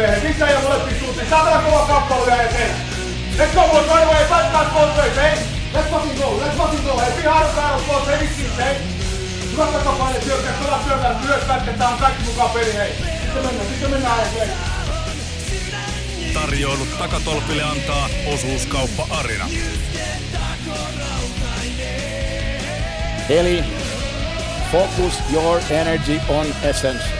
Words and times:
Miehet, 0.00 0.22
missä 0.22 0.46
ja 0.46 0.60
molempiin 0.60 1.00
suuntiin. 1.00 1.30
Saatana 1.30 1.62
kova 1.62 1.86
kappale 1.86 2.26
vielä 2.26 2.42
eteen. 2.42 2.70
Let's 3.38 3.54
go, 3.54 3.68
boys, 3.68 3.86
right 3.86 4.04
away. 4.04 4.24
Fight 4.24 4.52
that 4.52 4.74
both 4.74 4.96
ways, 4.96 5.16
hey. 5.16 5.38
Let's 5.74 5.90
fucking 5.90 6.18
go, 6.18 6.40
let's 6.40 6.56
fucking 6.56 6.84
go. 6.84 6.98
Hey, 6.98 7.22
behind 7.22 7.46
the 7.46 7.60
battle, 7.60 7.86
boys, 7.86 8.06
hey, 8.06 8.18
vittiin, 8.20 8.50
hey. 8.56 8.74
Hyvät 9.52 9.72
takapaine 9.72 10.20
syökkää, 10.20 10.52
pelaa 10.60 10.84
syökkää, 10.88 11.14
myös 11.24 11.44
pätketään, 11.44 11.98
kaikki 11.98 12.22
mukaan 12.24 12.50
peli, 12.50 12.74
hei. 12.74 12.92
Sitten 13.22 13.44
mennään, 13.44 13.68
sitten 13.68 13.90
mennään, 13.90 14.32
hei. 14.32 14.48
Tarjoilut 16.34 16.98
takatolpille 16.98 17.62
antaa 17.62 18.08
osuuskauppa 18.34 19.06
Arina. 19.10 19.48
Eli 23.28 23.64
focus 24.72 25.14
your 25.32 25.60
energy 25.70 26.20
on 26.28 26.46
essence. 26.62 27.19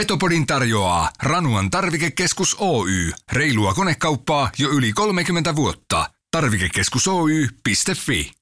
Petopodin 0.00 0.46
tarjoaa 0.46 1.10
Ranuan 1.22 1.70
tarvikekeskus 1.70 2.56
Oy. 2.60 2.88
Reilua 3.32 3.74
konekauppaa 3.74 4.50
jo 4.58 4.70
yli 4.70 4.92
30 4.92 5.56
vuotta. 5.56 6.10
Tarvikekeskus 6.30 7.08
Oy.fi. 7.08 8.32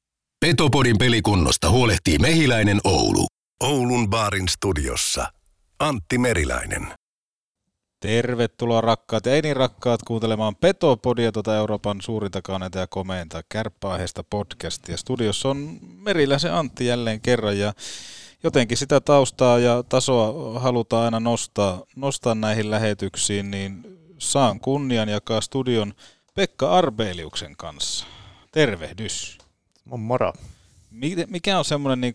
Petopodin 0.40 0.98
pelikunnosta 0.98 1.70
huolehtii 1.70 2.18
Mehiläinen 2.18 2.80
Oulu. 2.84 3.26
Oulun 3.62 4.10
baarin 4.10 4.48
studiossa. 4.48 5.32
Antti 5.78 6.18
Meriläinen. 6.18 6.86
Tervetuloa 8.00 8.80
rakkaat 8.80 9.26
ja 9.26 9.32
ei 9.32 9.42
niin 9.42 9.56
rakkaat 9.56 10.02
kuuntelemaan 10.02 10.56
Petopodia, 10.56 11.32
tuota 11.32 11.56
Euroopan 11.56 12.02
suurinta 12.02 12.42
kaneta 12.42 12.78
ja 12.78 12.86
komeinta 12.86 13.42
kärppäaiheesta 13.48 14.24
podcastia. 14.24 14.96
Studiossa 14.96 15.48
on 15.48 15.78
Meriläisen 15.82 16.54
Antti 16.54 16.86
jälleen 16.86 17.20
kerran 17.20 17.58
ja 17.58 17.72
jotenkin 18.42 18.76
sitä 18.76 19.00
taustaa 19.00 19.58
ja 19.58 19.82
tasoa 19.88 20.60
halutaan 20.60 21.04
aina 21.04 21.20
nostaa, 21.20 21.82
nostaa 21.96 22.34
näihin 22.34 22.70
lähetyksiin, 22.70 23.50
niin 23.50 23.98
saan 24.18 24.60
kunnian 24.60 25.08
jakaa 25.08 25.40
studion 25.40 25.94
Pekka 26.34 26.70
Arbeliuksen 26.70 27.56
kanssa. 27.56 28.06
Tervehdys. 28.52 29.38
Moro. 29.84 30.32
Mikä 31.26 31.58
on 31.58 31.64
semmoinen 31.64 32.00
niin 32.00 32.14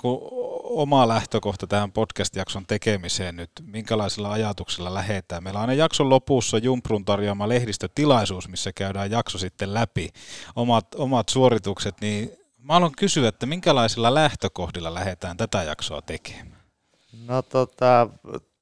oma 0.64 1.08
lähtökohta 1.08 1.68
tähän 1.68 1.92
podcast-jakson 1.92 2.66
tekemiseen 2.68 3.36
nyt? 3.36 3.52
Minkälaisilla 3.62 4.32
ajatuksilla 4.32 4.94
lähetään? 4.94 5.44
Meillä 5.44 5.58
on 5.58 5.62
aina 5.62 5.74
jakson 5.74 6.10
lopussa 6.10 6.58
Jumprun 6.58 7.06
tarjoama 7.06 7.50
lehdistötilaisuus, 7.50 8.50
missä 8.50 8.72
käydään 8.74 9.12
jakso 9.12 9.38
sitten 9.38 9.74
läpi, 9.74 10.10
omat, 10.56 10.96
omat 10.96 11.30
suoritukset, 11.30 11.96
niin 12.02 12.32
mä 12.64 12.74
haluan 12.74 12.92
kysyä, 12.98 13.30
että 13.30 13.46
minkälaisilla 13.46 14.14
lähtökohdilla 14.14 14.94
lähdetään 14.94 15.38
tätä 15.38 15.64
jaksoa 15.64 16.02
tekemään? 16.02 16.64
No 17.28 17.42
tota, 17.42 18.10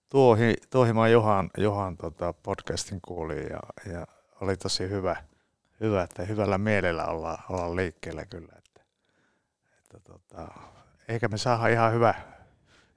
tuohi, 0.10 0.56
tuohi 0.70 0.94
mä 0.94 1.08
Johan, 1.08 1.50
Johan 1.58 1.98
tota 1.98 2.34
podcastin 2.34 3.00
kuulin 3.02 3.44
ja, 3.50 3.60
ja, 3.94 4.08
oli 4.42 4.58
tosi 4.58 4.90
hyvä, 4.90 5.16
hyvä, 5.80 6.04
että 6.04 6.24
hyvällä 6.24 6.58
mielellä 6.58 7.06
ollaan, 7.06 7.38
ollaan 7.50 7.76
liikkeellä 7.76 8.26
kyllä. 8.26 8.54
Että, 8.58 8.82
että 9.82 10.12
tota, 10.12 10.48
eikä 11.08 11.28
me 11.28 11.38
saada 11.38 11.68
ihan 11.68 11.94
hyvä, 11.94 12.14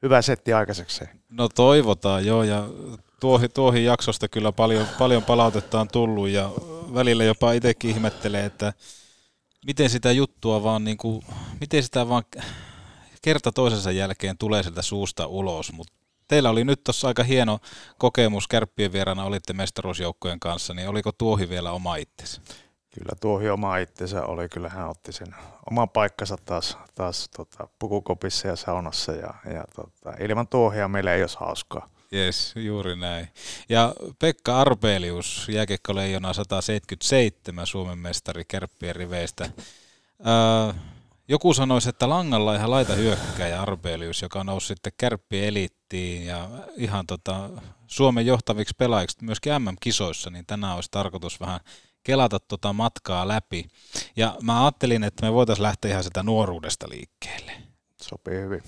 hyvä 0.02 0.22
setti 0.22 0.52
aikaiseksi. 0.52 1.04
No 1.28 1.48
toivotaan 1.48 2.26
joo 2.26 2.42
ja 2.42 2.64
tuohi, 3.20 3.48
tuohi 3.48 3.84
jaksosta 3.84 4.28
kyllä 4.28 4.52
paljon, 4.52 4.86
paljon 4.98 5.22
palautetta 5.22 5.80
on 5.80 5.88
tullut 5.88 6.28
ja 6.28 6.50
välillä 6.94 7.24
jopa 7.24 7.52
itsekin 7.52 7.90
ihmettelee, 7.90 8.44
että 8.44 8.72
miten 9.66 9.90
sitä 9.90 10.12
juttua 10.12 10.62
vaan 10.62 10.84
niin 10.84 10.96
kuin, 10.96 11.24
miten 11.60 11.82
sitä 11.82 12.08
vaan 12.08 12.22
kerta 13.22 13.52
toisensa 13.52 13.90
jälkeen 13.90 14.38
tulee 14.38 14.62
sieltä 14.62 14.82
suusta 14.82 15.26
ulos, 15.26 15.72
mutta 15.72 15.92
teillä 16.28 16.50
oli 16.50 16.64
nyt 16.64 16.84
tuossa 16.84 17.08
aika 17.08 17.22
hieno 17.22 17.58
kokemus 17.98 18.48
kärppien 18.48 18.92
vierana, 18.92 19.24
olitte 19.24 19.52
mestaruusjoukkojen 19.52 20.40
kanssa, 20.40 20.74
niin 20.74 20.88
oliko 20.88 21.12
tuohi 21.12 21.48
vielä 21.48 21.72
oma 21.72 21.96
itsensä? 21.96 22.40
Kyllä 22.94 23.12
tuohi 23.20 23.48
oma 23.48 23.76
itsensä 23.76 24.26
oli, 24.26 24.48
kyllä 24.48 24.68
hän 24.68 24.88
otti 24.88 25.12
sen 25.12 25.34
oman 25.70 25.88
paikkansa 25.88 26.36
taas, 26.44 26.78
taas 26.94 27.28
tota, 27.36 27.68
pukukopissa 27.78 28.48
ja 28.48 28.56
saunassa 28.56 29.12
ja, 29.12 29.34
ja 29.54 29.64
tota, 29.76 30.16
ilman 30.20 30.48
tuohia 30.48 30.88
meillä 30.88 31.14
ei 31.14 31.22
olisi 31.22 31.36
hauskaa. 31.40 31.88
Jes, 32.14 32.52
juuri 32.56 32.96
näin. 32.96 33.28
Ja 33.68 33.94
Pekka 34.18 34.60
Arbelius, 34.60 35.46
jääkiekkoleijona 35.48 36.32
177, 36.32 37.66
Suomen 37.66 37.98
mestari 37.98 38.44
kärppien 38.44 38.96
riveistä. 38.96 39.44
Öö, 39.44 40.74
joku 41.28 41.54
sanoisi, 41.54 41.88
että 41.88 42.08
langalla 42.08 42.54
ihan 42.54 42.70
laita 42.70 42.94
hyökkäjä 42.94 43.62
Arbelius, 43.62 44.22
joka 44.22 44.44
nousi 44.44 44.66
sitten 44.66 44.92
kärppien 44.96 45.44
elittiin 45.44 46.26
ja 46.26 46.48
ihan 46.76 47.06
tota, 47.06 47.50
Suomen 47.86 48.26
johtaviksi 48.26 48.74
pelaajiksi 48.78 49.24
myöskin 49.24 49.52
MM-kisoissa, 49.62 50.30
niin 50.30 50.46
tänään 50.46 50.74
olisi 50.74 50.90
tarkoitus 50.90 51.40
vähän 51.40 51.60
kelata 52.02 52.40
tota 52.40 52.72
matkaa 52.72 53.28
läpi. 53.28 53.68
Ja 54.16 54.36
mä 54.42 54.64
ajattelin, 54.64 55.04
että 55.04 55.26
me 55.26 55.32
voitaisiin 55.32 55.62
lähteä 55.62 55.90
ihan 55.90 56.04
sitä 56.04 56.22
nuoruudesta 56.22 56.86
liikkeelle. 56.88 57.52
Sopii 58.02 58.40
hyvin. 58.40 58.62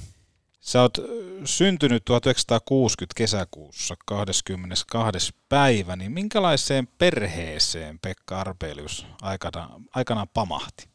Sä 0.67 0.83
oot 0.83 0.99
syntynyt 1.45 2.05
1960 2.05 3.13
kesäkuussa 3.17 3.95
22. 4.07 5.35
päivä, 5.49 5.97
niin 5.97 6.13
minkälaiseen 6.13 6.89
perheeseen 6.99 7.99
Pekka 7.99 8.41
Arbelius 8.41 9.07
aikana, 9.23 9.81
aikanaan 9.95 10.29
pamahti? 10.35 10.89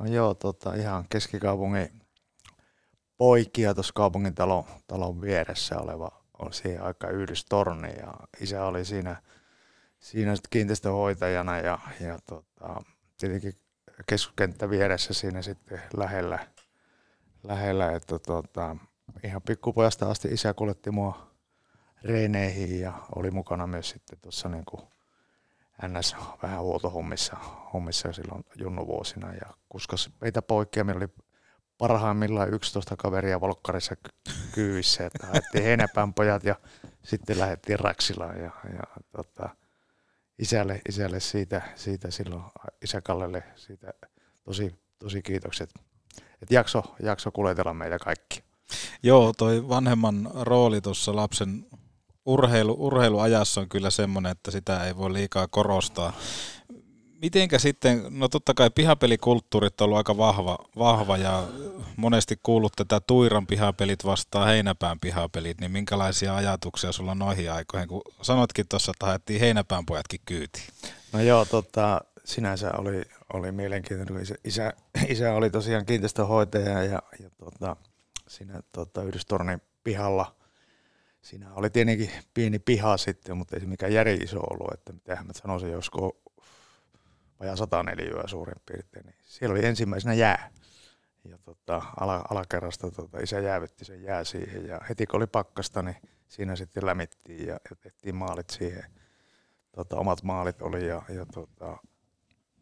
No 0.00 0.06
joo, 0.06 0.34
tota, 0.34 0.74
ihan 0.74 1.04
keskikaupungin 1.10 2.02
poikia 3.16 3.74
tuossa 3.74 3.92
kaupungin 3.92 4.34
talon, 4.34 4.64
talon 4.86 5.20
vieressä 5.20 5.78
oleva 5.78 6.22
on 6.38 6.52
siihen 6.52 6.82
aika 6.82 7.08
yhdystorni 7.08 7.96
ja 7.98 8.14
isä 8.40 8.64
oli 8.64 8.84
siinä, 8.84 9.22
siinä 9.98 10.36
sit 10.36 10.48
kiinteistöhoitajana 10.48 11.58
ja, 11.58 11.78
ja 12.00 12.18
tota, 12.26 12.82
tietenkin 13.18 13.54
keskuskenttä 14.06 14.70
vieressä 14.70 15.14
siinä 15.14 15.42
sitten 15.42 15.82
lähellä, 15.96 16.46
lähellä 17.42 17.92
että 17.92 18.18
tota, 18.18 18.76
ihan 19.24 19.42
pikkupojasta 19.42 20.10
asti 20.10 20.28
isä 20.28 20.54
kuljetti 20.54 20.90
mua 20.90 21.30
reeneihin 22.02 22.80
ja 22.80 22.92
oli 23.16 23.30
mukana 23.30 23.66
myös 23.66 23.90
sitten 23.90 24.18
tuossa 24.22 24.48
niin 24.48 24.64
NS 25.88 26.16
vähän 26.42 26.60
huoltohommissa 26.60 27.36
hommissa 27.72 28.12
silloin 28.12 28.44
junnuvuosina. 28.56 29.34
Ja 29.34 29.54
kuskas 29.68 30.10
meitä 30.20 30.42
poikia, 30.42 30.84
meillä 30.84 30.98
oli 30.98 31.24
parhaimmillaan 31.78 32.54
11 32.54 32.96
kaveria 32.96 33.40
volkkarissa 33.40 33.96
kyyvissä, 34.54 35.06
että 35.06 35.26
haettiin 35.26 35.64
heinäpään 35.64 36.14
pojat 36.14 36.44
ja 36.44 36.54
sitten 37.02 37.38
lähdettiin 37.38 37.80
Raksilaan 37.80 38.38
ja, 38.38 38.50
ja 38.64 39.02
tota, 39.16 39.48
isälle, 40.38 40.80
isälle 40.88 41.20
siitä, 41.20 41.62
siitä 41.74 42.10
silloin, 42.10 42.42
isäkallelle 42.82 43.44
siitä 43.56 43.92
tosi, 44.44 44.74
tosi 44.98 45.22
kiitokset, 45.22 45.70
että 46.42 46.54
jakso, 46.54 46.82
jakso 47.02 47.30
kuljetella 47.30 47.74
meitä 47.74 47.98
kaikki. 47.98 48.42
Joo, 49.02 49.32
toi 49.38 49.68
vanhemman 49.68 50.30
rooli 50.34 50.80
tuossa 50.80 51.16
lapsen 51.16 51.66
urheilu, 52.26 52.76
urheiluajassa 52.78 53.60
on 53.60 53.68
kyllä 53.68 53.90
semmoinen, 53.90 54.32
että 54.32 54.50
sitä 54.50 54.84
ei 54.84 54.96
voi 54.96 55.12
liikaa 55.12 55.48
korostaa. 55.48 56.12
Mitenkä 57.22 57.58
sitten, 57.58 58.02
no 58.10 58.28
totta 58.28 58.54
kai 58.54 58.70
pihapelikulttuurit 58.70 59.80
on 59.80 59.84
ollut 59.84 59.96
aika 59.96 60.16
vahva, 60.16 60.58
vahva 60.78 61.16
ja 61.16 61.48
monesti 61.96 62.38
kuullut 62.42 62.72
tätä 62.76 63.00
Tuiran 63.00 63.46
pihapelit 63.46 64.04
vastaan 64.04 64.48
Heinäpään 64.48 65.00
pihapelit, 65.00 65.60
niin 65.60 65.70
minkälaisia 65.70 66.36
ajatuksia 66.36 66.92
sulla 66.92 67.10
on 67.10 67.18
noihin 67.18 67.52
aikoihin, 67.52 67.88
kun 67.88 68.02
sanotkin 68.22 68.68
tuossa, 68.68 68.90
että 68.90 69.06
haettiin 69.06 69.40
Heinäpään 69.40 69.86
pojatkin 69.86 70.20
kyytiin? 70.26 70.64
No 71.12 71.20
joo, 71.20 71.44
tota, 71.44 72.00
sinänsä 72.24 72.72
oli, 72.78 73.02
oli 73.32 73.52
mielenkiintoinen, 73.52 74.26
isä, 74.44 74.72
isä, 75.08 75.34
oli 75.34 75.50
tosiaan 75.50 75.86
kiinteistöhoitaja 75.86 76.82
ja, 76.84 77.02
ja 77.20 77.30
tota, 77.30 77.76
siinä 78.28 78.60
tota, 78.72 79.02
Yhdystornin 79.02 79.62
pihalla, 79.84 80.36
siinä 81.22 81.54
oli 81.54 81.70
tietenkin 81.70 82.10
pieni 82.34 82.58
piha 82.58 82.96
sitten, 82.96 83.36
mutta 83.36 83.56
ei 83.56 83.60
se 83.60 83.66
mikään 83.66 83.92
järi 83.92 84.14
iso 84.14 84.40
ollut, 84.40 84.74
että 84.74 84.92
mitä 84.92 85.24
mä 85.24 85.32
sanoisin, 85.32 85.70
josko 85.70 86.22
vajaa 87.40 87.56
104 87.56 88.22
suurin 88.26 88.62
piirtein, 88.66 89.06
niin 89.06 89.16
siellä 89.22 89.52
oli 89.52 89.66
ensimmäisenä 89.66 90.14
jää. 90.14 90.50
Ja 91.24 91.38
tota, 91.38 91.82
ala, 92.00 92.24
alakerrasta 92.30 92.90
tota, 92.90 93.18
isä 93.18 93.38
jäävytti 93.38 93.84
sen 93.84 94.02
jää 94.02 94.24
siihen 94.24 94.66
ja 94.66 94.80
heti 94.88 95.06
kun 95.06 95.16
oli 95.16 95.26
pakkasta, 95.26 95.82
niin 95.82 95.96
siinä 96.28 96.56
sitten 96.56 96.86
lämittiin 96.86 97.46
ja, 97.46 97.60
ja 97.70 97.76
tehtiin 97.76 98.14
maalit 98.14 98.50
siihen. 98.50 98.84
Tota, 99.72 99.96
omat 99.96 100.22
maalit 100.22 100.62
oli 100.62 100.86
ja, 100.86 101.02
ja 101.08 101.26
tota, 101.26 101.76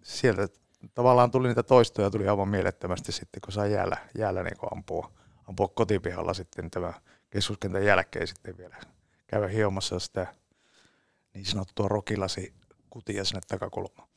sieltä 0.02 0.48
tavallaan 0.94 1.30
tuli 1.30 1.48
niitä 1.48 1.62
toistoja, 1.62 2.10
tuli 2.10 2.28
aivan 2.28 2.48
mielettömästi 2.48 3.12
sitten, 3.12 3.40
kun 3.40 3.52
sai 3.52 3.72
jäällä, 3.72 3.96
jäällä 4.18 4.42
niin 4.42 4.56
ampua, 4.72 5.12
ampua 5.48 5.68
kotipihalla 5.68 6.34
sitten 6.34 6.70
tämä 6.70 6.92
keskuskentän 7.30 7.84
jälkeen 7.84 8.26
sitten 8.26 8.58
vielä 8.58 8.76
käydä 9.26 9.48
hiomassa 9.48 9.98
sitä 9.98 10.34
niin 11.34 11.46
sanottua 11.46 11.88
rokilasi 11.88 12.54
kutia 12.90 13.24
sinne 13.24 13.40
takakulmaan. 13.48 14.08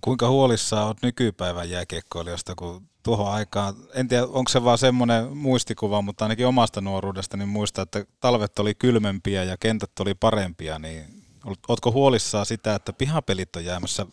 Kuinka 0.00 0.28
huolissaan 0.28 0.86
olet 0.86 1.02
nykypäivän 1.02 1.70
jääkiekkoilijoista, 1.70 2.54
kun 2.54 2.88
tuohon 3.02 3.32
aikaan, 3.32 3.74
en 3.94 4.08
tiedä 4.08 4.26
onko 4.26 4.48
se 4.48 4.64
vaan 4.64 4.78
semmoinen 4.78 5.36
muistikuva, 5.36 6.02
mutta 6.02 6.24
ainakin 6.24 6.46
omasta 6.46 6.80
nuoruudesta 6.80 7.36
niin 7.36 7.48
muista, 7.48 7.82
että 7.82 8.04
talvet 8.20 8.58
oli 8.58 8.74
kylmempiä 8.74 9.44
ja 9.44 9.56
kentät 9.56 10.00
oli 10.00 10.14
parempia, 10.14 10.78
niin 10.78 11.24
oletko 11.68 11.92
huolissaan 11.92 12.46
sitä, 12.46 12.74
että 12.74 12.92
pihapelit 12.92 13.56
on 13.56 13.64
jäämässä 13.64 14.06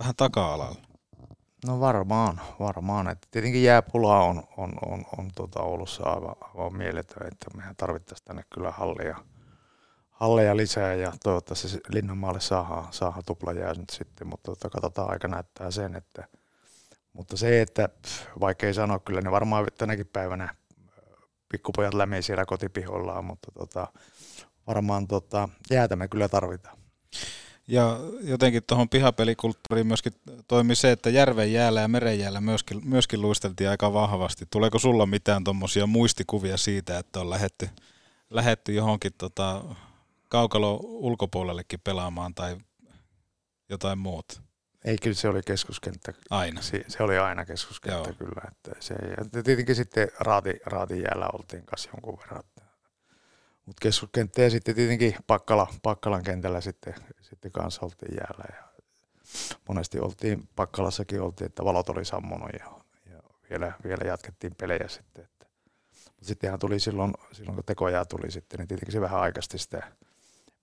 vähän 0.00 0.14
taka-alalla? 0.16 0.80
No 1.66 1.80
varmaan, 1.80 2.40
varmaan. 2.60 3.08
Että 3.08 3.28
tietenkin 3.30 3.62
jääpula 3.62 4.22
on, 4.22 4.42
on, 4.56 4.72
on, 4.86 5.04
on 5.18 5.30
tuota 5.34 5.62
Oulussa 5.62 6.02
aivan, 6.02 6.36
aivan 6.40 6.76
mieletön, 6.76 7.26
että 7.26 7.56
mehän 7.56 7.76
tarvittaisiin 7.76 8.24
tänne 8.24 8.42
kyllä 8.54 8.70
hallia, 8.70 9.16
halleja 10.10 10.56
lisää 10.56 10.94
ja 10.94 11.12
toivottavasti 11.22 11.80
Linnanmaalle 11.88 12.40
saadaan, 12.40 12.92
saadaan 12.92 13.22
tuplajää 13.26 13.74
nyt 13.74 13.90
sitten, 13.90 14.26
mutta 14.26 14.44
tuota, 14.44 14.70
katsotaan 14.70 15.10
aika 15.10 15.28
näyttää 15.28 15.70
sen, 15.70 15.96
että 15.96 16.28
mutta 17.12 17.36
se, 17.36 17.60
että 17.60 17.88
vaikka 18.40 18.66
ei 18.66 18.74
sanoa, 18.74 18.98
kyllä 18.98 19.20
ne 19.20 19.30
varmaan 19.30 19.66
tänäkin 19.78 20.06
päivänä 20.06 20.54
pikkupojat 21.48 21.94
lämii 21.94 22.22
siellä 22.22 22.44
kotipihollaan, 22.46 23.24
mutta 23.24 23.52
tota, 23.52 23.86
varmaan 24.66 25.06
tota, 25.06 25.48
jäätä 25.70 25.96
me 25.96 26.08
kyllä 26.08 26.28
tarvitaan. 26.28 26.78
Ja 27.70 27.98
jotenkin 28.22 28.62
tuohon 28.66 28.88
pihapelikulttuuriin 28.88 29.86
myöskin 29.86 30.12
toimi 30.48 30.74
se, 30.74 30.92
että 30.92 31.10
järven 31.10 31.52
jäällä 31.52 31.80
ja 31.80 31.88
meren 31.88 32.18
jäällä 32.18 32.40
myöskin, 32.40 32.80
myöskin 32.84 33.22
luisteltiin 33.22 33.70
aika 33.70 33.92
vahvasti. 33.92 34.46
Tuleeko 34.50 34.78
sulla 34.78 35.06
mitään 35.06 35.44
tuommoisia 35.44 35.86
muistikuvia 35.86 36.56
siitä, 36.56 36.98
että 36.98 37.20
on 37.20 37.30
lähetty, 37.30 37.68
lähetty 38.30 38.72
johonkin 38.72 39.12
tota, 39.18 39.64
kaukalo 40.28 40.80
ulkopuolellekin 40.82 41.80
pelaamaan 41.84 42.34
tai 42.34 42.56
jotain 43.68 43.98
muuta? 43.98 44.42
Ei, 44.84 44.96
kyllä 45.02 45.16
se 45.16 45.28
oli 45.28 45.40
keskuskenttä. 45.46 46.12
Aina. 46.30 46.62
Se, 46.62 46.84
se 46.88 47.02
oli 47.02 47.18
aina 47.18 47.44
keskuskenttä 47.44 48.08
Joo. 48.08 48.16
kyllä. 48.18 48.42
Että 48.48 48.70
se, 48.80 48.94
ja 48.94 49.42
tietenkin 49.42 49.76
sitten 49.76 50.08
raati, 50.20 50.60
raatin 50.66 51.02
jäällä 51.02 51.26
oltiin 51.32 51.66
kanssa 51.66 51.90
jonkun 51.92 52.18
verran. 52.18 52.42
Mutta 53.66 53.80
keskuskenttä 53.82 54.42
ja 54.42 54.50
sitten 54.50 54.74
tietenkin 54.74 55.14
Pakkala, 55.26 55.66
Pakkalan 55.82 56.22
kentällä 56.22 56.60
sitten, 56.60 56.94
sitten 57.30 57.52
kanssa 57.52 57.80
oltiin 57.82 58.16
jäällä. 58.16 58.44
Ja 58.56 58.64
monesti 59.68 60.00
oltiin, 60.00 60.48
Pakkalassakin 60.56 61.20
oltiin, 61.20 61.46
että 61.46 61.64
valot 61.64 61.88
oli 61.88 62.04
sammunut 62.04 62.50
ja, 62.58 62.66
ja 63.12 63.22
vielä, 63.50 63.72
vielä 63.84 64.04
jatkettiin 64.04 64.54
pelejä 64.54 64.88
sitten. 64.88 65.24
Että. 65.24 65.46
Sittenhän 66.22 66.58
tuli 66.58 66.80
silloin, 66.80 67.14
silloin, 67.32 67.54
kun 67.54 67.64
tekojää 67.64 68.04
tuli 68.04 68.30
sitten, 68.30 68.58
niin 68.58 68.68
tietenkin 68.68 68.92
se 68.92 69.00
vähän 69.00 69.20
aikasti 69.20 69.58
sitä 69.58 69.92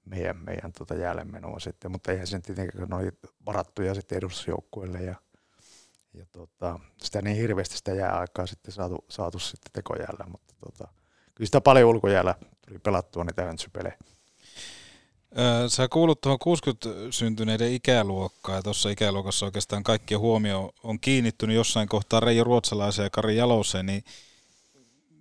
meidän, 0.06 0.38
meidän 0.38 0.72
tota 0.72 0.96
jäällemenoa 0.96 1.60
sitten, 1.60 1.92
mutta 1.92 2.12
eihän 2.12 2.28
sen 2.28 2.42
tietenkään, 2.42 2.90
ne 2.90 2.96
oli 2.96 3.12
varattuja 3.46 3.96
sitten 3.96 4.18
edustusjoukkueelle 4.18 5.04
ja, 5.04 5.16
ja 6.14 6.26
tota, 6.32 6.80
sitä 7.02 7.22
niin 7.22 7.38
hirveästi 7.38 7.78
sitä 7.78 7.94
jääaikaa 7.94 8.46
sitten 8.46 8.72
saatu, 8.72 9.06
saatu 9.10 9.40
sitten 9.40 9.72
tekojäällä, 9.74 10.26
mutta 10.32 10.54
tota, 10.60 10.88
kyllä 11.36 11.46
sitä 11.46 11.62
paljon 11.62 11.90
ulkojäällä 11.90 12.36
tuli 12.68 12.80
pelattua 12.80 13.24
niitä 13.24 13.44
höntsypelejä. 13.44 13.98
Sä 15.68 15.88
kuulut 15.88 16.22
tuohon 16.22 16.40
60 16.40 16.90
syntyneiden 17.12 17.74
ikäluokkaan 17.74 18.56
ja 18.56 18.64
tuossa 18.64 18.90
ikäluokassa 18.90 19.46
oikeastaan 19.46 19.84
kaikki 19.84 20.16
huomio 20.16 20.74
on 20.84 21.00
kiinnittynyt 21.00 21.56
jossain 21.56 21.90
kohtaa 21.90 22.20
Reijo 22.20 22.44
Ruotsalaisen 22.44 23.04
ja 23.04 23.10
Kari 23.10 23.36
Jaloseen, 23.36 23.86
niin 23.86 24.04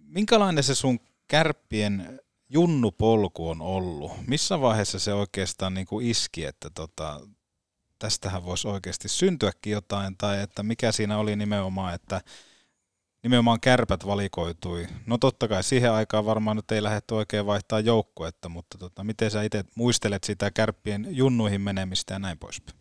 minkälainen 0.06 0.64
se 0.64 0.74
sun 0.74 1.00
kärppien 1.28 2.20
junnupolku 2.48 3.48
on 3.48 3.60
ollut? 3.60 4.12
Missä 4.26 4.60
vaiheessa 4.60 4.98
se 4.98 5.12
oikeastaan 5.12 5.74
niin 5.74 5.86
kuin 5.86 6.06
iski, 6.06 6.44
että 6.44 6.70
tota, 6.70 7.20
tästähän 7.98 8.44
voisi 8.44 8.68
oikeasti 8.68 9.08
syntyäkin 9.08 9.72
jotain, 9.72 10.16
tai 10.16 10.40
että 10.40 10.62
mikä 10.62 10.92
siinä 10.92 11.18
oli 11.18 11.36
nimenomaan, 11.36 11.94
että 11.94 12.20
nimenomaan 13.26 13.60
kärpät 13.60 14.06
valikoitui. 14.06 14.86
No 15.06 15.18
totta 15.18 15.48
kai 15.48 15.62
siihen 15.62 15.92
aikaan 15.92 16.26
varmaan 16.26 16.56
nyt 16.56 16.72
ei 16.72 16.82
lähdetty 16.82 17.14
oikein 17.14 17.46
vaihtaa 17.46 17.80
joukkuetta, 17.80 18.48
mutta 18.48 18.78
tota, 18.78 19.04
miten 19.04 19.30
sä 19.30 19.42
itse 19.42 19.64
muistelet 19.74 20.24
sitä 20.24 20.50
kärppien 20.50 21.06
junnuihin 21.10 21.60
menemistä 21.60 22.14
ja 22.14 22.18
näin 22.18 22.38
poispäin? 22.38 22.78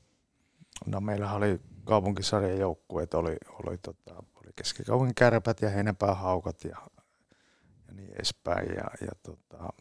No 0.85 1.01
meillä 1.01 1.33
oli 1.33 1.59
kaupunkisarjan 1.85 2.59
joukkueet, 2.59 3.13
oli, 3.13 3.37
oli, 3.63 3.77
tota, 3.77 4.15
oli 4.15 4.51
keskikaupungin 4.55 5.15
kärpät 5.15 5.61
ja 5.61 5.69
heinäpää 5.69 6.13
haukat 6.13 6.63
ja 6.63 6.77
niin 7.91 8.13
edespäin. 8.13 8.67
Ja, 8.75 8.85
ja 9.01 9.11
tota, 9.23 9.73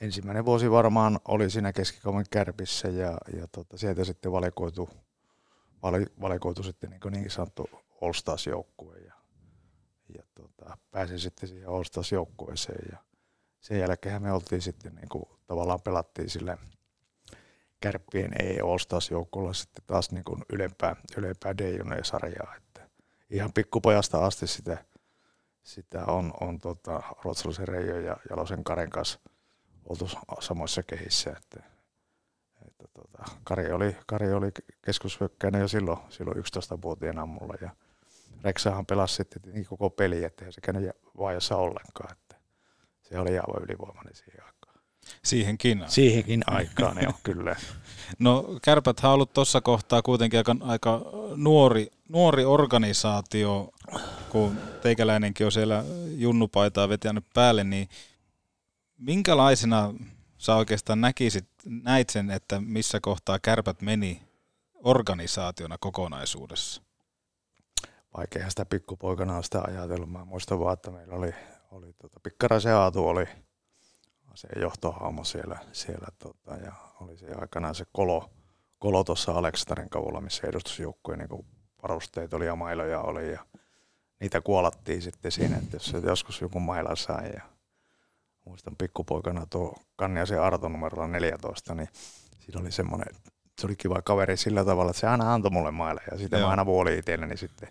ensimmäinen 0.00 0.44
vuosi 0.44 0.70
varmaan 0.70 1.20
oli 1.28 1.50
siinä 1.50 1.72
keskikaupungin 1.72 2.26
kärpissä 2.30 2.88
ja, 2.88 3.18
ja 3.36 3.46
tota, 3.52 3.78
sieltä 3.78 4.04
sitten 4.04 4.32
valikoitu, 4.32 4.90
vali, 5.82 6.06
valikoitu 6.20 6.62
sitten 6.62 6.90
niin, 6.90 7.12
niin 7.12 7.30
sanottu 7.30 7.70
All 8.00 8.12
Stars-joukkue 8.12 8.98
ja, 8.98 9.14
ja 10.14 10.22
tota, 10.34 10.78
pääsin 10.90 11.18
sitten 11.18 11.48
siihen 11.48 11.68
All 11.68 11.84
Stars-joukkueeseen 11.84 12.88
ja 12.92 12.98
sen 13.60 13.78
jälkeen 13.78 14.22
me 14.22 14.32
oltiin 14.32 14.62
sitten 14.62 14.94
niin 14.94 15.08
kuin, 15.08 15.24
tavallaan 15.46 15.80
pelattiin 15.80 16.30
sille 16.30 16.58
kärppien 17.80 18.42
ei 18.42 18.60
All 18.60 18.78
Stars-joukkueella 18.78 19.52
sitten 19.52 19.84
taas 19.86 20.10
niin 20.10 20.24
kuin 20.24 20.44
ylempää, 20.52 20.96
ylempää 21.16 21.58
d 21.58 22.02
sarjaa 22.02 22.56
että 22.56 22.88
ihan 23.30 23.52
pikkupojasta 23.52 24.26
asti 24.26 24.46
sitä 24.46 24.84
sitä 25.62 26.04
on, 26.06 26.32
on 26.40 26.58
tota, 26.58 27.02
Ruotsalaisen 27.24 27.68
Reijo 27.68 27.98
ja 27.98 28.16
Jalosen 28.30 28.64
Karen 28.64 28.90
kanssa 28.90 29.20
oltu 29.84 30.08
samoissa 30.40 30.82
kehissä. 30.82 31.30
Että, 31.30 31.62
että 32.66 32.84
tota, 32.94 33.24
Kari 33.44 33.72
oli, 33.72 33.96
Kari 34.06 34.32
oli 34.32 34.50
keskushyökkäinen 34.82 35.60
jo 35.60 35.68
silloin, 35.68 35.98
silloin 36.08 36.38
11-vuotiaana 36.38 37.26
mulla 37.26 37.54
ja 37.60 37.70
Reksahan 38.44 38.86
pelasi 38.86 39.14
sitten 39.14 39.42
niin 39.52 39.66
koko 39.66 39.90
peli, 39.90 40.24
ettei 40.24 40.52
se 40.52 40.60
käynyt 40.60 40.90
vaajassa 41.18 41.56
ollenkaan. 41.56 42.12
Että 42.12 42.36
se 43.02 43.18
oli 43.18 43.30
aivan 43.30 43.62
ylivoimainen 43.62 44.14
siihen 44.14 44.44
aikaan. 44.44 44.60
Siihenkin. 45.24 45.84
Siihenkin 45.86 46.42
aikaan, 46.46 46.96
joo, 47.02 47.12
kyllä. 47.22 47.56
No 48.18 48.44
kärpät 48.62 49.00
on 49.04 49.10
ollut 49.10 49.32
tuossa 49.32 49.60
kohtaa 49.60 50.02
kuitenkin 50.02 50.38
aika, 50.38 50.56
aika 50.60 51.02
nuori, 51.36 51.90
nuori 52.08 52.44
organisaatio 52.44 53.72
kun 54.30 54.56
teikäläinenkin 54.82 55.46
on 55.46 55.52
siellä 55.52 55.84
junnupaitaa 56.16 56.88
vetänyt 56.88 57.24
päälle, 57.34 57.64
niin 57.64 57.88
minkälaisena 58.98 59.94
sä 60.38 60.54
oikeastaan 60.54 61.00
näkisit, 61.00 61.48
näit 61.64 62.10
sen, 62.10 62.30
että 62.30 62.60
missä 62.60 62.98
kohtaa 63.02 63.38
kärpät 63.38 63.82
meni 63.82 64.22
organisaationa 64.74 65.76
kokonaisuudessa? 65.80 66.82
Vaikeahan 68.16 68.50
sitä 68.50 68.64
pikkupoikana 68.64 69.42
sitä 69.42 69.62
ajatellut. 69.62 70.10
Mä 70.12 70.24
muistan 70.24 70.60
vaan, 70.60 70.72
että 70.72 70.90
meillä 70.90 71.14
oli, 71.14 71.34
oli 71.70 71.92
tota, 71.92 72.20
Pikkaraisen 72.22 72.74
Aatu 72.74 73.08
oli 73.08 73.28
se 74.34 74.48
johtohaumo 74.60 75.24
siellä, 75.24 75.58
siellä 75.72 76.06
tota, 76.18 76.56
ja 76.56 76.72
oli 77.00 77.16
se 77.16 77.26
aikanaan 77.40 77.74
se 77.74 77.84
kolo, 77.92 78.30
kolo 78.78 79.04
tuossa 79.04 79.32
Aleksarin 79.32 79.90
kavulla, 79.90 80.20
missä 80.20 80.46
edustusjoukkueen 80.46 81.18
niin 81.18 81.46
varusteet 81.82 82.34
oli 82.34 82.46
ja 82.46 82.56
mailoja 82.56 83.00
oli 83.00 83.32
ja 83.32 83.46
niitä 84.20 84.40
kuolattiin 84.40 85.02
sitten 85.02 85.32
siinä, 85.32 85.56
että 85.56 85.76
jos 85.76 85.92
joskus 86.04 86.40
joku 86.40 86.60
maila 86.60 86.96
sai 86.96 87.30
ja 87.34 87.42
muistan 88.44 88.76
pikkupoikana 88.76 89.46
tuo 89.50 89.74
Kanniasen 89.96 90.42
Arto 90.42 90.68
numerolla 90.68 91.08
14, 91.08 91.74
niin 91.74 91.88
siinä 92.38 92.60
oli 92.60 92.72
semmoinen, 92.72 93.14
se 93.60 93.66
oli 93.66 93.76
kiva 93.76 94.02
kaveri 94.02 94.36
sillä 94.36 94.64
tavalla, 94.64 94.90
että 94.90 95.00
se 95.00 95.06
aina 95.06 95.34
antoi 95.34 95.50
mulle 95.50 95.70
mailla 95.70 96.00
ja 96.10 96.18
sitten 96.18 96.40
mä 96.40 96.48
aina 96.48 96.66
vuoli 96.66 96.98
itselleni 96.98 97.36
sitten, 97.36 97.68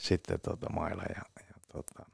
sitten 0.00 0.40
tuota 0.40 0.72
mailla 0.72 1.02
ja, 1.02 1.22
ja 1.48 1.54
tuota, 1.72 2.06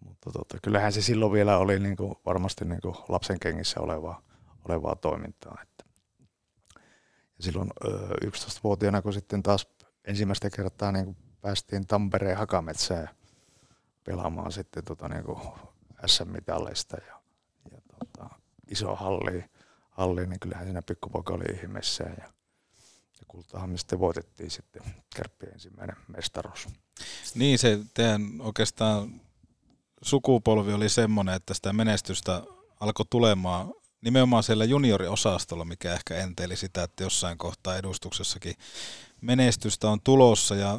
mutta 0.00 0.30
tota, 0.32 0.58
kyllähän 0.62 0.92
se 0.92 1.02
silloin 1.02 1.32
vielä 1.32 1.58
oli 1.58 1.78
niin 1.78 1.96
kuin, 1.96 2.14
varmasti 2.26 2.64
niin 2.64 2.80
kuin 2.80 2.96
lapsen 3.08 3.40
kengissä 3.40 3.80
olevaa, 3.80 4.22
olevaa 4.68 4.96
toimintaa. 4.96 5.58
Että. 5.62 5.84
ja 7.38 7.44
silloin 7.44 7.70
ö, 7.84 7.88
11-vuotiaana, 8.24 9.02
kun 9.02 9.12
sitten 9.12 9.42
taas 9.42 9.68
ensimmäistä 10.04 10.50
kertaa 10.50 10.92
niin 10.92 11.16
päästiin 11.40 11.86
Tampereen 11.86 12.36
Hakametsään 12.36 13.08
pelaamaan 14.04 14.52
sitten 14.52 14.84
tota, 14.84 15.08
niin 15.08 15.24
SM-mitalleista 16.06 16.96
ja, 17.06 17.20
ja 17.70 17.78
tota, 17.98 18.30
iso 18.70 18.94
halli, 18.94 19.44
halli, 19.90 20.26
niin 20.26 20.40
kyllähän 20.40 20.66
siinä 20.66 20.82
pikkupoika 20.82 21.34
oli 21.34 21.44
ihmeessä 21.54 22.04
ja, 22.04 22.32
sitten 23.76 23.98
voitettiin 23.98 24.50
sitten 24.50 24.82
kärppien 25.16 25.52
ensimmäinen 25.52 25.96
mestaruus. 26.08 26.68
Niin 27.34 27.58
se 27.58 27.78
teidän 27.94 28.22
oikeastaan 28.40 29.20
sukupolvi 30.02 30.72
oli 30.72 30.88
semmoinen, 30.88 31.34
että 31.34 31.54
sitä 31.54 31.72
menestystä 31.72 32.42
alkoi 32.80 33.06
tulemaan 33.10 33.74
nimenomaan 34.00 34.42
siellä 34.42 34.64
junioriosastolla, 34.64 35.64
mikä 35.64 35.92
ehkä 35.92 36.16
enteili 36.16 36.56
sitä, 36.56 36.82
että 36.82 37.02
jossain 37.02 37.38
kohtaa 37.38 37.76
edustuksessakin 37.76 38.54
menestystä 39.20 39.90
on 39.90 40.00
tulossa. 40.04 40.54
Ja 40.54 40.78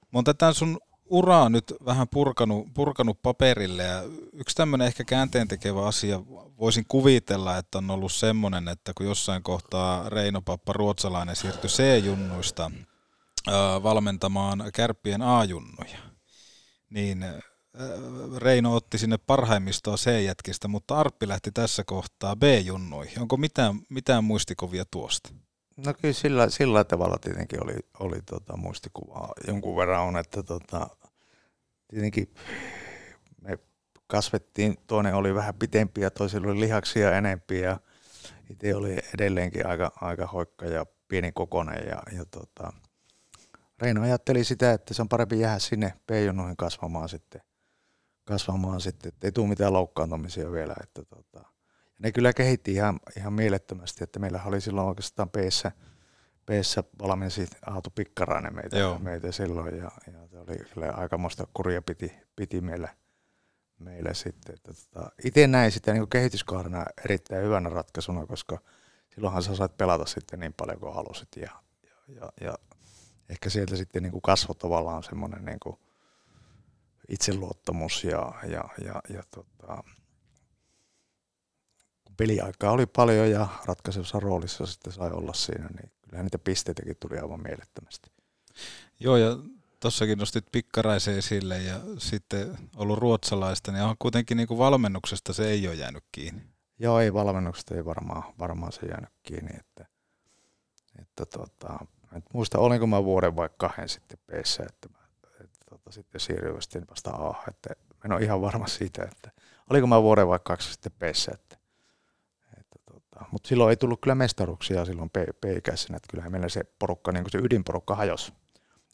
mä 0.00 0.08
oon 0.14 0.24
tätä 0.24 0.52
sun 0.52 0.80
uraa 1.10 1.48
nyt 1.48 1.74
vähän 1.84 2.08
purkanut, 2.08 2.74
purkanut 2.74 3.22
paperille 3.22 3.82
ja 3.82 4.02
yksi 4.32 4.56
tämmöinen 4.56 4.86
ehkä 4.86 5.04
käänteen 5.04 5.48
tekevä 5.48 5.86
asia 5.86 6.20
voisin 6.58 6.84
kuvitella, 6.88 7.56
että 7.56 7.78
on 7.78 7.90
ollut 7.90 8.12
semmoinen, 8.12 8.68
että 8.68 8.92
kun 8.96 9.06
jossain 9.06 9.42
kohtaa 9.42 10.08
Reino 10.08 10.42
Pappa 10.42 10.72
Ruotsalainen 10.72 11.36
siirtyi 11.36 11.70
C-junnuista 11.70 12.70
valmentamaan 13.82 14.64
kärppien 14.74 15.22
A-junnuja, 15.22 15.98
niin 16.90 17.24
Reino 18.36 18.74
otti 18.74 18.98
sinne 18.98 19.18
parhaimmistoa 19.18 19.96
C-jätkistä, 19.96 20.68
mutta 20.68 20.98
Arppi 20.98 21.28
lähti 21.28 21.50
tässä 21.52 21.84
kohtaa 21.84 22.36
B-junnuihin. 22.36 23.20
Onko 23.20 23.36
mitään, 23.36 23.80
mitään 23.88 24.24
muistikuvia 24.24 24.84
tuosta? 24.90 25.30
No 25.86 25.94
kyllä 25.94 26.14
sillä, 26.14 26.48
sillä 26.48 26.84
tavalla 26.84 27.18
tietenkin 27.18 27.64
oli, 27.64 27.74
oli 28.00 28.22
tota 28.22 28.56
muistikuvaa 28.56 29.32
jonkun 29.46 29.76
verran 29.76 30.02
on, 30.06 30.16
että 30.16 30.42
tota, 30.42 30.88
tietenkin 31.90 32.34
me 33.40 33.58
kasvettiin, 34.06 34.76
toinen 34.86 35.14
oli 35.14 35.34
vähän 35.34 35.54
pitempi 35.54 36.00
ja 36.00 36.10
toisella 36.10 36.48
oli 36.50 36.60
lihaksia 36.60 37.16
enempi 37.16 37.60
ja 37.60 37.80
itse 38.50 38.74
oli 38.74 38.98
edelleenkin 39.14 39.66
aika, 39.66 39.92
aika 40.00 40.26
hoikka 40.26 40.66
ja 40.66 40.86
pieni 41.08 41.32
kokonen 41.32 41.88
ja, 41.88 42.02
ja 42.12 42.24
tota, 42.30 42.72
Reino 43.80 44.02
ajatteli 44.02 44.44
sitä, 44.44 44.72
että 44.72 44.94
se 44.94 45.02
on 45.02 45.08
parempi 45.08 45.40
jäädä 45.40 45.58
sinne 45.58 45.94
p 46.06 46.10
kasvamaan 46.58 47.08
sitten, 47.08 47.40
kasvamaan 48.24 48.80
sitten, 48.80 49.08
että 49.08 49.26
ei 49.26 49.32
tule 49.32 49.48
mitään 49.48 49.72
loukkaantumisia 49.72 50.52
vielä. 50.52 50.74
Että 50.82 51.04
tota. 51.04 51.44
ne 51.98 52.12
kyllä 52.12 52.32
kehitti 52.32 52.72
ihan, 52.72 53.00
ihan 53.16 53.32
mielettömästi, 53.32 54.04
että 54.04 54.18
meillä 54.18 54.40
oli 54.44 54.60
silloin 54.60 54.88
oikeastaan 54.88 55.30
peessä, 55.30 55.72
peessä 56.50 56.84
valmensi 57.02 57.46
Aatu 57.66 57.90
Pikkarainen 57.94 58.54
meitä, 58.54 58.78
Joo. 58.78 58.98
meitä 58.98 59.32
silloin 59.32 59.76
ja, 59.76 59.90
ja 60.12 60.28
se 60.30 60.38
oli 60.38 60.58
kyllä 60.74 60.92
aikamoista 60.92 61.46
kuria 61.54 61.82
piti, 61.82 62.12
piti 62.36 62.60
meillä, 62.60 62.88
meillä 63.78 64.14
sitten. 64.14 64.54
Että 64.54 64.72
tota, 64.72 65.10
itse 65.24 65.46
näin 65.46 65.72
sitä 65.72 65.92
niin 65.92 66.08
kehityskaarena 66.08 66.86
erittäin 67.04 67.44
hyvänä 67.44 67.68
ratkaisuna, 67.68 68.26
koska 68.26 68.58
silloinhan 69.14 69.42
sä 69.42 69.56
sait 69.56 69.76
pelata 69.76 70.06
sitten 70.06 70.40
niin 70.40 70.54
paljon 70.56 70.80
kuin 70.80 70.94
halusit 70.94 71.28
ja, 71.36 71.50
ja, 71.82 72.14
ja, 72.14 72.32
ja 72.40 72.58
ehkä 73.28 73.50
sieltä 73.50 73.76
sitten 73.76 74.02
niin 74.02 74.12
kuin 74.12 74.22
kasvoi 74.22 74.56
tavallaan 74.56 75.02
semmoinen 75.02 75.44
niin 75.44 75.60
kuin 75.62 75.76
itseluottamus 77.08 78.04
ja, 78.04 78.32
ja, 78.42 78.64
ja, 78.84 79.00
ja 79.08 79.22
tota, 79.30 79.84
peliaikaa 82.16 82.72
oli 82.72 82.86
paljon 82.86 83.30
ja 83.30 83.46
ratkaisevassa 83.66 84.20
roolissa 84.20 84.66
sitten 84.66 84.92
sai 84.92 85.10
olla 85.10 85.32
siinä, 85.32 85.68
niin 85.68 85.90
kyllähän 86.10 86.26
niitä 86.26 86.38
pisteitäkin 86.38 86.96
tuli 87.00 87.18
aivan 87.18 87.42
mielettömästi. 87.42 88.10
Joo, 89.00 89.16
ja 89.16 89.36
tuossakin 89.80 90.18
nostit 90.18 90.44
pikkaraisen 90.52 91.18
esille 91.18 91.62
ja 91.62 91.80
sitten 91.98 92.58
ollut 92.76 92.98
ruotsalaista, 92.98 93.72
niin 93.72 93.84
on 93.84 93.96
kuitenkin 93.98 94.36
niin 94.36 94.48
kuin 94.48 94.58
valmennuksesta 94.58 95.32
se 95.32 95.50
ei 95.50 95.68
ole 95.68 95.74
jäänyt 95.74 96.04
kiinni. 96.12 96.42
Joo, 96.78 97.00
ei 97.00 97.14
valmennuksesta 97.14 97.74
ei 97.74 97.84
varmaan, 97.84 98.22
varmaan 98.38 98.72
se 98.72 98.86
jäänyt 98.86 99.10
kiinni, 99.22 99.50
että, 99.58 99.86
että 100.98 101.26
tota, 101.26 101.78
en 102.16 102.22
muista, 102.34 102.58
olinko 102.58 102.86
mä 102.86 103.04
vuoden 103.04 103.36
vai 103.36 103.48
kahden 103.56 103.88
sitten 103.88 104.18
p 104.26 104.30
että, 104.60 104.88
että 105.40 105.58
tota, 105.70 105.92
sitten 105.92 106.20
siirryin 106.20 106.62
sitten 106.62 106.84
vasta 106.90 107.10
A. 107.10 107.44
Että 107.48 107.70
en 108.04 108.12
ole 108.12 108.22
ihan 108.22 108.40
varma 108.40 108.66
siitä, 108.66 109.02
että 109.02 109.30
oliko 109.70 109.86
mä 109.86 110.02
vuoden 110.02 110.28
vai 110.28 110.40
kaksi 110.42 110.72
sitten 110.72 110.92
p 110.92 111.02
että, 111.32 111.56
mutta 113.30 113.48
silloin 113.48 113.70
ei 113.70 113.76
tullut 113.76 114.00
kyllä 114.00 114.14
mestaruksia 114.14 114.84
silloin 114.84 115.10
P-ikäisenä, 115.10 115.96
että 115.96 116.08
kyllähän 116.10 116.32
meillä 116.32 116.48
se 116.48 116.64
porukka, 116.78 117.12
niin 117.12 117.24
kuin 117.24 117.32
se 117.32 117.38
ydinporukka 117.38 117.94
hajosi, 117.94 118.32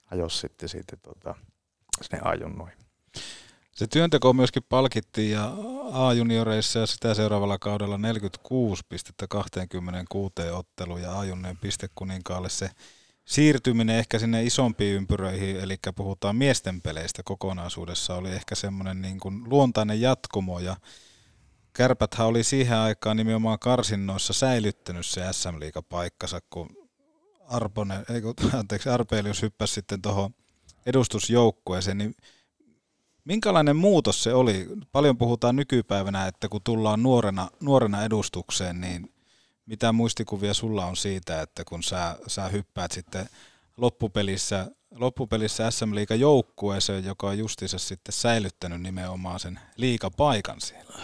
hajosi 0.04 0.38
sitten 0.38 0.68
siitä 0.68 0.96
tota, 0.96 1.34
sinne 2.02 2.20
ajunnoihin. 2.24 2.78
Se 3.72 3.86
työnteko 3.86 4.32
myöskin 4.32 4.62
palkittiin 4.68 5.30
ja 5.30 5.52
A-junioreissa 5.92 6.78
ja 6.78 6.86
sitä 6.86 7.14
seuraavalla 7.14 7.58
kaudella 7.58 7.98
46 7.98 8.82
pistettä 8.88 9.26
26 9.28 10.32
otteluun 10.52 11.02
ja 11.02 11.18
A-junneen 11.18 11.56
pistekuninkaalle 11.56 12.48
se 12.48 12.70
siirtyminen 13.24 13.96
ehkä 13.96 14.18
sinne 14.18 14.44
isompiin 14.44 14.96
ympyröihin, 14.96 15.56
eli 15.56 15.76
puhutaan 15.96 16.36
miesten 16.36 16.82
peleistä 16.82 17.22
kokonaisuudessa, 17.24 18.14
oli 18.14 18.30
ehkä 18.30 18.54
semmoinen 18.54 19.02
niin 19.02 19.20
kuin 19.20 19.42
luontainen 19.46 20.00
jatkumo 20.00 20.58
ja 20.58 20.76
Kärpäthän 21.76 22.26
oli 22.26 22.44
siihen 22.44 22.78
aikaan 22.78 23.16
nimenomaan 23.16 23.58
karsinnoissa 23.58 24.32
säilyttänyt 24.32 25.06
se 25.06 25.20
sm 25.32 25.82
paikkansa, 25.88 26.40
kun 26.50 26.68
Arponen, 27.48 28.04
ei, 28.10 28.22
anteeksi, 28.58 28.88
Arpelius 28.88 29.42
hyppäsi 29.42 29.74
sitten 29.74 30.02
tuohon 30.02 30.34
edustusjoukkueeseen, 30.86 31.98
niin 31.98 32.14
minkälainen 33.24 33.76
muutos 33.76 34.22
se 34.22 34.34
oli? 34.34 34.68
Paljon 34.92 35.18
puhutaan 35.18 35.56
nykypäivänä, 35.56 36.26
että 36.26 36.48
kun 36.48 36.60
tullaan 36.64 37.02
nuorena, 37.02 37.48
nuorena 37.60 38.04
edustukseen, 38.04 38.80
niin 38.80 39.14
mitä 39.66 39.92
muistikuvia 39.92 40.54
sulla 40.54 40.86
on 40.86 40.96
siitä, 40.96 41.42
että 41.42 41.64
kun 41.64 41.82
sä, 41.82 42.18
sä 42.26 42.48
hyppäät 42.48 42.92
sitten 42.92 43.28
loppupelissä, 43.76 44.70
loppupelissä 44.90 45.70
SM 45.70 45.94
Liiga 45.94 46.14
joukkueeseen, 46.14 47.04
joka 47.04 47.26
on 47.26 47.38
justiinsa 47.38 47.78
sitten 47.78 48.12
säilyttänyt 48.12 48.82
nimenomaan 48.82 49.40
sen 49.40 49.60
liikapaikan 49.76 50.60
siellä? 50.60 50.96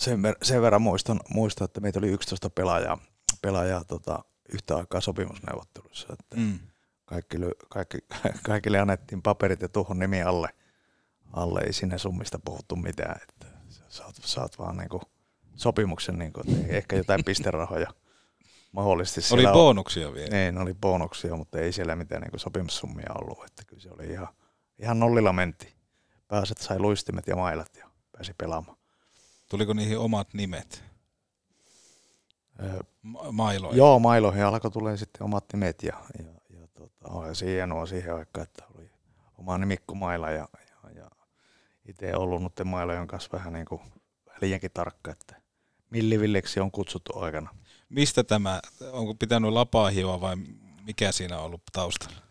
Sen, 0.00 0.22
ver- 0.22 0.38
sen 0.42 0.62
verran 0.62 0.82
muistan, 0.82 1.20
muistan, 1.28 1.64
että 1.64 1.80
meitä 1.80 1.98
oli 1.98 2.08
11 2.08 2.50
pelaajaa, 2.50 2.98
pelaajaa 3.42 3.84
tota, 3.84 4.24
yhtä 4.48 4.76
aikaa 4.76 5.00
sopimusneuvotteluissa. 5.00 6.06
Että 6.12 6.36
mm. 6.36 6.58
kaikki, 7.04 7.36
kaikki, 7.68 7.98
kaikille 8.42 8.78
annettiin 8.78 9.22
paperit 9.22 9.62
ja 9.62 9.68
tuhon 9.68 9.98
nimi 9.98 10.22
alle. 10.22 10.48
alle. 11.32 11.60
Ei 11.60 11.72
sinne 11.72 11.98
summista 11.98 12.38
puhuttu 12.44 12.76
mitään. 12.76 13.20
Että 13.22 13.46
saat, 13.88 14.14
saat 14.24 14.58
vaan 14.58 14.76
niinku 14.76 15.02
sopimuksen, 15.56 16.18
niin 16.18 16.32
kuin, 16.32 16.50
että 16.50 16.76
ehkä 16.76 16.96
jotain 16.96 17.24
pisterahoja 17.24 17.94
mahdollisesti. 18.72 19.34
Oli 19.34 19.46
bonuksia 19.52 20.08
on, 20.08 20.14
vielä. 20.14 20.36
Niin, 20.36 20.58
oli 20.58 20.74
bonuksia, 20.74 21.36
mutta 21.36 21.58
ei 21.58 21.72
siellä 21.72 21.96
mitään 21.96 22.22
niin 22.22 22.40
sopimussummia 22.40 23.12
ollut. 23.22 23.44
Että 23.46 23.62
kyllä 23.66 23.82
se 23.82 23.90
oli 23.90 24.06
ihan, 24.06 24.28
ihan 24.78 25.00
nollilla 25.00 25.32
menti. 25.32 25.74
Pääset 26.28 26.58
sai 26.58 26.78
luistimet 26.78 27.26
ja 27.26 27.36
mailat 27.36 27.76
ja 27.76 27.90
pääsi 28.12 28.34
pelaamaan. 28.38 28.79
Tuliko 29.50 29.72
niihin 29.72 29.98
omat 29.98 30.34
nimet? 30.34 30.84
Ma- 33.02 33.32
mailoihin? 33.32 33.78
Joo, 33.78 33.98
mailoihin 33.98 34.44
alkoi 34.44 34.70
tulee 34.70 34.96
sitten 34.96 35.22
omat 35.22 35.44
nimet 35.52 35.82
ja, 35.82 35.96
ja, 36.18 36.58
ja 36.60 36.68
tota, 36.68 37.08
ja 37.26 37.46
hienoa 37.46 37.86
siihen 37.86 38.14
aikaan, 38.14 38.42
että 38.42 38.64
oli 38.74 38.90
oma 39.38 39.58
nimikko 39.58 39.94
maila 39.94 40.30
ja, 40.30 40.48
ja, 40.84 40.90
ja 40.90 41.10
itse 41.88 42.16
ollut 42.16 42.42
noiden 42.42 42.66
mailojen 42.66 43.06
kanssa 43.06 43.30
vähän 43.32 43.52
niin 43.52 43.66
kuin 43.66 43.80
liiankin 44.40 44.70
tarkka, 44.74 45.10
että 45.10 45.40
millivilleksi 45.90 46.60
on 46.60 46.70
kutsuttu 46.70 47.18
aikana. 47.18 47.54
Mistä 47.88 48.24
tämä, 48.24 48.60
onko 48.92 49.14
pitänyt 49.14 49.52
lapaa 49.52 49.90
hioa 49.90 50.20
vai 50.20 50.36
mikä 50.84 51.12
siinä 51.12 51.38
on 51.38 51.44
ollut 51.44 51.62
taustalla? 51.72 52.22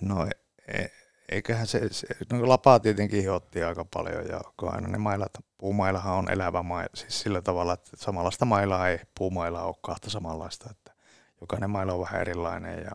No 0.00 0.26
e, 0.68 0.86
eiköhän 1.28 1.66
se, 1.66 1.92
se 1.92 2.06
no 2.32 2.48
lapaa 2.48 2.80
tietenkin 2.80 3.22
hiotti 3.22 3.62
aika 3.62 3.84
paljon 3.94 4.28
ja 4.28 4.40
kun 4.56 4.74
aina 4.74 4.88
ne 4.88 4.98
mailat, 4.98 5.32
puumailahan 5.58 6.14
on 6.14 6.30
elävä 6.30 6.62
maila, 6.62 6.90
siis 6.94 7.20
sillä 7.20 7.42
tavalla, 7.42 7.72
että 7.72 7.90
samanlaista 7.96 8.44
mailaa 8.44 8.88
ei 8.88 8.98
puumailla 9.18 9.62
ole 9.62 9.74
kahta 9.82 10.10
samanlaista, 10.10 10.70
että 10.70 10.92
jokainen 11.40 11.70
maila 11.70 11.92
on 11.92 12.00
vähän 12.00 12.20
erilainen 12.20 12.84
ja, 12.84 12.92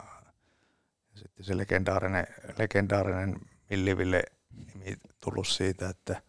sitten 1.16 1.46
se 1.46 1.58
legendaarinen, 1.58 2.28
legendaarinen 2.58 3.36
Milliville 3.70 4.24
nimi 4.74 4.98
tullut 5.20 5.48
siitä, 5.48 5.90
että 5.90 6.22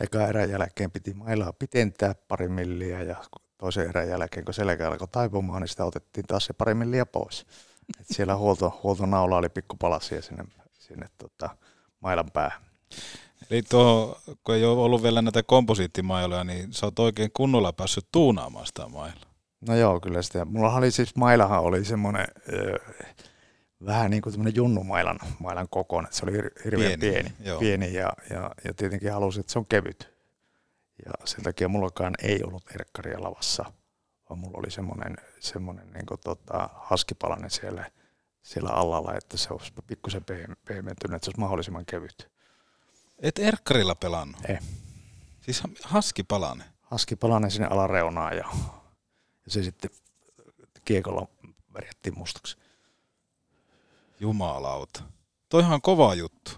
Eka 0.00 0.26
erän 0.26 0.50
jälkeen 0.50 0.90
piti 0.90 1.14
mailaa 1.14 1.52
pitentää 1.52 2.14
pari 2.28 2.48
milliä 2.48 3.02
ja 3.02 3.16
toisen 3.58 3.88
erän 3.88 4.08
jälkeen, 4.08 4.44
kun 4.44 4.54
selkä 4.54 4.88
alkoi 4.88 5.08
taipumaan, 5.08 5.62
niin 5.62 5.68
sitä 5.68 5.84
otettiin 5.84 6.26
taas 6.26 6.46
se 6.46 6.52
pari 6.52 6.74
milliä 6.74 7.06
pois. 7.06 7.46
Et 8.00 8.06
siellä 8.10 8.36
huolto, 8.36 8.80
huoltonaula 8.82 9.36
oli 9.36 9.48
pikkupalasia 9.48 10.22
sinne, 10.22 10.44
sinne 10.72 11.06
tota, 11.18 11.56
mailan 12.00 12.30
päähän. 12.30 12.60
Eli 13.50 13.62
tuo, 13.62 14.18
kun 14.44 14.54
ei 14.54 14.64
ole 14.64 14.82
ollut 14.82 15.02
vielä 15.02 15.22
näitä 15.22 15.42
komposiittimailoja, 15.42 16.44
niin 16.44 16.72
sä 16.72 16.86
oot 16.86 16.98
oikein 16.98 17.30
kunnolla 17.32 17.72
päässyt 17.72 18.06
tuunaamaan 18.12 18.66
sitä 18.66 18.88
mailaa. 18.88 19.26
No 19.60 19.76
joo, 19.76 20.00
kyllä 20.00 20.22
sitä. 20.22 20.44
Mulla 20.44 20.74
oli 20.74 20.90
siis, 20.90 21.16
mailahan 21.16 21.60
oli 21.60 21.84
semmoinen 21.84 22.26
vähän 23.86 24.10
niin 24.10 24.22
kuin 24.22 24.32
tämmöinen 24.32 24.56
junnumailan 24.56 25.18
mailan 25.38 25.68
kokoinen. 25.68 26.12
Se 26.12 26.24
oli 26.24 26.32
hir- 26.32 26.64
hirveän 26.64 27.00
pieni, 27.00 27.32
pieni, 27.40 27.58
pieni 27.58 27.94
ja, 27.94 28.12
ja, 28.30 28.50
ja, 28.64 28.74
tietenkin 28.74 29.12
halusin, 29.12 29.40
että 29.40 29.52
se 29.52 29.58
on 29.58 29.66
kevyt. 29.66 30.16
Ja 31.06 31.12
sen 31.24 31.44
takia 31.44 31.68
mullakaan 31.68 32.14
ei 32.22 32.44
ollut 32.44 32.70
erkkaria 32.74 33.22
lavassa, 33.22 33.72
vaan 34.28 34.38
mulla 34.38 34.58
oli 34.58 34.70
semmoinen, 34.70 35.16
semmoinen 35.40 35.92
niin 35.92 36.06
kuin 36.06 36.20
tota, 36.24 36.70
haskipalanen 36.74 37.50
siellä, 37.50 37.90
siellä 38.42 38.70
alalla, 38.70 39.14
että 39.14 39.36
se 39.36 39.48
olisi 39.50 39.72
pikkusen 39.86 40.24
pehmentynyt, 40.64 41.16
että 41.16 41.24
se 41.24 41.30
olisi 41.30 41.40
mahdollisimman 41.40 41.86
kevyt. 41.86 42.30
Et 43.18 43.38
erkkarilla 43.38 43.94
pelannut? 43.94 44.36
Ei. 44.48 44.58
Siis 45.40 45.62
haskipalanen? 45.82 46.66
Haskipalanen 46.80 47.50
sinne 47.50 47.66
alareunaan 47.66 48.36
ja, 48.36 48.44
ja 49.44 49.50
se 49.50 49.62
sitten 49.62 49.90
kiekolla 50.84 51.28
värjättiin 51.74 52.18
mustaksi. 52.18 52.56
Jumalauta. 54.20 55.02
Toihan 55.48 55.72
on 55.72 55.82
kova 55.82 56.14
juttu. 56.14 56.50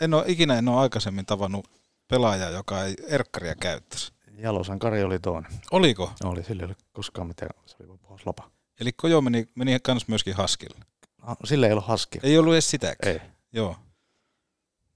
En 0.00 0.14
ole, 0.14 0.24
ikinä 0.26 0.58
en 0.58 0.68
ole 0.68 0.80
aikaisemmin 0.80 1.26
tavannut 1.26 1.70
pelaajaa, 2.08 2.50
joka 2.50 2.84
ei 2.84 2.94
erkkaria 3.06 3.54
käyttäisi. 3.54 4.12
Jalosan 4.36 4.78
Kari 4.78 5.04
oli 5.04 5.18
toinen. 5.18 5.52
Oliko? 5.70 6.12
Oli, 6.24 6.44
sillä 6.44 6.62
ei 6.62 6.66
ole 6.66 6.76
koskaan 6.92 7.26
mitään, 7.26 7.50
se 7.66 7.76
oli 7.80 7.88
vaan 7.88 8.20
lapa. 8.24 8.50
Eli 8.80 8.92
Kojo 8.92 9.20
meni, 9.20 9.48
meni 9.54 9.80
kans 9.80 10.08
myöskin 10.08 10.34
haskille? 10.34 10.78
No, 11.26 11.36
sillä 11.44 11.66
ei 11.66 11.72
ollut 11.72 11.86
haskia. 11.86 12.20
Ei 12.24 12.38
ollut 12.38 12.52
edes 12.52 12.70
sitäkään? 12.70 13.12
Ei. 13.12 13.20
Joo. 13.52 13.76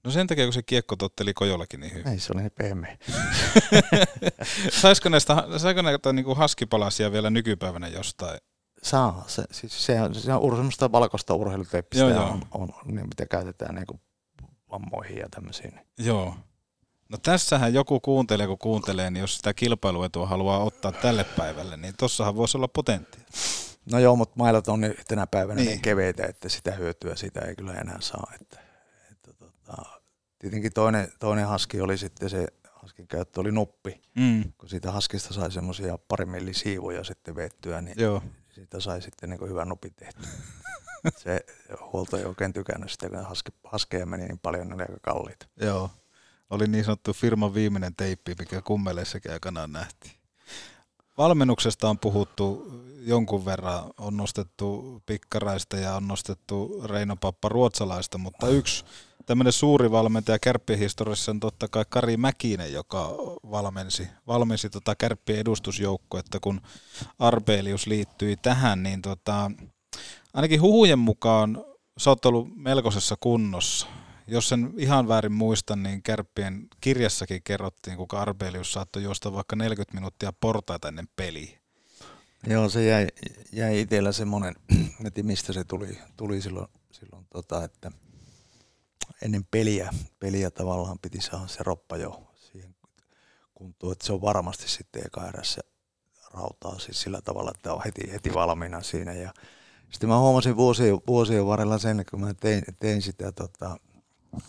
No 0.09 0.13
sen 0.13 0.27
takia, 0.27 0.45
kun 0.45 0.53
se 0.53 0.63
kiekko 0.63 0.95
totteli 0.95 1.33
Kojollakin 1.33 1.79
niin 1.79 1.93
hyvin. 1.93 2.07
Ei, 2.07 2.19
se 2.19 2.33
oli 2.33 2.41
niin 2.41 2.51
pehmeä. 2.57 2.97
saisiko 4.81 5.09
näistä, 5.09 5.43
saiko 5.57 5.81
näitä 5.81 6.13
niin 6.13 6.35
haskipalasia 6.35 7.11
vielä 7.11 7.29
nykypäivänä 7.29 7.87
jostain? 7.87 8.39
Saa. 8.83 9.23
Se, 9.27 9.43
siis 9.51 9.85
se, 9.85 10.01
on, 10.01 10.15
se 10.15 10.33
on 10.33 10.55
semmoista 10.55 10.91
valkoista 10.91 11.33
urheiluteppistä, 11.33 12.05
joo, 12.05 12.13
joo. 12.13 12.29
On, 12.29 12.41
on, 12.51 12.69
niin, 12.85 13.07
mitä 13.07 13.25
käytetään 13.25 13.75
niin 13.75 14.01
vammoihin 14.71 15.17
ja 15.17 15.29
tämmöisiin. 15.31 15.79
Joo. 15.97 16.35
No 17.09 17.17
tässähän 17.17 17.73
joku 17.73 17.99
kuuntelee, 17.99 18.47
kun 18.47 18.57
kuuntelee, 18.57 19.09
niin 19.11 19.21
jos 19.21 19.37
sitä 19.37 19.53
kilpailuetua 19.53 20.27
haluaa 20.27 20.59
ottaa 20.59 20.91
tälle 20.91 21.23
päivälle, 21.23 21.77
niin 21.77 21.93
tossahan 21.97 22.35
voisi 22.35 22.57
olla 22.57 22.67
potentiaa. 22.67 23.25
No 23.91 23.99
joo, 23.99 24.15
mutta 24.15 24.35
mailat 24.37 24.67
on 24.67 24.81
tänä 25.07 25.27
päivänä 25.27 25.55
niin. 25.55 25.67
niin 25.67 25.81
keveitä, 25.81 26.25
että 26.25 26.49
sitä 26.49 26.71
hyötyä 26.71 27.15
sitä 27.15 27.39
ei 27.39 27.55
kyllä 27.55 27.73
enää 27.73 27.97
saa. 28.01 28.31
Että, 28.41 28.59
että 29.11 29.33
tota, 29.33 29.98
tietenkin 30.39 30.73
toinen, 30.73 31.11
toinen 31.19 31.47
haski 31.47 31.81
oli 31.81 31.97
sitten 31.97 32.29
se, 32.29 32.47
haskin 32.73 33.07
käyttö 33.07 33.41
oli 33.41 33.51
nuppi. 33.51 34.01
Mm. 34.15 34.43
Kun 34.57 34.69
siitä 34.69 34.91
haskista 34.91 35.33
sai 35.33 35.51
semmoisia 35.51 35.97
pari 35.97 36.25
millisiivoja 36.25 37.03
sitten 37.03 37.35
vettyä, 37.35 37.81
niin 37.81 37.99
joo. 37.99 38.23
siitä 38.49 38.79
sai 38.79 39.01
sitten 39.01 39.29
niin 39.29 39.49
hyvän 39.49 39.69
nupin 39.69 39.93
tehty. 39.93 40.21
se 41.23 41.45
huolto 41.93 42.17
ei 42.17 42.25
oikein 42.25 42.53
tykännyt 42.53 42.91
sitä, 42.91 43.09
kun 43.09 43.25
haske, 43.25 43.51
haskeja 43.63 44.05
meni 44.05 44.27
niin 44.27 44.39
paljon, 44.39 44.67
ne 44.67 44.75
oli 44.75 44.83
aika 44.83 44.99
kalliita. 45.01 45.45
Joo 45.61 45.89
oli 46.49 46.67
niin 46.67 46.85
sanottu 46.85 47.13
firman 47.13 47.53
viimeinen 47.53 47.95
teippi, 47.95 48.35
mikä 48.39 48.61
kummeleissakin 48.61 49.31
aikanaan 49.31 49.71
nähtiin. 49.71 50.13
Valmennuksesta 51.17 51.89
on 51.89 51.99
puhuttu 51.99 52.71
jonkun 52.99 53.45
verran, 53.45 53.83
on 53.97 54.17
nostettu 54.17 55.01
Pikkaraista 55.05 55.77
ja 55.77 55.95
on 55.95 56.07
nostettu 56.07 56.81
Reino 56.85 57.15
Pappa 57.15 57.49
Ruotsalaista, 57.49 58.17
mutta 58.17 58.47
yksi 58.47 58.85
tämmöinen 59.25 59.53
suuri 59.53 59.91
valmentaja 59.91 60.39
kärppien 60.39 60.79
historiassa 60.79 61.31
on 61.31 61.39
totta 61.39 61.67
kai 61.67 61.85
Kari 61.89 62.17
Mäkinen, 62.17 62.73
joka 62.73 63.15
valmensi, 63.51 64.07
valmensi 64.27 64.69
tota 64.69 64.95
kärppien 64.95 65.39
edustusjoukko, 65.39 66.17
että 66.17 66.39
kun 66.39 66.61
Arbelius 67.19 67.87
liittyi 67.87 68.37
tähän, 68.37 68.83
niin 68.83 69.01
tota, 69.01 69.51
ainakin 70.33 70.61
huhujen 70.61 70.99
mukaan 70.99 71.65
sä 71.97 72.09
oot 72.09 72.25
ollut 72.25 72.47
melkoisessa 72.55 73.15
kunnossa 73.19 73.87
jos 74.29 74.49
sen 74.49 74.73
ihan 74.77 75.07
väärin 75.07 75.31
muista, 75.31 75.75
niin 75.75 76.03
Kärppien 76.03 76.67
kirjassakin 76.81 77.43
kerrottiin, 77.43 77.97
kuinka 77.97 78.21
Arbelius 78.21 78.73
saattoi 78.73 79.03
juosta 79.03 79.33
vaikka 79.33 79.55
40 79.55 79.93
minuuttia 79.93 80.33
portaita 80.33 80.87
ennen 80.87 81.07
peliä. 81.15 81.59
Joo, 82.47 82.69
se 82.69 82.85
jäi, 82.85 83.07
jäi 83.51 83.81
itsellä 83.81 84.11
semmoinen, 84.11 84.55
että 85.05 85.23
mistä 85.31 85.53
se 85.53 85.63
tuli, 85.63 85.97
tuli 86.17 86.41
silloin, 86.41 86.67
silloin 86.91 87.25
tota, 87.33 87.63
että 87.63 87.91
ennen 89.21 89.45
peliä, 89.51 89.89
peliä 90.19 90.51
tavallaan 90.51 90.99
piti 90.99 91.21
saada 91.21 91.47
se 91.47 91.63
roppa 91.63 91.97
jo 91.97 92.21
siihen 92.35 92.75
kuntoon, 93.55 93.91
että 93.91 94.05
se 94.05 94.13
on 94.13 94.21
varmasti 94.21 94.69
sitten 94.69 95.01
eka 95.05 95.27
erässä 95.27 95.61
rautaa 96.33 96.79
siis 96.79 97.01
sillä 97.01 97.21
tavalla, 97.21 97.51
että 97.55 97.73
on 97.73 97.81
heti, 97.85 98.11
heti 98.11 98.33
valmiina 98.33 98.81
siinä 98.81 99.13
ja 99.13 99.33
sitten 99.91 100.09
mä 100.09 100.19
huomasin 100.19 100.55
vuosien, 100.55 100.97
vuosien 101.07 101.45
varrella 101.45 101.77
sen, 101.77 102.05
kun 102.09 102.21
mä 102.21 102.33
tein, 102.33 102.63
tein 102.79 103.01
sitä 103.01 103.31
tota, 103.31 103.77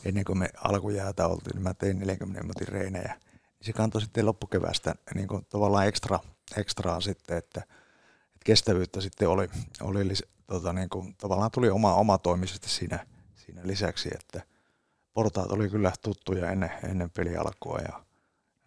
ennen 0.04 0.24
kuin 0.24 0.38
me 0.38 0.48
alkujäätä 0.64 1.26
oltiin, 1.26 1.54
niin 1.54 1.62
mä 1.62 1.74
tein 1.74 1.98
40 1.98 2.42
minuutin 2.42 2.68
reinejä. 2.68 3.16
Niin 3.32 3.66
se 3.66 3.72
kantoi 3.72 4.00
sitten 4.00 4.26
loppukevästä 4.26 4.94
niin 5.14 5.28
kuin 5.28 5.46
tavallaan 5.48 5.86
ekstra, 5.88 6.18
ekstraa 6.56 7.00
sitten, 7.00 7.36
että, 7.36 7.60
että 7.60 8.44
kestävyyttä 8.44 9.00
sitten 9.00 9.28
oli, 9.28 9.48
oli 9.80 10.14
tota, 10.46 10.72
niin 10.72 10.88
kuin, 10.88 11.16
tavallaan 11.16 11.50
tuli 11.50 11.70
oma, 11.70 11.94
oma 11.94 12.18
toimisesti 12.18 12.68
siinä, 12.68 13.06
siinä 13.34 13.60
lisäksi, 13.64 14.08
että 14.14 14.42
portaat 15.12 15.52
oli 15.52 15.68
kyllä 15.68 15.92
tuttuja 16.02 16.50
ennen, 16.50 16.70
ennen 16.84 17.10
peli 17.10 17.36
alkua 17.36 17.78
ja, 17.78 18.04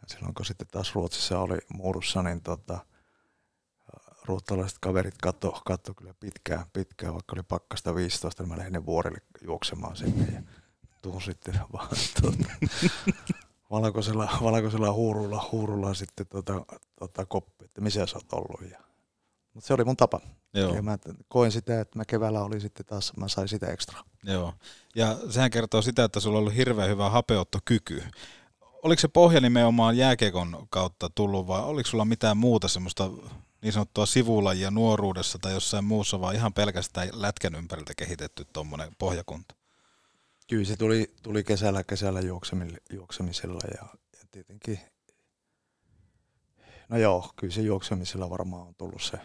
silloin 0.07 0.33
kun 0.33 0.45
sitten 0.45 0.67
taas 0.67 0.95
Ruotsissa 0.95 1.39
oli 1.39 1.57
muurussa, 1.73 2.23
niin 2.23 2.41
tota, 2.41 2.85
ruotsalaiset 4.25 4.79
kaverit 4.79 5.17
katto, 5.21 5.61
katto 5.65 5.93
kyllä 5.93 6.13
pitkään, 6.19 6.65
pitkään, 6.73 7.13
vaikka 7.13 7.35
oli 7.35 7.43
pakkasta 7.43 7.95
15, 7.95 8.43
niin 8.43 8.49
mä 8.49 8.57
lähdin 8.57 8.85
vuorille 8.85 9.21
juoksemaan 9.41 9.95
sinne 9.95 10.27
ja 10.33 10.41
tuon 11.01 11.21
sitten 11.21 11.59
vaan 11.73 11.89
tuota, 12.21 12.37
valkoisella, 13.71 14.29
valkoisella 14.43 14.93
huurulla, 14.93 15.49
huurulla 15.51 15.93
sitten 15.93 16.27
tuota, 16.27 16.65
tuota 16.99 17.25
koppi, 17.25 17.65
että 17.65 17.81
missä 17.81 18.05
sä 18.05 18.17
oot 18.17 18.33
ollut. 18.33 18.71
Ja, 18.71 18.79
mutta 19.53 19.67
se 19.67 19.73
oli 19.73 19.83
mun 19.83 19.97
tapa. 19.97 20.19
Joo. 20.53 20.75
Ja 20.75 20.81
mä 20.81 20.97
koin 21.27 21.51
sitä, 21.51 21.81
että 21.81 21.99
mä 21.99 22.05
keväällä 22.05 22.43
oli 22.43 22.59
sitten 22.59 22.85
taas, 22.85 23.13
mä 23.17 23.27
sain 23.27 23.47
sitä 23.47 23.67
ekstra. 23.67 23.99
Joo. 24.23 24.53
Ja 24.95 25.17
sehän 25.29 25.51
kertoo 25.51 25.81
sitä, 25.81 26.03
että 26.03 26.19
sulla 26.19 26.37
on 26.37 26.39
ollut 26.39 26.55
hirveän 26.55 26.89
hyvä 26.89 27.09
hapeuttokyky. 27.09 28.03
Oliko 28.83 28.99
se 28.99 29.07
pohja 29.07 29.41
nimenomaan 29.41 29.97
jääkekon 29.97 30.67
kautta 30.69 31.09
tullut 31.15 31.47
vai 31.47 31.63
oliko 31.63 31.89
sulla 31.89 32.05
mitään 32.05 32.37
muuta 32.37 32.67
semmoista 32.67 33.09
niin 33.61 33.73
sanottua 33.73 34.05
sivulajia 34.05 34.71
nuoruudessa 34.71 35.39
tai 35.39 35.53
jossain 35.53 35.85
muussa, 35.85 36.21
vaan 36.21 36.35
ihan 36.35 36.53
pelkästään 36.53 37.09
lätkän 37.11 37.55
ympäriltä 37.55 37.93
kehitetty 37.97 38.45
tuommoinen 38.53 38.95
pohjakunta? 38.97 39.55
Kyllä 40.47 40.65
se 40.65 40.77
tuli, 40.77 41.13
tuli 41.23 41.43
kesällä, 41.43 41.83
kesällä 41.83 42.19
juoksemisella 42.91 43.59
ja, 43.71 43.87
ja 44.19 44.25
tietenkin, 44.31 44.79
no 46.89 46.97
joo, 46.97 47.29
kyllä 47.35 47.53
se 47.53 47.61
juoksemisella 47.61 48.29
varmaan 48.29 48.67
on 48.67 48.75
tullut 48.75 49.01
se, 49.01 49.17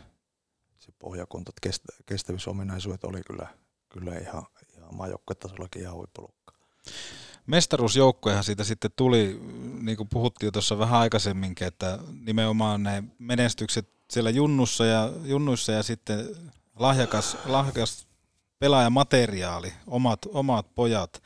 se 0.89 0.99
pohjakunto, 0.99 1.51
että 1.51 1.61
kestä, 1.69 1.93
kestävyysominaisuudet 2.07 3.05
oli 3.05 3.21
kyllä, 3.27 3.49
kyllä 3.89 4.19
ihan, 4.19 4.47
ihan 4.77 4.95
maajoukkuetasollakin 4.97 5.83
ihan 5.83 5.95
huippulukka. 5.95 6.55
Mestaruusjoukkojahan 7.47 8.45
siitä 8.45 8.65
sitten 8.65 8.91
tuli, 8.97 9.41
niin 9.83 9.97
kuin 9.97 10.09
puhuttiin 10.09 10.47
jo 10.47 10.51
tuossa 10.51 10.79
vähän 10.79 11.01
aikaisemminkin, 11.01 11.67
että 11.67 11.99
nimenomaan 12.21 12.83
ne 12.83 13.05
menestykset 13.19 13.89
siellä 14.11 14.31
junnussa 14.31 14.85
ja, 14.87 15.13
junnuissa 15.25 15.73
ja 15.73 15.83
sitten 15.83 16.37
lahjakas, 16.79 17.37
lahjakas 17.45 18.07
pelaajamateriaali, 18.59 19.73
omat, 19.87 20.19
omat 20.33 20.75
pojat. 20.75 21.23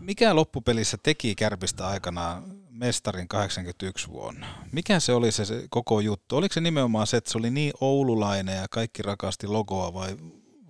Mikä 0.00 0.36
loppupelissä 0.36 0.98
teki 1.02 1.34
Kärpistä 1.34 1.86
aikanaan 1.86 2.63
mestarin 2.74 3.28
81 3.28 4.08
vuonna? 4.08 4.46
Mikä 4.72 5.00
se 5.00 5.12
oli 5.12 5.32
se, 5.32 5.44
se 5.44 5.66
koko 5.70 6.00
juttu? 6.00 6.36
Oliko 6.36 6.52
se 6.52 6.60
nimenomaan 6.60 7.06
se, 7.06 7.16
että 7.16 7.30
se 7.30 7.38
oli 7.38 7.50
niin 7.50 7.72
oululainen 7.80 8.56
ja 8.56 8.66
kaikki 8.70 9.02
rakasti 9.02 9.46
logoa 9.46 9.94
vai, 9.94 10.16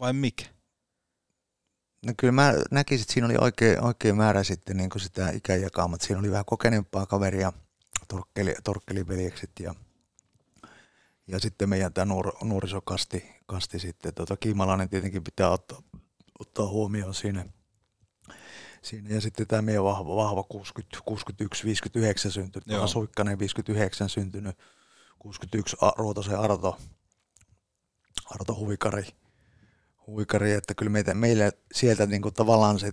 vai 0.01 0.13
mikä? 0.13 0.45
No 2.07 2.13
kyllä 2.17 2.33
mä 2.33 2.55
näkisin, 2.71 3.03
että 3.03 3.15
siinä 3.15 3.27
oli 3.27 3.37
oikein, 3.41 3.85
oikein 3.85 4.17
määrä 4.17 4.45
sitten 4.45 4.77
niin 4.77 4.91
sitä 4.97 5.31
ikäjakaamat. 5.31 6.01
Siinä 6.01 6.21
oli 6.21 6.31
vähän 6.31 6.45
kokeneempaa 6.45 7.07
kaveria, 7.07 7.53
torkkeli, 8.09 8.55
torkkeliveljekset 8.65 9.51
ja 9.61 9.75
ja 11.29 11.39
sitten 11.39 11.69
meidän 11.69 11.93
tämä 11.93 12.05
nuor, 12.05 12.33
nuorisokasti 12.45 13.25
kasti 13.47 13.79
sitten, 13.79 14.15
tota, 14.15 14.37
Kiimalainen 14.37 14.89
tietenkin 14.89 15.25
pitää 15.25 15.51
ottaa, 15.51 15.83
ottaa 16.39 16.67
huomioon 16.67 17.15
siinä. 17.15 17.47
Siinä. 18.85 19.15
Ja 19.15 19.21
sitten 19.21 19.47
tämä 19.47 19.63
meidän 19.63 19.85
vahva, 19.85 20.17
vahva 20.17 20.43
60, 20.43 20.99
61, 21.05 21.65
59 21.65 22.31
syntynyt, 22.31 22.67
Joo. 22.67 22.87
Suikkanen 22.87 23.39
59 23.39 24.09
syntynyt, 24.09 24.59
61 25.19 25.77
A, 25.81 25.91
Ruotosen 25.97 26.39
Arto, 26.39 26.79
Arto 28.31 28.55
Huikari, 28.55 29.07
huikari, 30.07 30.53
että 30.53 30.75
kyllä 30.75 30.91
meitä, 30.91 31.15
meille 31.15 31.53
sieltä 31.73 32.07
niin 32.07 32.23
kuin 32.23 32.35
tavallaan 32.35 32.79
se 32.79 32.93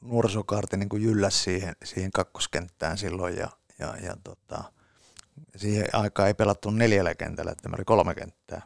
nuorisokaarti 0.00 0.76
niin 0.76 0.88
kuin 0.88 1.02
jylläsi 1.02 1.38
siihen, 1.38 1.76
siihen 1.84 2.10
kakkoskenttään 2.12 2.98
silloin 2.98 3.36
ja, 3.36 3.48
ja, 3.78 3.96
ja 4.02 4.16
tota, 4.24 4.64
Siihen 5.56 5.86
aikaan 5.92 6.28
ei 6.28 6.34
pelattu 6.34 6.70
neljällä 6.70 7.14
kentällä, 7.14 7.52
että 7.52 7.68
meillä 7.68 7.76
oli 7.80 7.84
kolme 7.84 8.14
kenttää. 8.14 8.62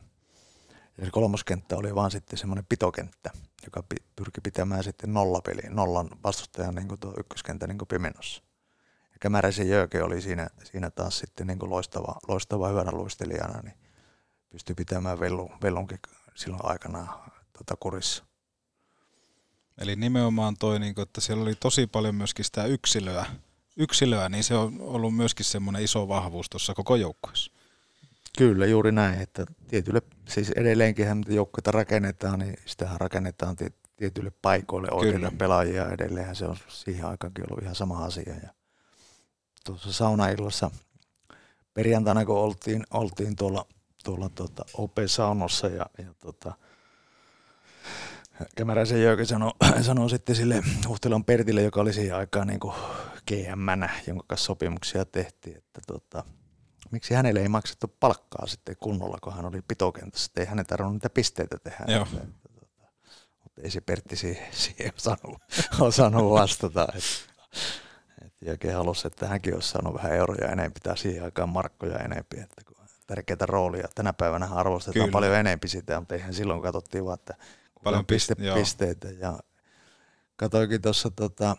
Ja 0.99 1.05
se 1.05 1.11
kolmoskenttä 1.11 1.77
oli 1.77 1.95
vaan 1.95 2.11
sitten 2.11 2.39
semmoinen 2.39 2.67
pitokenttä, 2.69 3.31
joka 3.65 3.83
pyrki 4.17 4.41
pitämään 4.41 4.85
sitten 4.85 5.15
nollapeliin, 5.15 5.77
nollan 5.77 6.09
vastustajan 6.25 6.75
niin 6.75 6.99
tuo 7.01 7.15
ykköskenttä 7.19 7.67
niin 7.67 7.79
pimennossa. 7.89 8.43
Ja 9.13 9.17
Kämäräisen 9.21 9.69
Jöke 9.69 10.03
oli 10.03 10.21
siinä, 10.21 10.49
siinä 10.65 10.91
taas 10.91 11.19
sitten 11.19 11.47
niin 11.47 11.59
loistava, 11.63 12.17
loistava 12.29 12.69
hyvänä 12.69 12.93
luistelijana, 12.93 13.61
niin 13.63 13.75
pystyi 14.51 14.75
pitämään 14.75 15.21
vellun, 15.21 15.51
vellunkin 15.63 15.99
silloin 16.35 16.65
aikana 16.65 17.19
tota 17.59 17.75
kurissa. 17.81 18.25
Eli 19.79 19.97
nimenomaan 19.97 20.57
toi, 20.59 20.79
niin 20.79 20.95
kuin, 20.95 21.03
että 21.03 21.21
siellä 21.21 21.43
oli 21.43 21.55
tosi 21.55 21.87
paljon 21.87 22.15
myöskin 22.15 22.45
sitä 22.45 22.65
yksilöä, 22.65 23.27
yksilöä, 23.77 24.29
niin 24.29 24.45
se 24.45 24.55
on 24.55 24.81
ollut 24.81 25.17
myöskin 25.17 25.47
semmoinen 25.47 25.83
iso 25.83 26.09
vahvuus 26.09 26.51
tuossa 26.51 26.75
koko 26.75 26.97
joukkueessa. 26.97 27.53
Kyllä, 28.39 28.67
juuri 28.67 28.93
näin, 28.93 29.21
että 29.21 29.47
tietylle, 29.69 30.03
siis 30.29 30.51
edelleenkin 30.51 31.17
mitä 31.17 31.33
joukkueita 31.33 31.71
rakennetaan, 31.71 32.39
niin 32.39 32.55
sitähän 32.67 33.01
rakennetaan 33.01 33.57
tietyille 33.97 34.33
paikoille 34.43 34.89
oikeita 34.91 35.19
Kyllä. 35.19 35.39
pelaajia 35.39 35.91
edelleenhän 35.91 36.37
se 36.37 36.47
on 36.47 36.57
siihen 36.69 37.07
aikaankin 37.07 37.45
ollut 37.51 37.63
ihan 37.63 37.75
sama 37.75 38.05
asia. 38.05 38.35
Ja 38.43 38.49
tuossa 39.65 39.93
saunaillassa 39.93 40.71
perjantaina, 41.75 42.25
kun 42.25 42.37
oltiin, 42.37 42.85
oltiin 42.91 43.37
tuolla, 43.37 43.67
tuolla 44.05 44.29
tuota 44.29 44.65
OP-saunossa 44.75 45.67
ja, 45.67 45.87
ja 45.99 46.15
tuota, 46.21 46.55
Kämäräisen 48.57 49.03
Jöke 49.03 49.25
sanoi, 49.25 49.53
sanoi 49.83 50.11
sitten 50.11 50.37
sille 50.37 50.63
Huhtelon 50.89 51.25
Pertille, 51.25 51.63
joka 51.63 51.81
oli 51.81 51.93
siihen 51.93 52.17
aikaan 52.17 52.47
niin 52.47 52.61
GM, 53.29 53.83
jonka 54.07 54.25
kanssa 54.27 54.47
sopimuksia 54.47 55.05
tehtiin, 55.05 55.57
että 55.57 55.81
tota, 55.87 56.25
miksi 56.93 57.15
hänelle 57.15 57.41
ei 57.41 57.49
maksettu 57.49 57.97
palkkaa 58.01 58.47
sitten 58.47 58.77
kunnolla, 58.81 59.19
kun 59.23 59.35
hän 59.35 59.45
oli 59.45 59.63
pitokentässä, 59.69 60.27
että 60.31 60.41
ei 60.41 60.47
hänen 60.47 60.67
tarvinnut 60.67 60.95
niitä 60.95 61.11
pisteitä 61.11 61.59
tehdä. 61.59 61.85
Joo. 61.89 62.03
Että, 62.03 62.49
tota, 62.61 62.87
mutta 63.43 63.61
ei 63.63 63.71
se 63.71 63.81
Pertti 63.81 64.17
siihen, 64.17 64.47
siihen 64.53 64.93
osannut, 64.97 65.43
osannut 65.81 66.31
vastata. 66.31 66.83
Että, 66.83 67.33
että 68.27 68.45
Jöke 68.45 68.73
halusi, 68.73 69.07
että 69.07 69.29
hänkin 69.29 69.55
olisi 69.55 69.69
saanut 69.69 69.95
vähän 69.95 70.13
euroja 70.13 70.47
enemmän, 70.47 70.73
pitää 70.73 70.97
siihen 70.97 71.25
aikaan 71.25 71.49
markkoja 71.49 71.99
enemmän, 71.99 72.25
että 72.33 72.65
kun 72.67 72.77
tärkeitä 73.07 73.47
roolia. 73.47 73.89
Tänä 73.95 74.13
päivänä 74.13 74.47
arvostetaan 74.47 74.95
Kyllä. 74.95 75.13
paljon 75.13 75.35
enemmän 75.35 75.59
sitä, 75.67 76.01
mutta 76.01 76.15
eihän 76.15 76.35
silloin 76.35 76.63
katsottiin 76.63 77.05
vaan, 77.05 77.19
että 77.19 77.35
paljon 77.85 78.07
piste, 78.07 78.35
pisteitä. 78.55 79.09
Ja 79.09 79.39
katoinkin 80.37 80.83
tuossa 80.83 81.11
tota, 81.11 81.57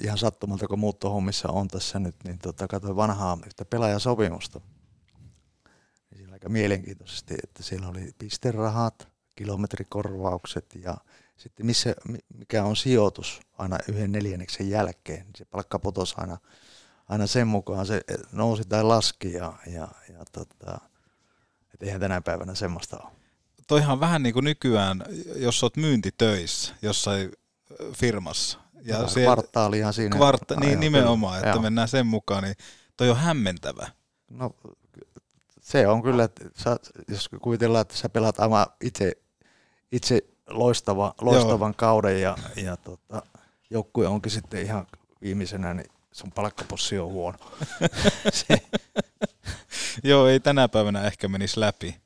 ihan 0.00 0.18
sattumalta, 0.18 0.66
kun 0.66 0.78
muuttohommissa 0.78 1.48
on 1.48 1.68
tässä 1.68 1.98
nyt, 1.98 2.16
niin 2.24 2.38
tota, 2.38 2.68
katsoin 2.68 2.96
vanhaa 2.96 3.38
yhtä 3.46 3.64
pelaajasopimusta. 3.64 4.60
Niin 6.10 6.18
siellä 6.18 6.32
aika 6.32 6.48
mielenkiintoisesti, 6.48 7.34
että 7.42 7.62
siellä 7.62 7.88
oli 7.88 8.10
pisterahat, 8.18 9.08
kilometrikorvaukset 9.36 10.74
ja 10.84 10.96
sitten 11.36 11.66
missä, 11.66 11.94
mikä 12.38 12.64
on 12.64 12.76
sijoitus 12.76 13.40
aina 13.58 13.78
yhden 13.88 14.12
neljänneksen 14.12 14.70
jälkeen. 14.70 15.26
Se 15.36 15.44
palkka 15.44 15.78
putosi 15.78 16.14
aina, 16.18 16.38
aina 17.08 17.26
sen 17.26 17.46
mukaan, 17.46 17.86
se 17.86 18.00
nousi 18.32 18.64
tai 18.64 18.84
laski 18.84 19.32
ja, 19.32 19.52
ja, 19.66 19.88
ja 20.08 20.24
tota, 20.32 20.80
et 21.74 21.82
eihän 21.82 22.00
tänä 22.00 22.20
päivänä 22.20 22.54
semmoista 22.54 22.98
ole 22.98 23.20
toihan 23.70 24.00
vähän 24.00 24.22
niin 24.22 24.32
kuin 24.32 24.44
nykyään, 24.44 25.04
jos 25.36 25.62
olet 25.62 25.76
myyntitöissä 25.76 26.74
jossain 26.82 27.32
firmassa. 27.96 28.58
Ja 28.84 29.08
siellä, 29.08 29.26
kvartaalihan 29.34 29.92
siinä. 29.92 30.16
Kvarta, 30.16 30.56
niin 30.56 30.80
nimenomaan, 30.80 31.36
että 31.36 31.50
Joo. 31.50 31.62
mennään 31.62 31.88
sen 31.88 32.06
mukaan, 32.06 32.42
niin 32.42 32.54
toi 32.96 33.10
on 33.10 33.16
hämmentävä. 33.16 33.90
No 34.30 34.50
se 35.60 35.88
on 35.88 36.02
kyllä, 36.02 36.24
että 36.24 36.44
sä, 36.56 36.76
jos 37.08 37.28
kuvitellaan, 37.42 37.82
että 37.82 37.96
sä 37.96 38.08
pelaat 38.08 38.40
aivan 38.40 38.66
itse, 38.80 39.12
itse 39.92 40.20
loistava, 40.48 41.14
loistavan 41.20 41.68
Joo. 41.70 41.74
kauden 41.76 42.22
ja, 42.22 42.36
ja 42.56 42.76
tota, 42.76 43.22
joukkue 43.70 44.06
onkin 44.06 44.32
sitten 44.32 44.62
ihan 44.62 44.86
viimeisenä, 45.22 45.74
niin 45.74 45.90
sun 46.12 46.32
palkkapussi 46.32 46.98
on 46.98 47.12
huono. 47.12 47.38
se. 48.32 48.56
Joo, 50.04 50.26
ei 50.26 50.40
tänä 50.40 50.68
päivänä 50.68 51.04
ehkä 51.04 51.28
menisi 51.28 51.60
läpi 51.60 52.00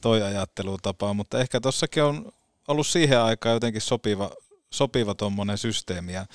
toi 0.00 0.22
ajattelutapa, 0.22 1.14
mutta 1.14 1.40
ehkä 1.40 1.60
tossakin 1.60 2.02
on 2.02 2.32
ollut 2.68 2.86
siihen 2.86 3.20
aikaan 3.20 3.54
jotenkin 3.54 3.82
sopiva, 3.82 4.30
sopiva 4.70 5.14
tuommoinen 5.14 5.58
systeemi. 5.58 6.12
Ja 6.12 6.26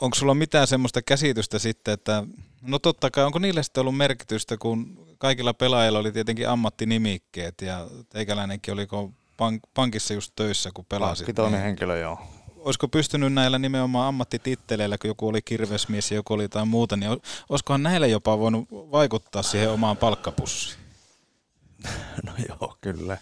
onko 0.00 0.14
sulla 0.14 0.34
mitään 0.34 0.66
semmoista 0.66 1.02
käsitystä 1.02 1.58
sitten, 1.58 1.94
että 1.94 2.24
no 2.62 2.78
totta 2.78 3.10
kai, 3.10 3.24
onko 3.24 3.38
niille 3.38 3.62
sitten 3.62 3.80
ollut 3.80 3.96
merkitystä, 3.96 4.56
kun 4.56 5.06
kaikilla 5.18 5.54
pelaajilla 5.54 5.98
oli 5.98 6.12
tietenkin 6.12 6.48
ammattinimikkeet 6.48 7.54
ja 7.62 7.86
teikäläinenkin 8.08 8.74
oliko 8.74 9.10
pank- 9.32 9.70
pankissa 9.74 10.14
just 10.14 10.32
töissä, 10.36 10.70
kun 10.74 10.84
pelasit. 10.88 11.26
Pankkitoinen 11.26 11.52
niin, 11.52 11.64
henkilö, 11.64 11.98
joo. 11.98 12.20
Olisiko 12.56 12.88
pystynyt 12.88 13.32
näillä 13.32 13.58
nimenomaan 13.58 14.08
ammattititteleillä, 14.08 14.98
kun 14.98 15.08
joku 15.08 15.28
oli 15.28 15.42
kirvesmies 15.42 16.10
ja 16.10 16.14
joku 16.14 16.34
oli 16.34 16.42
jotain 16.42 16.68
muuta, 16.68 16.96
niin 16.96 17.10
olisikohan 17.48 17.82
näillä 17.82 18.06
jopa 18.06 18.38
voinut 18.38 18.68
vaikuttaa 18.70 19.42
siihen 19.42 19.70
omaan 19.70 19.96
palkkapussiin? 19.96 20.80
No 22.26 22.32
joo, 22.48 22.76
kyllä. 22.80 23.18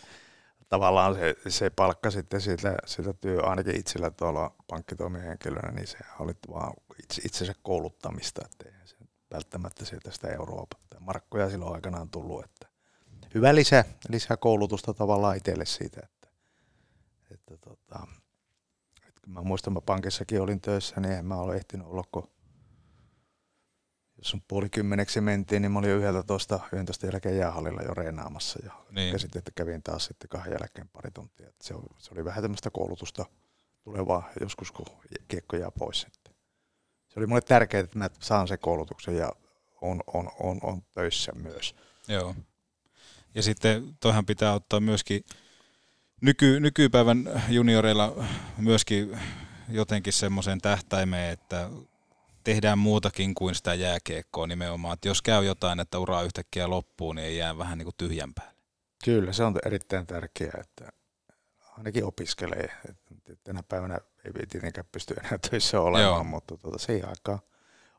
Tavallaan 0.68 1.14
se, 1.14 1.34
se 1.48 1.70
palkka 1.70 2.10
sitten 2.10 2.40
siitä, 2.40 2.76
siitä 2.86 3.12
työ, 3.12 3.42
ainakin 3.42 3.76
itsellä 3.76 4.10
tuolla 4.10 4.54
pankkitoimihenkilönä, 4.70 5.70
niin 5.70 5.86
se 5.86 5.98
oli 6.18 6.32
vaan 6.50 6.72
itse, 7.02 7.22
itsensä 7.24 7.54
kouluttamista, 7.62 8.42
että 8.44 8.64
se 8.84 8.96
välttämättä 9.34 9.84
sieltä 9.84 10.10
sitä 10.10 10.28
euroa 10.28 10.66
tai 10.90 11.00
markkoja 11.00 11.50
silloin 11.50 11.74
aikanaan 11.74 12.10
tullut, 12.10 12.44
että 12.44 12.68
hyvä 13.34 13.54
lisä, 13.54 13.84
lisää 14.08 14.36
koulutusta 14.36 14.94
tavallaan 14.94 15.36
itselle 15.36 15.64
siitä, 15.66 16.00
että, 16.04 16.28
että 17.30 17.56
tota, 17.56 18.06
että 19.08 19.20
kun 19.24 19.32
mä 19.32 19.42
muistan, 19.42 19.72
mä 19.72 19.80
pankissakin 19.80 20.40
olin 20.40 20.60
töissä, 20.60 21.00
niin 21.00 21.12
en 21.12 21.26
mä 21.26 21.36
ole 21.36 21.56
ehtinyt 21.56 21.86
olla 21.86 22.04
kuin 22.12 22.26
jos 24.18 24.34
on 24.34 24.42
puoli 24.48 24.68
kymmeneksi 24.68 25.20
mentiin, 25.20 25.62
niin 25.62 25.72
mä 25.72 25.78
olin 25.78 25.90
jo 25.90 26.18
11, 26.18 26.60
11 26.72 27.06
jälkeen 27.06 27.38
jäähallilla 27.38 27.82
jo 27.82 27.94
reenaamassa 27.94 28.58
ja 28.64 28.72
niin. 28.90 29.18
sitten, 29.18 29.38
että 29.38 29.50
kävin 29.54 29.82
taas 29.82 30.04
sitten 30.04 30.28
kahden 30.28 30.52
jälkeen 30.60 30.88
pari 30.88 31.10
tuntia. 31.10 31.50
se, 31.60 31.74
oli, 31.74 31.86
se 31.98 32.10
oli 32.12 32.24
vähän 32.24 32.42
tämmöistä 32.42 32.70
koulutusta 32.70 33.24
tulevaa 33.84 34.30
joskus, 34.40 34.72
kun 34.72 34.86
kiekko 35.28 35.56
jää 35.56 35.70
pois. 35.70 36.00
Sitten. 36.00 36.34
Se 37.08 37.20
oli 37.20 37.26
mulle 37.26 37.40
tärkeää, 37.40 37.84
että 37.84 37.98
mä 37.98 38.10
saan 38.20 38.48
sen 38.48 38.58
koulutuksen 38.58 39.16
ja 39.16 39.32
on, 39.80 40.00
on, 40.06 40.30
on, 40.40 40.58
on 40.62 40.82
töissä 40.94 41.32
myös. 41.32 41.74
Joo. 42.08 42.34
Ja 43.34 43.42
sitten 43.42 43.96
toihan 44.00 44.26
pitää 44.26 44.52
ottaa 44.52 44.80
myöskin 44.80 45.24
nyky, 46.20 46.60
nykypäivän 46.60 47.42
junioreilla 47.48 48.24
myöskin 48.58 49.18
jotenkin 49.68 50.12
semmoisen 50.12 50.60
tähtäimeen, 50.60 51.32
että 51.32 51.70
tehdään 52.48 52.78
muutakin 52.78 53.34
kuin 53.34 53.54
sitä 53.54 53.74
jääkiekkoa 53.74 54.46
nimenomaan. 54.46 54.94
Että 54.94 55.08
jos 55.08 55.22
käy 55.22 55.44
jotain, 55.44 55.80
että 55.80 55.98
ura 55.98 56.22
yhtäkkiä 56.22 56.70
loppuu, 56.70 57.12
niin 57.12 57.24
ei 57.24 57.36
jää 57.36 57.58
vähän 57.58 57.78
niin 57.78 57.86
kuin 57.86 57.94
tyhjän 57.98 58.34
päälle. 58.34 58.62
Kyllä, 59.04 59.32
se 59.32 59.44
on 59.44 59.58
erittäin 59.66 60.06
tärkeää, 60.06 60.60
että 60.60 60.88
ainakin 61.78 62.04
opiskelee. 62.04 62.68
Tänä 63.44 63.62
päivänä 63.62 63.98
ei 64.24 64.46
tietenkään 64.46 64.86
pysty 64.92 65.14
enää 65.14 65.38
töissä 65.50 65.80
olemaan, 65.80 66.14
Joo. 66.14 66.24
mutta 66.24 66.56
tuota, 66.56 66.78
siihen 66.78 67.08
aikaan 67.08 67.38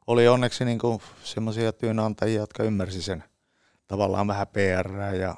oli 0.07 0.27
onneksi 0.27 0.65
niin 0.65 0.79
semmoisia 1.23 1.73
työnantajia, 1.73 2.39
jotka 2.39 2.63
ymmärsi 2.63 3.01
sen 3.01 3.23
tavallaan 3.87 4.27
vähän 4.27 4.47
PR 4.47 5.15
ja 5.15 5.35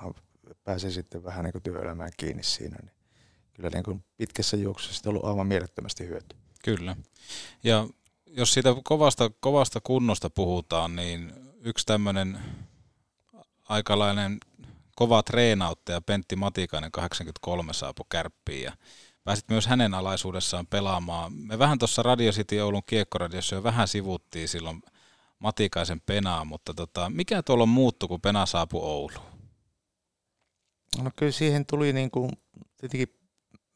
pääsi 0.64 0.92
sitten 0.92 1.24
vähän 1.24 1.46
niin 1.46 1.64
työelämään 1.64 2.12
kiinni 2.18 2.44
siinä. 2.44 2.78
Niin 2.82 2.96
kyllä 3.54 3.70
niin 3.70 3.84
kuin 3.84 4.04
pitkässä 4.18 4.58
juoksussa 4.58 5.10
on 5.10 5.16
ollut 5.16 5.30
aivan 5.30 5.48
mielettömästi 5.48 6.08
hyötyä. 6.08 6.40
Kyllä. 6.64 6.96
Ja 7.64 7.88
jos 8.38 8.54
siitä 8.54 8.76
kovasta, 8.84 9.32
kovasta 9.40 9.80
kunnosta 9.84 10.30
puhutaan, 10.30 10.96
niin 10.96 11.34
yksi 11.64 11.86
tämmöinen 11.86 12.40
aikalainen 13.70 14.40
kova 14.96 15.24
treenauttaja 15.24 16.02
Pentti 16.02 16.36
Matikainen 16.36 16.92
83 16.92 17.74
saapui 17.74 18.06
kärppiin 18.10 18.64
ja 18.64 18.72
pääsit 19.24 19.50
myös 19.50 19.68
hänen 19.68 19.94
alaisuudessaan 19.94 20.68
pelaamaan. 20.68 21.34
Me 21.34 21.60
vähän 21.60 21.80
tuossa 21.80 22.04
Radio 22.04 22.32
City 22.32 22.60
Oulun 22.60 22.84
kiekkoradiossa 22.86 23.56
jo 23.56 23.64
vähän 23.64 23.88
sivuttiin 23.88 24.48
silloin 24.48 24.82
Matikaisen 25.40 26.02
penaa, 26.02 26.46
mutta 26.46 26.74
tota, 26.74 27.10
mikä 27.10 27.44
tuolla 27.44 27.66
muuttu, 27.66 28.08
kun 28.08 28.22
pena 28.22 28.46
saapui 28.46 28.82
Ouluun? 28.82 29.26
No 31.04 31.12
kyllä 31.16 31.32
siihen 31.32 31.66
tuli 31.66 31.94
niin 31.94 32.12
kuin, 32.12 32.32
tietenkin 32.78 33.08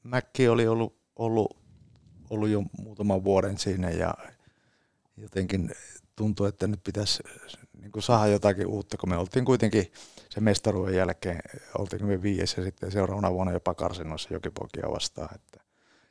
Mäkki 0.03 0.47
oli 0.47 0.67
ollut, 0.67 0.99
ollut, 1.15 1.57
ollut 2.29 2.49
jo 2.49 2.63
muutaman 2.77 3.23
vuoden 3.23 3.57
siinä 3.57 3.89
ja 3.89 4.13
jotenkin 5.17 5.71
tuntui, 6.15 6.49
että 6.49 6.67
nyt 6.67 6.83
pitäisi 6.83 7.23
niin 7.81 7.91
kuin 7.91 8.03
saada 8.03 8.27
jotakin 8.27 8.67
uutta, 8.67 8.97
kun 8.97 9.09
me 9.09 9.17
oltiin 9.17 9.45
kuitenkin 9.45 9.91
sen 10.29 10.43
mestaruuden 10.43 10.95
jälkeen, 10.95 11.39
oltiin 11.77 12.05
me 12.05 12.21
viides 12.21 12.57
ja 12.57 12.63
sitten 12.63 12.91
seuraavana 12.91 13.33
vuonna 13.33 13.53
jopa 13.53 13.73
karsinnoissa 13.73 14.33
jokipoikia 14.33 14.91
vastaan, 14.91 15.35
että 15.35 15.59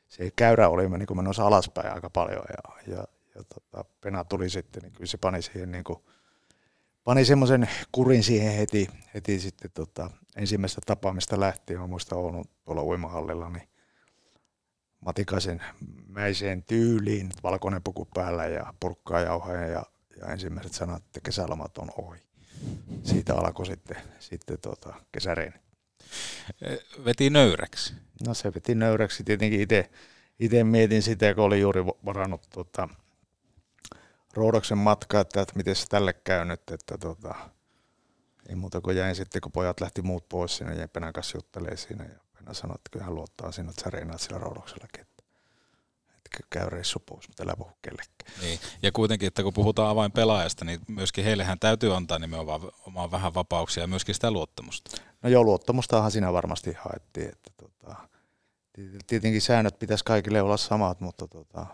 se 0.09 0.33
käyrä 0.37 0.69
oli 0.69 0.89
niin 0.89 1.07
kuin 1.07 1.19
menossa 1.19 1.47
alaspäin 1.47 1.95
aika 1.95 2.11
paljon 2.11 2.45
ja, 2.49 2.95
ja, 2.97 3.05
ja 3.35 3.45
tota, 3.55 3.85
Pena 4.01 4.25
tuli 4.25 4.51
sitten, 4.51 4.83
niin 4.83 4.93
kyllä 4.93 5.07
se 5.07 5.17
pani 5.17 5.43
siihen 5.43 5.73
niin 5.73 5.85
kuin, 5.85 5.99
pani 7.05 7.25
semmoisen 7.25 7.69
kurin 7.93 8.23
siihen 8.23 8.55
heti, 8.55 8.89
heti 9.15 9.41
sitten 9.41 9.71
tota, 9.75 10.11
ensimmäistä 10.37 10.81
tapaamista 10.87 11.41
lähtien. 11.41 11.81
Mä 11.81 11.87
muistan 11.87 12.19
Oulun 12.19 12.45
tuolla 12.65 12.83
uimahallilla, 12.83 13.51
niin 13.51 13.69
Matikaisen 15.05 15.63
mäiseen 16.09 16.63
tyyliin, 16.63 17.31
valkoinen 17.43 17.83
puku 17.83 18.09
päällä 18.15 18.47
ja 18.47 18.75
purkkaa 18.81 19.21
jauhoja 19.21 19.67
ja, 19.67 19.83
ja 20.21 20.27
ensimmäiset 20.27 20.73
sanat, 20.73 21.03
että 21.07 21.21
kesälomat 21.21 21.79
on 21.79 21.89
ohi. 21.97 22.19
Siitä 23.03 23.35
alkoi 23.35 23.67
sitten, 23.67 23.97
sitten 24.19 24.59
tota, 24.59 24.95
kesäreeni. 25.13 25.57
Veti 27.05 27.31
nöyräksi. 27.31 27.95
No 28.27 28.35
se 28.35 28.55
veti 28.55 28.75
nöyräksi. 28.75 29.25
Tietenkin 29.25 29.61
itse 29.61 29.91
itse 30.39 30.65
mietin 30.65 31.03
sitä, 31.03 31.35
kun 31.35 31.45
olin 31.45 31.61
juuri 31.61 31.87
varannut 31.87 32.43
tota, 32.51 32.89
Roodoksen 34.35 34.79
matkaa, 34.79 35.21
että, 35.21 35.41
että 35.41 35.57
miten 35.57 35.77
se 35.77 35.87
tälle 35.87 36.13
käy 36.13 36.45
nyt, 36.45 36.71
että 36.71 36.99
tota, 36.99 37.35
ei 38.49 38.55
muuta 38.55 38.81
kuin 38.81 38.97
jäin 38.97 39.17
sitten, 39.17 39.41
kun 39.41 39.53
pojat 39.53 39.81
lähti 39.81 40.03
muut 40.03 40.29
pois 40.29 40.57
sinne, 40.57 40.75
ja 40.75 40.89
Penän 40.89 41.13
kanssa 41.13 41.39
juttelee 41.39 41.77
siinä, 41.77 42.05
ja 42.05 42.19
Penä 42.45 42.55
sanoi, 42.55 42.75
että 42.75 42.91
kyllä 42.93 43.05
hän 43.05 43.15
luottaa 43.15 43.53
sinne, 43.53 43.71
että 43.71 43.83
sä 43.83 43.91
reinaat 43.91 44.21
sillä 44.21 44.39
Roodoksellakin, 44.39 45.01
että, 45.01 45.23
että 46.17 46.31
käy 46.51 46.69
reissu 46.69 46.99
pois, 46.99 47.29
mutta 47.29 47.43
älä 47.43 47.57
puhu 47.59 47.71
kellekään. 47.83 48.41
Niin. 48.41 48.61
Ja 48.83 48.93
kuitenkin, 48.93 49.27
että 49.27 49.43
kun 49.43 49.55
puhutaan 49.55 49.91
avain 49.91 50.13
pelaajasta, 50.13 50.65
niin 50.65 50.81
myöskin 50.89 51.25
heillehän 51.25 51.59
täytyy 51.59 51.97
antaa 51.97 52.19
nimenomaan 52.19 52.61
omaa 52.87 53.11
vähän 53.11 53.35
vapauksia 53.35 53.83
ja 53.83 53.87
myöskin 53.87 54.15
sitä 54.15 54.31
luottamusta. 54.31 55.03
No 55.23 55.29
joo, 55.29 55.45
luottamustahan 55.45 56.11
siinä 56.11 56.33
varmasti 56.33 56.73
haettiin, 56.79 57.29
että 57.29 57.51
tota, 57.57 57.97
tietenkin 59.07 59.43
säännöt 59.43 59.79
pitäisi 59.79 60.05
kaikille 60.05 60.43
olla 60.43 60.57
samat, 60.57 61.01
mutta 61.01 61.29
tota, 61.29 61.67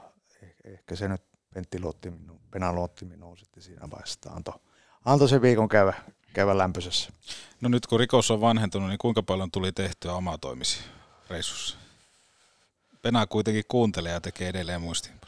eh, 0.42 0.54
ehkä 0.64 0.96
se 0.96 1.08
nyt 1.08 1.22
Pentti 1.54 1.80
luotti 1.80 2.10
minun, 2.10 2.40
Pena 2.50 2.72
luotti 2.72 3.04
minuun 3.04 3.38
sitten 3.38 3.62
siinä 3.62 3.90
vaiheessa, 3.90 4.30
antoi, 4.30 4.54
antoi 5.04 5.28
se 5.28 5.42
viikon 5.42 5.68
käydä, 5.68 5.94
käydä 6.32 6.58
lämpöisessä. 6.58 7.12
No 7.60 7.68
nyt 7.68 7.86
kun 7.86 8.00
rikos 8.00 8.30
on 8.30 8.40
vanhentunut, 8.40 8.88
niin 8.88 8.98
kuinka 8.98 9.22
paljon 9.22 9.50
tuli 9.50 9.72
tehtyä 9.72 10.12
omaa 10.12 10.38
toimisi 10.38 10.80
reissussa? 11.30 11.76
Pena 13.02 13.26
kuitenkin 13.26 13.64
kuuntelee 13.68 14.12
ja 14.12 14.20
tekee 14.20 14.48
edelleen 14.48 14.80
muistiin. 14.80 15.20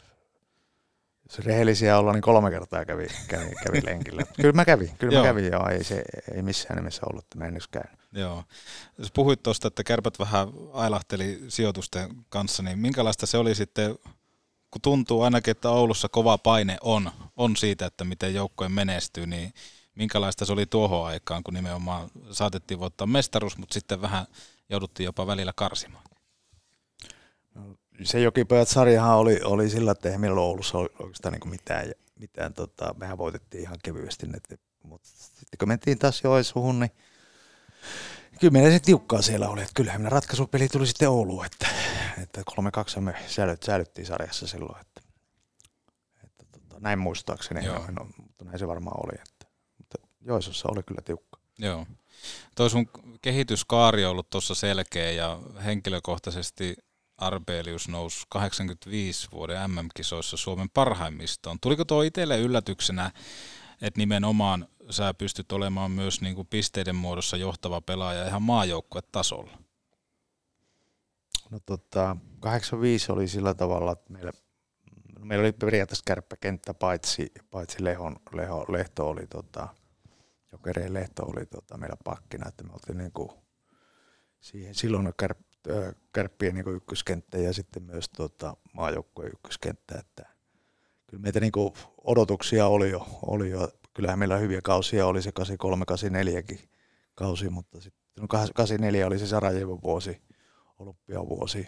Jos 1.29 1.45
rehellisiä 1.45 1.97
olla, 1.97 2.13
niin 2.13 2.21
kolme 2.21 2.51
kertaa 2.51 2.85
kävi, 2.85 3.07
kävi, 3.27 3.51
kävi 3.65 3.85
lenkillä. 3.85 4.23
Kyllä 4.41 4.53
mä 4.53 4.65
kävin, 4.65 4.97
kyllä 4.97 5.17
mä 5.17 5.23
kävin 5.23 5.51
joo, 5.51 5.69
ei, 5.69 5.83
se, 5.83 6.03
ei 6.35 6.41
missään 6.41 6.77
nimessä 6.77 7.01
ollut, 7.09 7.23
että 7.23 7.37
mä 7.37 7.45
en 7.45 7.59
käynyt. 7.71 7.99
Joo. 8.13 8.43
Jos 8.97 9.11
puhuit 9.11 9.43
tuosta, 9.43 9.67
että 9.67 9.83
kärpät 9.83 10.19
vähän 10.19 10.47
ailahteli 10.73 11.39
sijoitusten 11.47 12.09
kanssa, 12.29 12.63
niin 12.63 12.79
minkälaista 12.79 13.25
se 13.25 13.37
oli 13.37 13.55
sitten, 13.55 13.95
kun 14.71 14.81
tuntuu 14.81 15.21
ainakin, 15.21 15.51
että 15.51 15.69
Oulussa 15.69 16.09
kova 16.09 16.37
paine 16.37 16.77
on, 16.81 17.11
on 17.37 17.57
siitä, 17.57 17.85
että 17.85 18.03
miten 18.03 18.33
joukkojen 18.33 18.71
menestyy, 18.71 19.27
niin 19.27 19.53
minkälaista 19.95 20.45
se 20.45 20.53
oli 20.53 20.65
tuohon 20.65 21.05
aikaan, 21.05 21.43
kun 21.43 21.53
nimenomaan 21.53 22.09
saatettiin 22.31 22.79
voittaa 22.79 23.07
mestaruus, 23.07 23.57
mutta 23.57 23.73
sitten 23.73 24.01
vähän 24.01 24.25
jouduttiin 24.69 25.05
jopa 25.05 25.27
välillä 25.27 25.53
karsimaan? 25.55 26.03
No, 27.55 27.61
se 28.03 28.19
Jokipojat 28.19 28.67
sarjahan 28.67 29.17
oli, 29.17 29.41
oli 29.43 29.69
sillä, 29.69 29.91
että 29.91 30.09
eihän 30.09 30.21
meillä 30.21 30.41
Oulussa 30.41 30.77
oikeastaan 30.77 31.33
niin 31.33 31.49
mitään. 31.49 31.91
mitään 32.19 32.53
tota, 32.53 32.95
mehän 32.97 33.17
voitettiin 33.17 33.63
ihan 33.63 33.77
kevyesti 33.83 34.27
mutta 34.83 35.09
sitten 35.09 35.57
kun 35.59 35.67
mentiin 35.67 35.99
taas 35.99 36.23
Joensuuhun, 36.23 36.79
niin 36.79 36.91
kyllä 38.39 38.51
meillä 38.51 38.71
se 38.71 38.79
tiukkaa 38.79 39.21
siellä 39.21 39.49
oli. 39.49 39.61
Että 39.61 39.73
kyllähän 39.75 40.01
meidän 40.01 40.11
ratkaisupeli 40.11 40.67
tuli 40.67 40.87
sitten 40.87 41.09
Ouluun, 41.09 41.45
että, 41.45 41.67
että 42.23 42.41
3-2 42.97 42.99
me 42.99 43.15
säilyt, 43.27 43.63
säilyttiin 43.63 44.07
sarjassa 44.07 44.47
silloin. 44.47 44.81
Että, 44.81 45.01
että 46.23 46.45
tota, 46.51 46.79
näin 46.79 46.99
muistaakseni, 46.99 47.65
Joo. 47.65 47.85
No, 47.91 48.07
mutta 48.21 48.45
näin 48.45 48.59
se 48.59 48.67
varmaan 48.67 49.05
oli. 49.05 49.21
Että, 49.21 49.32
Joensuussa 50.25 50.69
oli 50.71 50.83
kyllä 50.83 51.01
tiukka. 51.01 51.39
Joo. 51.59 51.85
Toi 52.55 52.69
sun 52.69 52.89
kehityskaari 53.21 54.05
on 54.05 54.11
ollut 54.11 54.29
tuossa 54.29 54.55
selkeä 54.55 55.11
ja 55.11 55.39
henkilökohtaisesti 55.65 56.75
Arbelius 57.17 57.87
nousi 57.87 58.25
85 58.29 59.27
vuoden 59.31 59.71
MM-kisoissa 59.71 60.37
Suomen 60.37 60.69
parhaimmistoon. 60.69 61.57
Tuliko 61.61 61.85
tuo 61.85 62.01
itselle 62.01 62.39
yllätyksenä, 62.39 63.11
että 63.81 63.97
nimenomaan 63.97 64.67
sä 64.89 65.13
pystyt 65.13 65.51
olemaan 65.51 65.91
myös 65.91 66.21
niin 66.21 66.35
kuin 66.35 66.47
pisteiden 66.47 66.95
muodossa 66.95 67.37
johtava 67.37 67.81
pelaaja 67.81 68.27
ihan 68.27 68.41
maajoukkuetasolla? 68.41 69.57
No 71.49 71.59
tota, 71.65 72.17
85 72.39 73.11
oli 73.11 73.27
sillä 73.27 73.53
tavalla, 73.53 73.91
että 73.91 74.13
meillä, 74.13 74.31
meillä 75.19 75.43
oli 75.43 75.51
periaatteessa 75.51 76.03
kärppäkenttä, 76.05 76.73
paitsi, 76.73 77.31
paitsi 77.51 77.83
Lehon, 77.83 78.15
Leho, 78.33 78.65
Lehto 78.69 79.09
oli 79.09 79.27
tota, 79.27 79.67
Jokereen 80.53 80.93
Lehto 80.93 81.23
oli 81.25 81.45
tota, 81.45 81.77
meillä 81.77 81.97
pakkina, 82.03 82.47
että 82.47 82.63
me 82.63 82.73
oltiin 82.73 82.97
niin 82.97 83.11
kuin 83.11 83.29
siihen 84.39 84.75
silloin 84.75 85.13
kärp, 85.17 85.39
kärppien 86.13 86.55
niin 86.55 86.75
ykköskenttä 86.75 87.37
ja 87.37 87.53
sitten 87.53 87.83
myös 87.83 88.09
tota, 88.09 88.57
maajoukkueen 88.73 89.31
ykköskenttä, 89.33 89.99
että 89.99 90.25
kyllä 91.07 91.21
meitä 91.21 91.39
niin 91.39 91.51
kuin 91.51 91.73
odotuksia 92.03 92.67
oli 92.67 92.89
jo, 92.91 93.07
oli 93.21 93.49
jo 93.49 93.71
kyllähän 93.93 94.19
meillä 94.19 94.37
hyviä 94.37 94.61
kausia 94.63 95.05
oli 95.05 95.21
se 95.21 95.31
83, 95.31 95.85
84 95.85 96.43
kausi, 97.15 97.49
mutta 97.49 97.81
sitten 97.81 98.03
no 98.21 98.27
84 98.27 99.07
oli 99.07 99.19
se 99.19 99.27
Sarajevo 99.27 99.79
vuosi, 99.83 100.21
olympiavuosi. 100.79 101.67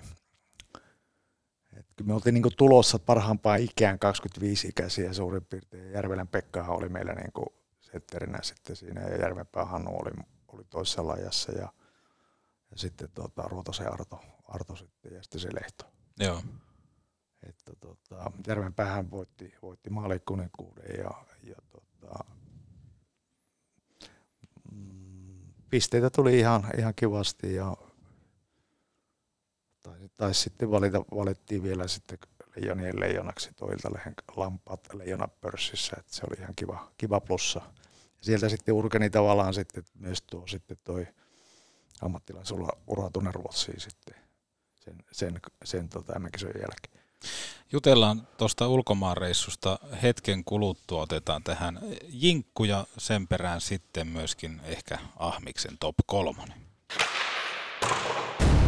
Et 1.78 1.86
me 2.04 2.13
oltiin 2.13 2.34
niinku 2.34 2.52
tulossa 2.58 3.00
parhaampaan 3.00 3.60
ikään 3.60 4.00
25-ikäisiä 4.06 5.13
suurin 5.13 5.45
piirtein. 5.45 5.91
Järvelän 5.91 6.28
Pekkahan 6.28 6.76
oli 6.76 6.89
meillä 6.89 7.13
niinku 7.13 7.64
setterinä 7.95 8.39
sitten 8.41 8.75
siinä 8.75 9.01
ja 9.01 9.17
Järvenpää 9.17 9.65
Hannu 9.65 9.91
oli, 9.91 10.12
oli 10.47 10.63
toisessa 10.63 11.08
lajassa 11.08 11.51
ja, 11.51 11.73
ja 12.71 12.77
sitten 12.77 13.10
tota, 13.13 13.41
Ruotosen 13.43 13.93
Arto, 13.93 14.19
Arto 14.47 14.75
sitten 14.75 15.13
ja 15.13 15.23
sitten 15.23 15.41
se 15.41 15.49
Lehto. 15.55 15.86
Joo. 16.19 16.41
Että 17.43 17.71
tota, 17.79 18.31
Järvenpäähän 18.47 19.12
voitti, 19.12 19.53
voitti 19.62 19.89
maalikuuden 19.89 20.97
ja, 20.97 21.12
ja 21.43 21.55
tota, 21.71 22.25
mm, 24.71 25.53
pisteitä 25.69 26.10
tuli 26.10 26.39
ihan, 26.39 26.63
ihan 26.77 26.93
kivasti 26.95 27.55
ja 27.55 27.77
tai, 29.84 30.10
tai 30.17 30.34
sitten 30.34 30.71
valita, 30.71 30.99
valittiin 30.99 31.63
vielä 31.63 31.88
sitten 31.88 32.17
leijonien 32.55 32.99
leijonaksi 32.99 33.53
toilta 33.53 33.89
lampaat 34.36 34.93
leijona 34.93 35.27
pörssissä, 35.27 35.95
että 35.99 36.15
se 36.15 36.21
oli 36.29 36.41
ihan 36.41 36.55
kiva, 36.55 36.91
kiva 36.97 37.19
plussa. 37.19 37.62
Sieltä 38.25 38.49
sitten 38.49 38.73
urkeni 38.73 39.09
tavallaan 39.09 39.53
sitten 39.53 39.83
myös 39.99 40.21
tuo 40.21 40.47
sitten 40.47 40.77
toi 40.83 41.07
ammattilaisulla 42.01 42.69
ura 42.88 43.09
tuonne 43.09 43.31
Ruotsiin 43.31 43.79
sitten 43.79 44.15
sen, 44.75 44.95
sen, 45.11 45.39
sen 45.63 45.89
tota, 45.89 46.13
jälkeen. 46.43 47.05
Jutellaan 47.71 48.27
tuosta 48.38 48.67
ulkomaanreissusta 48.67 49.79
hetken 50.03 50.43
kuluttua, 50.43 51.01
otetaan 51.01 51.43
tähän 51.43 51.79
jinkku 52.09 52.63
ja 52.63 52.85
sen 52.97 53.27
perään 53.27 53.61
sitten 53.61 54.07
myöskin 54.07 54.61
ehkä 54.63 54.97
Ahmiksen 55.17 55.77
top 55.79 55.95
kolmonen. 56.05 56.61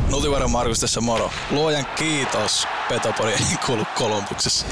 Nutivuoren 0.09 0.51
Markus 0.51 0.79
tässä 0.79 1.01
moro. 1.01 1.31
Luojan 1.51 1.85
kiitos, 1.85 2.67
Petopori 2.89 3.33
ei 3.33 3.57
kuulu 3.65 3.83
Kolumbuksessa. 3.97 4.65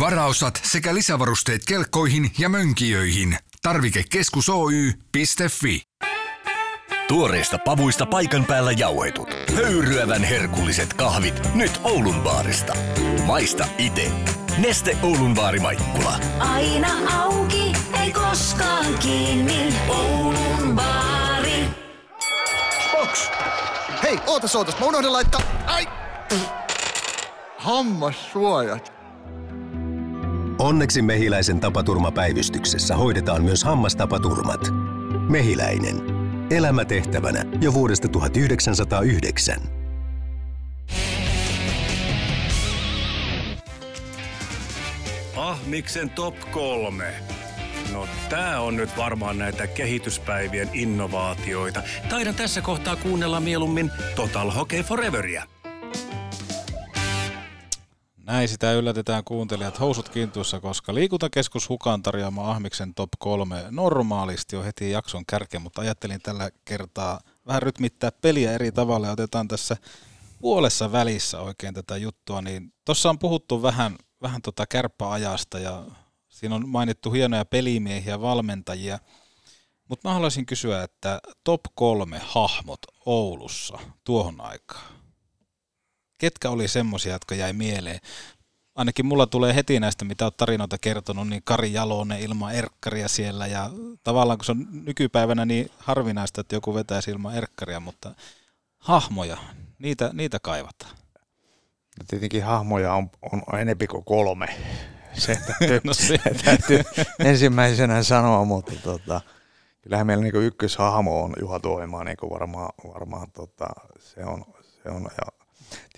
Varaosat 0.00 0.60
sekä 0.64 0.94
lisävarusteet 0.94 1.62
kelkkoihin 1.64 2.30
ja 2.38 2.48
mönkijöihin. 2.48 3.38
Tarvikekeskus 3.62 4.48
Oy.fi. 4.48 5.82
Tuoreista 7.08 7.58
pavuista 7.58 8.06
paikan 8.06 8.44
päällä 8.44 8.72
jauhetut. 8.72 9.28
Höyryävän 9.54 10.24
herkulliset 10.24 10.94
kahvit 10.94 11.54
nyt 11.54 11.80
Oulun 11.84 12.20
baarista. 12.20 12.76
Maista 13.26 13.66
ite. 13.78 14.12
Neste 14.58 14.96
Oulun 15.02 15.34
baari 15.34 15.60
Maikkula. 15.60 16.20
Aina 16.38 17.22
auki, 17.22 17.72
ei 18.02 18.12
koskaan 18.12 18.98
kiinni. 18.98 19.74
Oulun 19.88 20.74
baari. 20.74 21.64
Box! 22.92 23.28
Hei, 24.02 24.18
ootas 24.26 24.56
ootas, 24.56 24.78
mä 24.78 24.86
unohdin 24.86 25.12
laittaa... 25.12 25.40
Ai! 25.66 25.86
Hammassuojat. 27.58 28.99
Onneksi 30.60 31.02
Mehiläisen 31.02 31.60
tapaturmapäivystyksessä 31.60 32.96
hoidetaan 32.96 33.44
myös 33.44 33.64
hammastapaturmat. 33.64 34.60
Mehiläinen 35.28 35.96
Elämätehtävänä 36.50 37.44
jo 37.60 37.74
vuodesta 37.74 38.08
1909. 38.08 39.60
Ahmiksen 45.36 46.10
top 46.10 46.34
kolme. 46.50 47.14
No 47.92 48.08
tää 48.28 48.60
on 48.60 48.76
nyt 48.76 48.96
varmaan 48.96 49.38
näitä 49.38 49.66
kehityspäivien 49.66 50.70
innovaatioita. 50.72 51.82
Taidan 52.08 52.34
tässä 52.34 52.60
kohtaa 52.60 52.96
kuunnella 52.96 53.40
mieluummin 53.40 53.90
Total 54.16 54.50
Hockey 54.50 54.82
Foreveria. 54.82 55.59
Näin 58.30 58.48
sitä 58.48 58.72
yllätetään 58.72 59.24
kuuntelijat. 59.24 59.80
Housut 59.80 60.08
kintuissa, 60.08 60.60
koska 60.60 60.94
liikuntakeskus 60.94 61.68
Hukan 61.68 62.02
tarjoama 62.02 62.50
Ahmiksen 62.50 62.94
top 62.94 63.08
3 63.18 63.64
normaalisti 63.70 64.56
on 64.56 64.64
heti 64.64 64.90
jakson 64.90 65.26
kärkeen, 65.26 65.62
mutta 65.62 65.80
ajattelin 65.80 66.20
tällä 66.22 66.50
kertaa 66.64 67.20
vähän 67.46 67.62
rytmittää 67.62 68.12
peliä 68.12 68.52
eri 68.52 68.72
tavalla 68.72 69.06
ja 69.06 69.12
otetaan 69.12 69.48
tässä 69.48 69.76
puolessa 70.40 70.92
välissä 70.92 71.40
oikein 71.40 71.74
tätä 71.74 71.96
juttua, 71.96 72.42
niin 72.42 72.72
tuossa 72.84 73.10
on 73.10 73.18
puhuttu 73.18 73.62
vähän, 73.62 73.96
vähän 74.22 74.42
tota 74.42 74.66
kärppäajasta 74.66 75.58
ja 75.58 75.84
siinä 76.28 76.54
on 76.54 76.68
mainittu 76.68 77.12
hienoja 77.12 77.44
pelimiehiä, 77.44 78.20
valmentajia, 78.20 78.98
mutta 79.88 80.08
mä 80.08 80.14
haluaisin 80.14 80.46
kysyä, 80.46 80.82
että 80.82 81.20
top 81.44 81.60
kolme 81.74 82.20
hahmot 82.24 82.80
Oulussa 83.06 83.78
tuohon 84.04 84.40
aikaan. 84.40 84.99
Ketkä 86.20 86.50
oli 86.50 86.68
semmoisia, 86.68 87.12
jotka 87.12 87.34
jäi 87.34 87.52
mieleen? 87.52 88.00
Ainakin 88.74 89.06
mulla 89.06 89.26
tulee 89.26 89.54
heti 89.54 89.80
näistä, 89.80 90.04
mitä 90.04 90.24
olet 90.24 90.36
tarinoita 90.36 90.78
kertonut, 90.78 91.28
niin 91.28 91.42
Kari 91.44 91.72
Jalonen 91.72 92.20
ilman 92.20 92.54
erkkaria 92.54 93.08
siellä 93.08 93.46
ja 93.46 93.70
tavallaan 94.04 94.38
kun 94.38 94.44
se 94.44 94.52
on 94.52 94.66
nykypäivänä 94.84 95.44
niin 95.44 95.70
harvinaista, 95.78 96.40
että 96.40 96.56
joku 96.56 96.74
vetäisi 96.74 97.10
ilman 97.10 97.34
erkkaria, 97.36 97.80
mutta 97.80 98.14
hahmoja, 98.78 99.36
niitä, 99.78 100.10
niitä 100.12 100.38
kaivataan. 100.42 100.90
No 101.98 102.04
tietenkin 102.08 102.44
hahmoja 102.44 102.94
on, 102.94 103.10
on 103.32 103.58
enempi 103.60 103.86
kuin 103.86 104.04
kolme. 104.04 104.48
Se 105.12 105.34
täytyy, 105.58 105.80
No 105.84 105.94
se. 105.94 106.18
täytyy 106.44 106.82
ensimmäisenä 107.18 108.02
sanoa, 108.02 108.44
mutta 108.44 108.72
tota, 108.82 109.20
kyllähän 109.82 110.06
meillä 110.06 110.22
niin 110.22 110.36
ykköshahmo 110.36 111.22
on 111.22 111.32
Juha 111.40 111.60
Tuohimaa, 111.60 112.04
niin 112.04 112.16
varmaan, 112.30 112.72
varmaan 112.94 113.32
tota, 113.32 113.66
se 113.98 114.24
on, 114.24 114.44
se 114.82 114.90
on 114.90 115.02
ja 115.02 115.39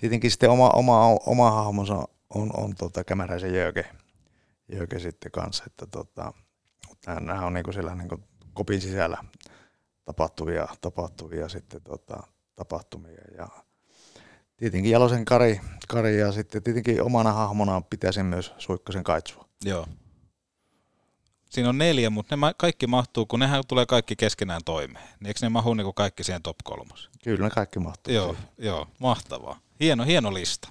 tietenkin 0.01 0.31
sitten 0.31 0.49
oma, 0.49 0.69
oma, 0.69 1.07
oma 1.07 1.51
hahmonsa 1.51 2.07
on, 2.29 2.51
on 2.57 2.75
tota 2.75 3.03
Kämäräisen 3.03 3.53
Jöke, 3.53 3.85
Jöke 4.71 4.99
sitten 4.99 5.31
kanssa, 5.31 5.63
että 5.67 5.87
tota, 5.87 6.33
nämä 7.07 7.45
on 7.45 7.53
niin 7.53 7.73
siellä 7.73 7.95
niin 7.95 8.23
kopin 8.53 8.81
sisällä 8.81 9.17
tapahtuvia, 10.05 10.67
tapahtuvia 10.81 11.49
sitten 11.49 11.81
tota, 11.81 12.23
tapahtumia 12.55 13.21
ja 13.37 13.47
tietenkin 14.57 14.91
Jalosen 14.91 15.25
Kari, 15.25 15.61
Kari 15.87 16.19
ja 16.19 16.31
sitten 16.31 16.63
tietenkin 16.63 17.03
omana 17.03 17.33
hahmonaan 17.33 17.83
pitäisin 17.83 18.25
myös 18.25 18.53
Suikkasen 18.57 19.03
Kaitsua. 19.03 19.45
Joo. 19.65 19.85
Siinä 21.53 21.69
on 21.69 21.77
neljä, 21.77 22.09
mutta 22.09 22.35
ne 22.35 22.53
kaikki 22.57 22.87
mahtuu, 22.87 23.25
kun 23.25 23.39
nehän 23.39 23.63
tulee 23.67 23.85
kaikki 23.85 24.15
keskenään 24.15 24.61
toimeen. 24.65 25.05
Niin 25.19 25.27
eikö 25.27 25.39
ne 25.41 25.49
mahu 25.49 25.73
niin 25.73 25.85
kuin 25.85 25.93
kaikki 25.93 26.23
siihen 26.23 26.41
top 26.41 26.57
kolmos? 26.63 27.09
Kyllä 27.23 27.43
ne 27.43 27.49
kaikki 27.49 27.79
mahtuu. 27.79 28.13
Joo, 28.13 28.35
joo, 28.57 28.87
mahtavaa. 28.99 29.59
Hieno, 29.79 30.03
hieno 30.03 30.33
lista. 30.33 30.69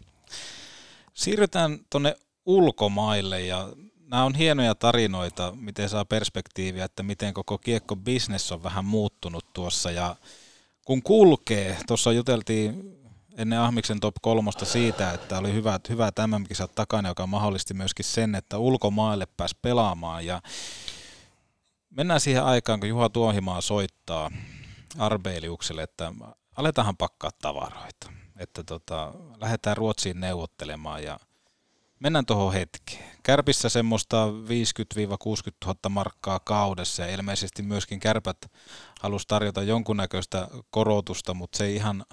Siirrytään 1.15 1.79
tuonne 1.91 2.17
ulkomaille 2.47 3.41
ja 3.41 3.69
nämä 4.07 4.25
on 4.25 4.35
hienoja 4.35 4.75
tarinoita, 4.75 5.53
miten 5.57 5.89
saa 5.89 6.05
perspektiiviä, 6.05 6.85
että 6.85 7.03
miten 7.03 7.35
koko 7.35 7.59
kiekko 7.59 7.97
business 7.97 8.53
on 8.53 8.63
vähän 8.63 8.85
muuttunut 8.85 9.53
tuossa 9.53 9.91
ja 9.91 10.17
kun 10.85 11.03
kulkee, 11.03 11.77
tuossa 11.87 12.13
juteltiin 12.13 12.99
ennen 13.37 13.61
Ahmiksen 13.61 14.01
top 14.01 14.15
kolmosta 14.23 14.65
siitä, 14.65 15.13
että 15.13 15.39
oli 15.39 15.53
hyvä, 15.53 15.81
hyvä 15.89 16.13
tämän 16.13 16.45
kisat 16.45 16.75
takana, 16.75 17.09
joka 17.09 17.27
mahdollisti 17.27 17.75
myöskin 17.75 18.05
sen, 18.05 18.35
että 18.35 18.59
ulkomaille 18.59 19.27
pääsi 19.27 19.57
pelaamaan 19.63 20.27
ja 20.27 20.43
mennään 21.91 22.21
siihen 22.21 22.45
aikaan, 22.45 22.81
kun 22.81 22.89
Juha 22.89 23.09
Tuohimaa 23.09 23.61
soittaa 23.61 24.31
Arbeiliukselle, 24.99 25.83
että 25.83 26.13
aletaanhan 26.57 26.97
pakkaa 26.97 27.31
tavaroita, 27.43 28.13
että 28.39 28.65
tota, 28.65 29.15
lähdetään 29.41 29.77
Ruotsiin 29.77 30.21
neuvottelemaan 30.21 31.05
ja 31.05 31.19
mennään 32.01 32.27
tuohon 32.27 32.53
hetkeen. 32.53 33.05
Kärpissä 33.23 33.69
semmoista 33.69 34.27
50-60 34.27 34.33
000 35.67 35.77
markkaa 35.89 36.41
kaudessa 36.45 37.03
ja 37.03 37.15
ilmeisesti 37.15 37.63
myöskin 37.63 38.01
kärpät 38.01 38.53
halusi 39.01 39.29
tarjota 39.29 39.63
jonkunnäköistä 39.63 40.49
korotusta, 40.71 41.35
mutta 41.35 41.59
se 41.59 41.65
ei 41.65 41.75
ihan 41.75 42.05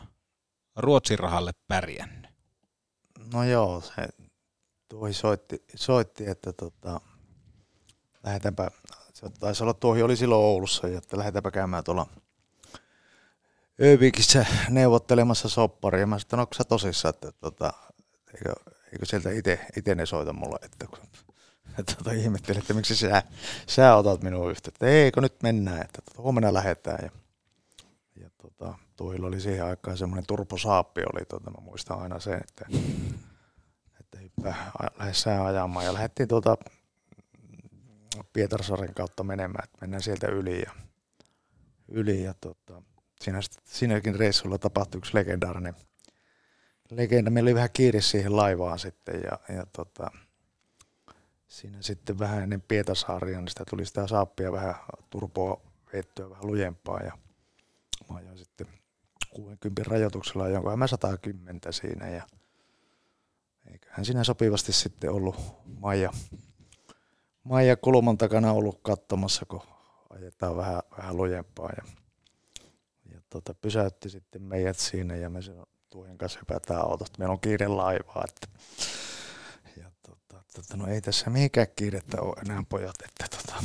Ruotsin 0.79 1.19
rahalle 1.19 1.51
pärjännyt. 1.67 2.31
No 3.33 3.43
joo, 3.43 3.81
se 3.81 4.07
tuohi 4.89 5.13
soitti, 5.13 5.63
soitti 5.75 6.29
että 6.29 6.53
tota, 6.53 7.01
lähdetäänpä, 8.23 8.67
se 9.13 9.29
taisi 9.39 9.63
olla 9.63 9.73
tuohi 9.73 10.01
oli 10.03 10.15
silloin 10.15 10.45
Oulussa, 10.45 10.87
että 10.87 11.17
lähdetäänpä 11.17 11.51
käymään 11.51 11.83
tuolla 11.83 12.07
Övikissä 13.81 14.45
neuvottelemassa 14.69 15.49
sopparia. 15.49 16.07
Mä 16.07 16.19
sanoin, 16.19 16.41
onko 16.41 16.53
sä 16.53 16.63
tosissaan, 16.63 17.13
että 17.13 17.31
tota, 17.31 17.73
eikö, 18.33 18.53
eikö 18.93 19.05
sieltä 19.05 19.29
ite 19.75 19.95
ne 19.95 20.05
soita 20.05 20.33
mulle, 20.33 20.59
että 20.61 20.87
kun 20.87 20.99
tota, 21.95 22.11
ihmettelin, 22.11 22.61
että 22.61 22.73
miksi 22.73 22.95
sä, 22.95 23.23
sä 23.67 23.95
otat 23.95 24.23
minun 24.23 24.51
yhteyttä. 24.51 24.87
Eikö 24.87 25.21
nyt 25.21 25.43
mennään, 25.43 25.81
että 25.81 26.01
tota, 26.01 26.21
huomenna 26.21 26.53
lähdetään. 26.53 26.99
Ja, 27.03 27.11
Tuohilla 28.99 29.27
oli 29.27 29.39
siihen 29.39 29.65
aikaan 29.65 29.97
semmoinen 29.97 30.25
turposaappi 30.27 31.01
oli, 31.01 31.25
tota, 31.25 31.51
mä 31.51 31.61
muistan 31.61 32.01
aina 32.01 32.19
sen, 32.19 32.33
että, 32.33 32.65
että 33.99 34.19
hyppää, 34.19 34.71
lähde 34.99 35.13
sää 35.13 35.45
ajamaan. 35.45 35.85
Ja 35.85 35.93
lähdettiin 35.93 36.29
tuota 36.29 36.57
Pietarsaaren 38.33 38.93
kautta 38.93 39.23
menemään, 39.23 39.63
että 39.63 39.77
mennään 39.81 40.03
sieltä 40.03 40.27
yli 40.27 40.61
ja, 40.61 40.71
yli 41.87 42.23
ja 42.23 42.33
tota, 42.41 42.81
siinä, 43.21 43.39
siinäkin 43.65 44.15
reissulla 44.15 44.57
tapahtui 44.57 44.99
yksi 44.99 45.15
legendaarinen 45.15 45.75
legenda. 46.91 47.31
Meillä 47.31 47.47
oli 47.47 47.55
vähän 47.55 47.69
kiire 47.73 48.01
siihen 48.01 48.35
laivaan 48.35 48.79
sitten 48.79 49.21
ja, 49.23 49.55
ja 49.55 49.65
tota, 49.65 50.11
siinä 51.47 51.81
sitten 51.81 52.19
vähän 52.19 52.43
ennen 52.43 52.61
Pietasaaria, 52.61 53.37
niin 53.37 53.49
sitä 53.49 53.63
tuli 53.69 53.85
sitä 53.85 54.07
saappia 54.07 54.51
vähän 54.51 54.75
turpoa 55.09 55.61
veettyä 55.93 56.29
vähän 56.29 56.47
lujempaa 56.47 56.99
ja 56.99 57.17
mä 58.09 58.17
ajoin 58.17 58.37
sitten 58.37 58.67
60 59.29 59.83
rajoituksella, 59.87 60.49
jonka 60.49 60.77
mä 60.77 60.87
110 60.87 61.61
siinä 61.69 62.09
ja 62.09 62.23
eiköhän 63.71 64.05
siinä 64.05 64.23
sopivasti 64.23 64.73
sitten 64.73 65.11
ollut 65.11 65.35
Maija, 65.65 66.11
Maija 67.43 67.77
kulman 67.77 68.17
takana 68.17 68.51
ollut 68.51 68.79
katsomassa, 68.81 69.45
kun 69.45 69.61
ajetaan 70.09 70.57
vähän, 70.57 70.81
vähän 70.97 71.17
lujempaa 71.17 71.69
ja, 71.77 71.91
ja 73.13 73.21
tota, 73.29 73.53
pysäytti 73.53 74.09
sitten 74.09 74.41
meidät 74.41 74.77
siinä 74.77 75.15
ja 75.15 75.29
me 75.29 75.39
tuojen 75.89 76.17
kanssa 76.17 76.39
hypätään 76.39 76.81
autosta. 76.81 77.19
Meillä 77.19 77.33
on 77.33 77.39
kiire 77.39 77.67
laivaa, 77.67 78.23
että 78.27 78.47
ja 79.77 79.91
tota, 80.01 80.43
tota, 80.53 80.77
no 80.77 80.87
ei 80.87 81.01
tässä 81.01 81.29
mihinkään 81.29 81.67
kiirettä 81.75 82.21
ole 82.21 82.35
enää 82.45 82.63
pojat, 82.69 82.95
että 83.05 83.37
tota, 83.37 83.63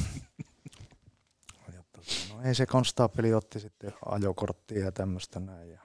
tota, 2.04 2.34
no 2.34 2.48
ei 2.48 2.54
se 2.54 2.66
konstaapeli 2.66 3.34
otti 3.34 3.60
sitten 3.60 3.92
ajokorttia 4.06 4.84
ja 4.84 4.92
tämmöistä 4.92 5.40
näin 5.40 5.70
ja, 5.70 5.80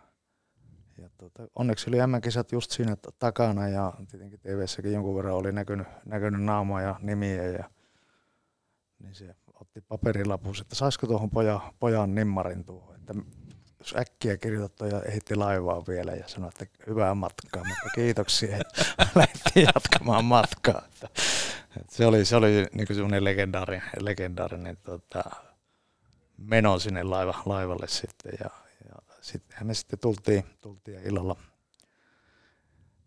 ja 0.98 1.10
tota, 1.18 1.48
onneksi 1.56 1.90
oli 1.90 2.08
M-kisat 2.08 2.52
just 2.52 2.72
siinä 2.72 2.98
takana 3.20 3.68
ja 3.68 3.94
tietenkin 4.12 4.40
TV-säkin 4.40 4.94
jonkun 4.94 5.16
verran 5.16 5.36
oli 5.36 5.52
näkynyt, 5.52 5.88
näkynyt 6.06 6.44
naamaa 6.44 6.82
ja 6.82 6.96
nimiä 7.02 7.48
ja 7.48 7.70
niin 9.04 9.16
se 9.16 9.36
otti 9.54 9.82
paperilapun, 9.82 10.56
että 10.62 10.76
saisiko 10.76 11.08
tuohon 11.08 11.30
poja, 11.30 11.74
pojan 11.80 12.16
nimmarin 12.16 12.66
tuohon, 12.66 12.96
että 12.96 13.14
jos 13.80 13.96
äkkiä 13.96 14.38
kirjoitat 14.38 14.92
ja 14.92 15.02
ehitti 15.02 15.36
laivaan 15.36 15.84
vielä 15.88 16.12
ja 16.12 16.28
sanoi, 16.28 16.50
että 16.50 16.66
hyvää 16.88 17.16
matkaa, 17.16 17.64
mutta 17.64 17.90
kiitoksia, 17.96 18.58
että 18.58 18.86
lähdettiin 19.16 19.68
jatkamaan 19.76 20.26
matkaa. 20.26 20.82
Että, 20.86 21.08
että 21.78 21.96
se 21.96 22.06
oli, 22.06 22.26
se 22.26 22.36
oli 22.36 22.66
niin 22.74 22.88
semmoinen 22.88 23.24
legendaarinen, 23.24 23.90
legendaarinen 24.00 24.78
tota, 24.78 25.24
meno 26.42 26.80
sinne 26.80 27.04
laiva, 27.04 27.42
laivalle 27.46 27.88
sitten 27.88 28.32
ja, 28.40 28.50
ja 28.90 28.96
sittenhän 29.22 29.68
me 29.68 29.74
sitten 29.74 30.00
tultiin, 30.00 30.44
tultiin 30.62 31.00
illalla 31.04 31.36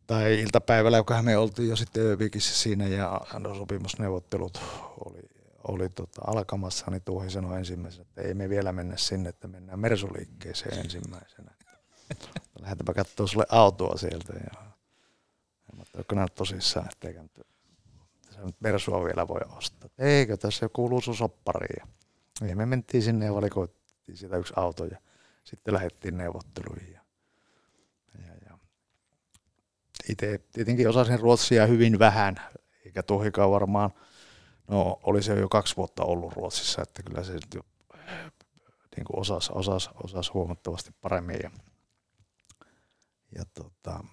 tai 0.07 0.41
iltapäivällä, 0.41 1.03
kun 1.03 1.25
me 1.25 1.37
oltiin 1.37 1.69
jo 1.69 1.77
sitten 1.77 2.07
Övikissä 2.07 2.55
siinä 2.55 2.87
ja 2.87 3.21
sopimusneuvottelut 3.59 4.61
oli, 5.05 5.21
oli 5.69 5.89
tota, 5.89 6.23
alkamassa, 6.27 6.91
niin 6.91 7.03
Tuohi 7.03 7.31
sanoi 7.31 7.59
ensimmäisenä, 7.59 8.03
että 8.03 8.23
ei 8.23 8.35
me 8.35 8.49
vielä 8.49 8.73
mennä 8.73 8.97
sinne, 8.97 9.29
että 9.29 9.49
mennään 9.49 9.81
Mersuliikkeeseen 9.81 10.79
ensimmäisenä. 10.79 11.51
Lähdetäänpä 12.61 12.95
katsoa 12.95 13.27
sulle 13.27 13.47
autoa 13.49 13.97
sieltä. 13.97 14.33
Ja, 14.33 14.63
ja 15.69 15.77
mä 15.77 15.83
että 16.25 16.35
tosissaan, 16.35 16.89
että 16.93 17.09
eikä 17.09 17.23
nyt, 17.23 17.47
nyt 18.45 18.61
Mersua 18.61 19.05
vielä 19.05 19.29
voi 19.29 19.41
ostaa. 19.57 19.91
Eikö, 19.99 20.37
tässä 20.37 20.69
kuuluu 20.69 21.01
sun 21.01 21.17
soppariin. 21.17 21.89
Ja 22.41 22.47
ja 22.47 22.57
me 22.57 22.67
mentiin 22.67 23.03
sinne 23.03 23.25
ja 23.25 23.35
valikoittiin 23.35 24.17
siitä 24.17 24.37
yksi 24.37 24.53
auto 24.57 24.85
ja 24.85 24.99
sitten 25.45 25.75
lähdettiin 25.75 26.17
neuvotteluihin. 26.17 26.93
Ja, 26.93 27.01
ja, 28.19 28.35
ja. 28.47 28.59
Itse 30.09 30.41
tietenkin 30.53 30.89
osasin 30.89 31.21
ruotsia 31.21 31.67
hyvin 31.67 31.99
vähän, 31.99 32.37
eikä 32.85 33.03
Tuhikaan 33.03 33.51
varmaan 33.51 33.91
No 34.69 35.01
oli 35.03 35.23
se 35.23 35.41
jo 35.41 35.49
kaksi 35.49 35.77
vuotta 35.77 36.05
ollut 36.05 36.33
Ruotsissa, 36.33 36.83
että 36.83 37.03
kyllä 37.03 37.25
se 37.25 37.33
nyt 37.33 37.47
jo 37.55 37.61
niin 38.97 39.05
kuin 39.05 39.21
osasi, 39.21 39.53
osasi, 39.55 39.91
osasi 40.05 40.31
huomattavasti 40.35 40.91
paremmin. 41.01 41.37
Ja, 41.43 41.51
ja 43.35 43.45
tota, 43.55 44.05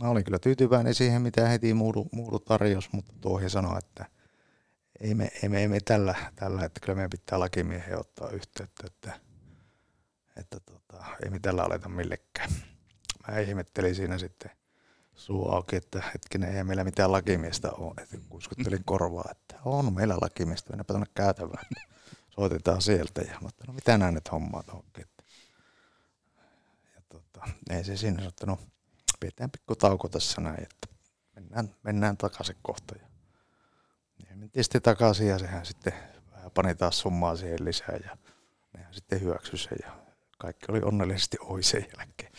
mä 0.00 0.08
olin 0.08 0.24
kyllä 0.24 0.38
tyytyväinen 0.38 0.94
siihen, 0.94 1.22
mitä 1.22 1.48
heti 1.48 1.74
muudu, 1.74 2.08
muudu 2.12 2.38
tarjosi, 2.38 2.88
mutta 2.92 3.12
tuohi 3.20 3.50
sanoi, 3.50 3.78
että 3.78 4.06
ei 5.00 5.14
me, 5.14 5.30
ei 5.42 5.48
me, 5.48 5.60
ei 5.60 5.68
me 5.68 5.80
tällä, 5.80 6.14
tällä, 6.36 6.64
että 6.64 6.80
kyllä 6.80 6.96
meidän 6.96 7.10
pitää 7.10 7.40
lakimiehen 7.40 7.98
ottaa 7.98 8.30
yhteyttä, 8.30 8.82
että, 8.86 9.20
että 10.36 10.60
tota, 10.60 11.04
ei 11.24 11.30
me 11.30 11.38
tällä 11.38 11.62
aleta 11.62 11.88
millekään. 11.88 12.50
Mä 13.28 13.38
ihmettelin 13.38 13.94
siinä 13.94 14.18
sitten 14.18 14.50
suu 15.14 15.48
auki, 15.48 15.76
että 15.76 16.02
hetkinen, 16.14 16.56
ei 16.56 16.64
meillä 16.64 16.84
mitään 16.84 17.12
lakimiestä 17.12 17.70
ole. 17.70 17.94
Että 17.98 18.18
kuiskuttelin 18.28 18.84
korvaa, 18.84 19.28
että 19.30 19.56
on 19.64 19.94
meillä 19.94 20.16
lakimiestä, 20.20 20.70
mennäpä 20.70 20.92
tuonne 20.92 21.06
käytävään. 21.14 21.66
Soitetaan 22.30 22.82
sieltä. 22.82 23.20
Ja 23.20 23.38
ajattelin, 23.42 23.66
no 23.66 23.72
mitä 23.72 23.98
nää 23.98 24.10
nyt 24.10 24.32
hommaa 24.32 24.62
tuohonkin. 24.62 25.06
Ja 26.94 27.02
tota, 27.08 27.48
ei 27.70 27.84
se 27.84 27.96
siinä 27.96 28.16
sanoi, 28.16 28.28
että 28.28 28.46
no 28.46 28.58
pidetään 29.20 29.50
pikku 29.50 29.76
tauko 29.76 30.08
tässä 30.08 30.40
näin, 30.40 30.62
että 30.62 30.88
mennään, 31.34 31.74
mennään 31.82 32.16
takaisin 32.16 32.56
kohta. 32.62 32.94
Ja 33.02 33.09
mentiin 34.40 34.64
sitten 34.64 34.82
takaisin 34.82 35.28
ja 35.28 35.38
sehän 35.38 35.66
sitten 35.66 35.92
vähän 36.32 36.50
pani 36.50 36.74
taas 36.74 37.00
summaa 37.00 37.36
siihen 37.36 37.64
lisää 37.64 37.98
ja 38.04 38.16
nehän 38.72 38.94
sitten 38.94 39.20
hyväksyi 39.20 39.58
sen 39.58 39.78
ja 39.82 39.92
kaikki 40.38 40.66
oli 40.68 40.80
onnellisesti 40.84 41.36
ohi 41.40 41.62
sen 41.62 41.86
jälkeen. 41.98 42.32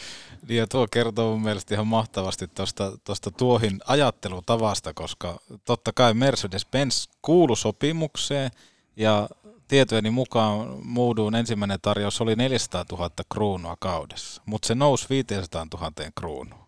Niin 0.48 0.58
ja 0.58 0.68
tuo 0.68 0.88
kertoo 0.92 1.32
mun 1.32 1.42
mielestä 1.42 1.74
ihan 1.74 1.88
mahtavasti 1.88 2.48
tuosta, 2.48 2.98
tuosta 3.04 3.32
tuohin 3.32 3.80
ajattelutavasta, 3.86 4.94
koska 4.94 5.40
totta 5.66 5.92
kai 5.94 6.14
Mercedes-Benz 6.14 7.12
kuulu 7.22 7.56
sopimukseen 7.56 8.52
ja 8.96 9.30
tietojeni 9.68 10.10
mukaan 10.10 10.86
Mooduun 10.86 11.36
ensimmäinen 11.36 11.80
tarjous 11.82 12.22
oli 12.22 12.36
400 12.36 12.86
000 12.92 13.10
kruunua 13.34 13.76
kaudessa, 13.80 14.42
mutta 14.46 14.68
se 14.68 14.76
nousi 14.76 15.06
500 15.10 15.68
000 15.74 15.92
kruunua. 16.20 16.68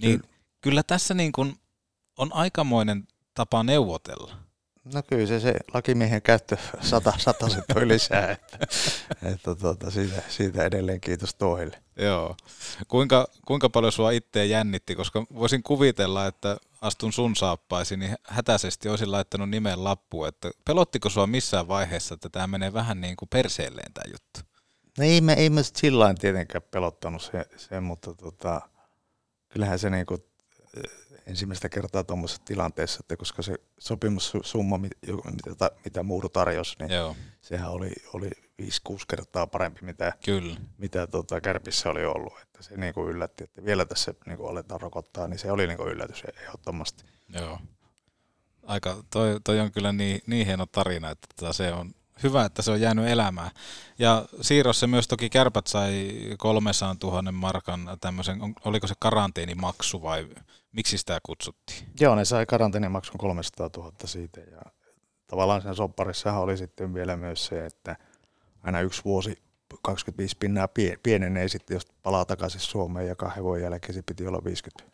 Niin 0.00 0.20
kyllä, 0.20 0.32
kyllä 0.60 0.82
tässä 0.82 1.14
niin 1.14 1.32
kuin 1.32 1.56
on 2.18 2.32
aikamoinen 2.32 3.08
tapa 3.34 3.62
neuvotella. 3.62 4.41
No 4.84 5.02
kyllä 5.02 5.26
se, 5.26 5.40
se 5.40 5.54
lakimiehen 5.74 6.22
käyttö 6.22 6.56
sata, 6.80 7.12
sata 7.18 7.48
se 7.48 7.62
toi 7.74 7.88
lisää, 7.88 8.30
että, 8.30 8.58
että 9.22 9.54
tuota, 9.54 9.90
siitä, 9.90 10.22
siitä, 10.28 10.64
edelleen 10.64 11.00
kiitos 11.00 11.34
Tohille. 11.34 11.82
Joo. 11.96 12.36
Kuinka, 12.88 13.26
kuinka 13.46 13.70
paljon 13.70 13.92
sua 13.92 14.10
itseä 14.10 14.44
jännitti, 14.44 14.94
koska 14.94 15.26
voisin 15.34 15.62
kuvitella, 15.62 16.26
että 16.26 16.56
astun 16.80 17.12
sun 17.12 17.36
saappaisiin, 17.36 18.00
niin 18.00 18.14
hätäisesti 18.24 18.88
olisin 18.88 19.12
laittanut 19.12 19.50
nimen 19.50 19.84
lappu, 19.84 20.24
että 20.24 20.50
pelottiko 20.64 21.10
sua 21.10 21.26
missään 21.26 21.68
vaiheessa, 21.68 22.14
että 22.14 22.28
tämä 22.28 22.46
menee 22.46 22.72
vähän 22.72 23.00
niin 23.00 23.16
kuin 23.16 23.28
perseelleen 23.28 23.92
tämä 23.92 24.12
juttu? 24.12 24.40
No 24.98 25.04
ei 25.04 25.20
me, 25.20 25.32
ei 25.32 25.50
me 25.50 25.62
sillä 25.62 26.14
tietenkään 26.20 26.62
pelottanut 26.70 27.22
se, 27.22 27.46
se 27.56 27.80
mutta 27.80 28.14
tota, 28.14 28.60
kyllähän 29.48 29.78
se 29.78 29.90
niin 29.90 30.06
kuin 30.06 30.24
ensimmäistä 31.26 31.68
kertaa 31.68 32.04
tuommoisessa 32.04 32.42
tilanteessa, 32.44 32.98
että 33.00 33.16
koska 33.16 33.42
se 33.42 33.54
sopimussumma, 33.78 34.78
mitä, 34.78 35.70
mitä 35.84 36.02
Muuru 36.02 36.28
tarjosi, 36.28 36.76
niin 36.78 36.90
Joo. 36.90 37.16
sehän 37.40 37.70
oli, 37.70 37.90
oli 38.12 38.30
5-6 38.62 38.66
kertaa 39.08 39.46
parempi, 39.46 39.80
mitä, 39.82 40.12
Kyllä. 40.24 40.56
mitä 40.78 41.06
tota 41.06 41.40
Kärpissä 41.40 41.90
oli 41.90 42.04
ollut. 42.04 42.32
Että 42.42 42.62
se 42.62 42.76
niin 42.76 42.94
kuin 42.94 43.08
yllätti, 43.08 43.44
että 43.44 43.64
vielä 43.64 43.84
tässä 43.84 44.14
niin 44.26 44.38
kuin 44.38 44.50
aletaan 44.50 44.80
rokottaa, 44.80 45.28
niin 45.28 45.38
se 45.38 45.52
oli 45.52 45.66
niin 45.66 45.76
kuin 45.76 45.88
yllätys 45.88 46.22
ehdottomasti. 46.42 47.04
Joo. 47.28 47.58
Aika, 48.62 49.04
toi, 49.10 49.40
toi 49.44 49.60
on 49.60 49.72
kyllä 49.72 49.92
niin, 49.92 50.20
niin 50.26 50.46
hieno 50.46 50.66
tarina, 50.66 51.10
että 51.10 51.28
tota 51.36 51.52
se 51.52 51.72
on 51.72 51.94
hyvä, 52.22 52.44
että 52.44 52.62
se 52.62 52.70
on 52.70 52.80
jäänyt 52.80 53.08
elämään. 53.08 53.50
Ja 53.98 54.24
siirrossa 54.40 54.86
myös 54.86 55.08
toki 55.08 55.30
kärpät 55.30 55.66
sai 55.66 56.10
300 56.38 56.96
000 57.02 57.32
markan 57.32 57.98
tämmöisen, 58.00 58.38
oliko 58.64 58.86
se 58.86 58.94
karanteenimaksu 58.98 60.02
vai 60.02 60.28
miksi 60.72 60.98
sitä 60.98 61.18
kutsuttiin? 61.22 61.88
Joo, 62.00 62.14
ne 62.14 62.24
sai 62.24 62.46
karanteenimaksun 62.46 63.18
300 63.18 63.70
000 63.76 63.92
siitä 64.04 64.40
ja 64.40 64.62
tavallaan 65.26 65.62
sen 65.62 65.74
sopparissahan 65.74 66.42
oli 66.42 66.56
sitten 66.56 66.94
vielä 66.94 67.16
myös 67.16 67.46
se, 67.46 67.66
että 67.66 67.96
aina 68.62 68.80
yksi 68.80 69.04
vuosi 69.04 69.42
25 69.82 70.36
pinnaa 70.38 70.68
pienenee 71.02 71.48
sitten, 71.48 71.74
jos 71.74 71.86
palaa 72.02 72.24
takaisin 72.24 72.60
Suomeen 72.60 73.08
ja 73.08 73.16
kahden 73.16 73.44
vuoden 73.44 73.62
jälkeen 73.62 73.94
se 73.94 74.02
piti 74.02 74.26
olla 74.26 74.44
50, 74.44 74.84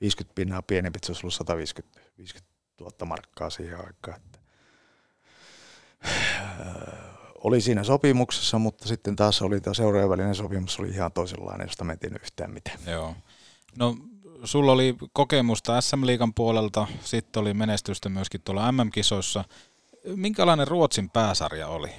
50 0.00 0.34
pinnaa 0.34 0.62
pienempi, 0.62 0.98
se 1.02 1.12
olisi 1.12 1.20
ollut 1.24 1.34
150 1.34 2.00
50 2.18 2.54
000 2.80 3.06
markkaa 3.06 3.50
siihen 3.50 3.86
aikaan. 3.86 4.16
Että 4.16 4.38
oli 7.34 7.60
siinä 7.60 7.84
sopimuksessa, 7.84 8.58
mutta 8.58 8.88
sitten 8.88 9.16
taas 9.16 9.42
oli 9.42 9.60
tämä 9.60 9.74
seuraajan 9.74 10.10
välinen 10.10 10.34
sopimus 10.34 10.80
oli 10.80 10.90
ihan 10.90 11.12
toisenlainen, 11.12 11.64
josta 11.64 11.84
me 11.84 11.98
en 12.02 12.18
yhtään 12.22 12.50
mitään. 12.50 12.78
Joo. 12.86 13.14
No 13.78 13.96
sulla 14.44 14.72
oli 14.72 14.96
kokemusta 15.12 15.80
SM-liigan 15.80 16.34
puolelta, 16.34 16.86
sitten 17.00 17.40
oli 17.40 17.54
menestystä 17.54 18.08
myöskin 18.08 18.42
tuolla 18.42 18.72
MM-kisoissa. 18.72 19.44
Minkälainen 20.16 20.68
Ruotsin 20.68 21.10
pääsarja 21.10 21.68
oli? 21.68 21.90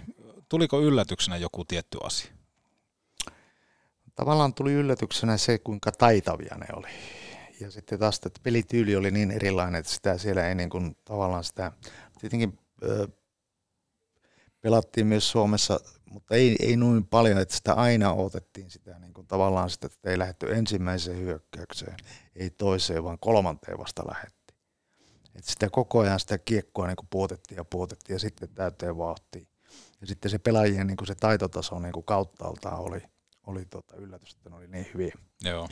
Tuliko 0.49 0.81
yllätyksenä 0.81 1.37
joku 1.37 1.65
tietty 1.65 1.97
asia? 2.03 2.31
Tavallaan 4.15 4.53
tuli 4.53 4.73
yllätyksenä 4.73 5.37
se, 5.37 5.57
kuinka 5.57 5.91
taitavia 5.91 6.55
ne 6.57 6.65
oli. 6.73 6.87
Ja 7.59 7.71
sitten 7.71 7.99
taas, 7.99 8.15
että 8.25 8.39
pelityyli 8.43 8.95
oli 8.95 9.11
niin 9.11 9.31
erilainen, 9.31 9.79
että 9.79 9.91
sitä 9.91 10.17
siellä 10.17 10.47
ei 10.47 10.55
niin 10.55 10.69
kuin, 10.69 10.97
tavallaan 11.05 11.43
sitä, 11.43 11.71
tietenkin 12.19 12.59
pelattiin 14.61 15.07
myös 15.07 15.31
Suomessa, 15.31 15.79
mutta 16.13 16.35
ei, 16.35 16.55
ei 16.59 16.75
noin 16.77 17.05
paljon, 17.05 17.37
että 17.37 17.55
sitä 17.55 17.73
aina 17.73 18.13
otettiin 18.13 18.71
sitä 18.71 18.99
niin 18.99 19.13
kuin 19.13 19.27
tavallaan 19.27 19.69
sitä, 19.69 19.87
että 19.87 20.09
ei 20.09 20.19
lähdetty 20.19 20.55
ensimmäiseen 20.55 21.19
hyökkäykseen, 21.19 21.97
ei 22.35 22.49
toiseen, 22.49 23.03
vaan 23.03 23.19
kolmanteen 23.19 23.77
vasta 23.77 24.03
lähettiin. 24.07 24.57
Että 25.35 25.51
sitä 25.51 25.69
koko 25.69 25.99
ajan 25.99 26.19
sitä 26.19 26.37
kiekkoa 26.37 26.87
niin 26.87 26.95
kuin 26.95 27.07
puotettiin 27.09 27.57
ja 27.57 27.63
puotettiin 27.63 28.15
ja 28.15 28.19
sitten 28.19 28.49
täyteen 28.49 28.97
vauhtiin. 28.97 29.47
Ja 30.01 30.07
sitten 30.07 30.31
se 30.31 30.39
pelaajien 30.39 30.87
niin 30.87 30.97
kuin 30.97 31.07
se 31.07 31.15
taitotaso 31.15 31.79
niin 31.79 31.93
kuin 31.93 32.05
kauttaaltaan 32.05 32.79
oli, 32.79 33.01
oli 33.47 33.65
tota 33.65 33.95
yllätys, 33.95 34.33
että 34.33 34.49
ne 34.49 34.55
oli 34.55 34.67
niin 34.67 34.87
hyviä. 34.93 35.13
Joo. 35.43 35.69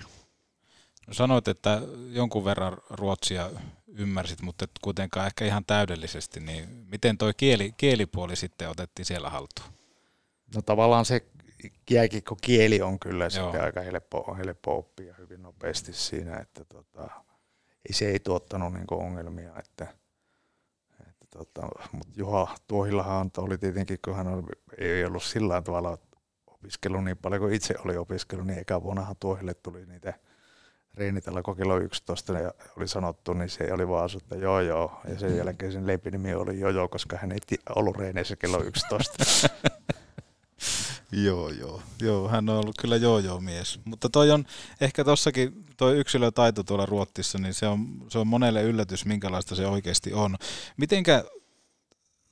Sanoit, 1.11 1.47
että 1.47 1.81
jonkun 2.09 2.45
verran 2.45 2.77
ruotsia 2.89 3.51
ymmärsit, 3.87 4.41
mutta 4.41 4.65
et 4.65 4.71
kuitenkaan 4.81 5.27
ehkä 5.27 5.45
ihan 5.45 5.65
täydellisesti, 5.65 6.39
niin 6.39 6.69
miten 6.69 7.17
tuo 7.17 7.31
kieli, 7.37 7.73
kielipuoli 7.77 8.35
sitten 8.35 8.69
otettiin 8.69 9.05
siellä 9.05 9.29
haltuun? 9.29 9.80
No 10.55 10.61
tavallaan 10.61 11.05
se 11.05 11.25
jääkikko 11.89 12.37
kieli 12.41 12.81
on 12.81 12.99
kyllä 12.99 13.23
Joo. 13.23 13.29
sitten 13.29 13.63
aika 13.63 13.81
helppo, 13.81 14.35
helppo 14.37 14.77
oppia 14.77 15.15
hyvin 15.17 15.41
nopeasti 15.41 15.93
siinä, 15.93 16.37
että 16.37 16.65
tota, 16.65 17.09
ei, 17.89 17.93
se 17.93 18.05
ei 18.05 18.19
tuottanut 18.19 18.73
niinku 18.73 18.95
ongelmia, 18.95 19.51
että, 19.59 19.87
että 20.99 21.25
tota, 21.29 21.67
mutta 21.91 22.13
Juha 22.15 22.55
Tuohillahan 22.67 23.31
oli 23.37 23.57
tietenkin, 23.57 23.99
kun 24.05 24.15
hän 24.15 24.27
oli, 24.27 24.43
ei 24.77 25.05
ollut 25.05 25.23
sillä 25.23 25.61
tavalla 25.61 25.97
opiskellut 26.47 27.03
niin 27.03 27.17
paljon 27.17 27.41
kuin 27.41 27.53
itse 27.53 27.75
oli 27.85 27.97
opiskellut, 27.97 28.47
niin 28.47 28.59
eka 28.59 28.83
vuonnahan 28.83 29.15
Tuohille 29.19 29.53
tuli 29.53 29.85
niitä– 29.85 30.13
reenitellä 30.93 31.41
kokelo 31.41 31.77
11 31.77 32.33
ja 32.33 32.53
oli 32.77 32.87
sanottu, 32.87 33.33
niin 33.33 33.49
se 33.49 33.73
oli 33.73 33.87
vaan 33.87 34.09
että 34.17 34.35
joo 34.35 34.61
joo. 34.61 35.01
Ja 35.07 35.19
sen 35.19 35.37
jälkeen 35.37 35.71
sen 35.71 35.87
leipinimi 35.87 36.33
oli 36.33 36.59
joo 36.59 36.87
koska 36.87 37.17
hän 37.17 37.31
ei 37.31 37.39
ollut 37.75 37.97
reeneissä 37.97 38.35
kello 38.35 38.63
11. 38.63 39.23
joo, 41.11 41.49
joo. 41.49 41.81
Joo, 42.01 42.27
hän 42.27 42.49
on 42.49 42.57
ollut 42.57 42.77
kyllä 42.79 42.95
joo, 42.95 43.19
joo 43.19 43.41
mies. 43.41 43.79
Mutta 43.85 44.09
toi 44.09 44.31
on 44.31 44.45
ehkä 44.81 45.03
tossakin, 45.03 45.65
toi 45.77 45.97
yksilötaito 45.97 46.63
tuolla 46.63 46.85
Ruottissa, 46.85 47.37
niin 47.37 47.53
se 47.53 47.67
on, 47.67 48.05
se 48.09 48.19
on 48.19 48.27
monelle 48.27 48.63
yllätys, 48.63 49.05
minkälaista 49.05 49.55
se 49.55 49.67
oikeasti 49.67 50.13
on. 50.13 50.35
Mitenkä 50.77 51.23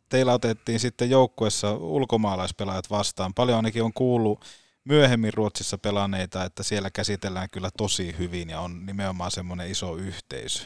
teillä 0.09 0.33
otettiin 0.33 0.79
sitten 0.79 1.09
joukkuessa 1.09 1.73
ulkomaalaispelaajat 1.73 2.89
vastaan? 2.89 3.33
Paljon 3.33 3.57
ainakin 3.57 3.83
on 3.83 3.93
kuullut 3.93 4.45
myöhemmin 4.83 5.33
Ruotsissa 5.33 5.77
pelanneita, 5.77 6.45
että 6.45 6.63
siellä 6.63 6.89
käsitellään 6.89 7.49
kyllä 7.49 7.69
tosi 7.77 8.15
hyvin 8.19 8.49
ja 8.49 8.59
on 8.59 8.85
nimenomaan 8.85 9.31
semmoinen 9.31 9.71
iso 9.71 9.95
yhteisö. 9.95 10.63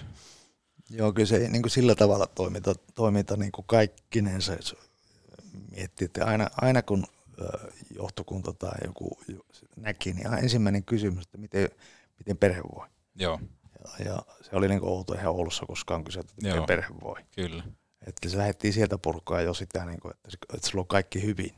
Joo, 0.90 1.14
kyllä 1.14 1.28
se 1.28 1.40
niin 1.50 1.62
kuin 1.62 1.72
sillä 1.72 1.96
tavalla 1.96 2.28
toiminta, 2.28 2.76
toiminta 2.96 3.38
niin 3.38 3.52
kuin 3.52 3.66
kaikkinensa 3.68 4.54
miettii, 5.72 6.06
että 6.06 6.26
aina, 6.26 6.50
aina 6.62 6.82
kun 6.82 7.06
johtokunta 7.96 8.54
tai 8.54 8.78
joku 8.86 9.20
näki, 9.76 10.14
niin 10.14 10.34
ensimmäinen 10.34 10.84
kysymys, 10.84 11.24
että 11.26 11.38
miten, 11.38 11.70
miten 12.20 12.38
perhe 12.38 12.62
voi. 12.76 12.88
Joo. 13.16 13.40
Ja, 14.00 14.06
ja 14.06 14.22
se 14.42 14.56
oli 14.56 14.68
niin 14.68 14.80
kuin 14.80 14.90
outo 14.90 15.14
ihan 15.14 15.34
Oulussa 15.34 15.66
koskaan 15.66 16.04
kysyä, 16.04 16.20
että 16.20 16.34
miten 16.36 16.56
Joo. 16.56 16.66
perhe 16.66 16.88
voi. 17.04 17.22
Kyllä. 17.36 17.64
Että 18.08 18.30
se 18.30 18.38
lähdettiin 18.38 18.74
sieltä 18.74 18.98
purkaa 18.98 19.42
jo 19.42 19.54
sitä, 19.54 19.86
niin 19.86 20.00
kuin, 20.00 20.12
että, 20.12 20.30
että 20.54 20.70
sulla 20.70 20.82
on 20.82 20.88
kaikki 20.88 21.24
hyvin 21.24 21.52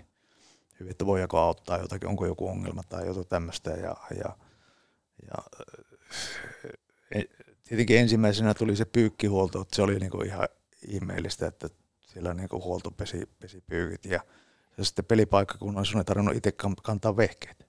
hyvin, 0.79 0.91
että 0.91 1.05
voiko 1.05 1.37
auttaa 1.37 1.77
jotakin, 1.77 2.09
onko 2.09 2.25
joku 2.25 2.47
ongelma 2.47 2.83
tai 2.83 3.05
jotain 3.05 3.27
tämmöistä. 3.27 3.71
Ja, 3.71 3.95
ja, 4.17 4.37
ja 5.27 5.61
e, 7.11 7.21
tietenkin 7.63 7.97
ensimmäisenä 7.97 8.53
tuli 8.53 8.75
se 8.75 8.85
pyykkihuolto, 8.85 9.61
että 9.61 9.75
se 9.75 9.81
oli 9.81 9.99
niinku 9.99 10.21
ihan 10.21 10.47
ihmeellistä, 10.87 11.47
että 11.47 11.69
siellä 12.01 12.33
niinku 12.33 12.63
huolto 12.63 12.91
pesi, 12.91 13.29
pesi 13.39 13.61
pyykit 13.61 14.05
ja, 14.05 14.21
ja 14.77 14.85
sitten 14.85 15.05
pelipaikkakunnan 15.05 15.85
sun 15.85 15.97
ei 15.97 16.03
tarvinnut 16.03 16.35
itse 16.35 16.53
kantaa 16.83 17.17
vehkeet. 17.17 17.65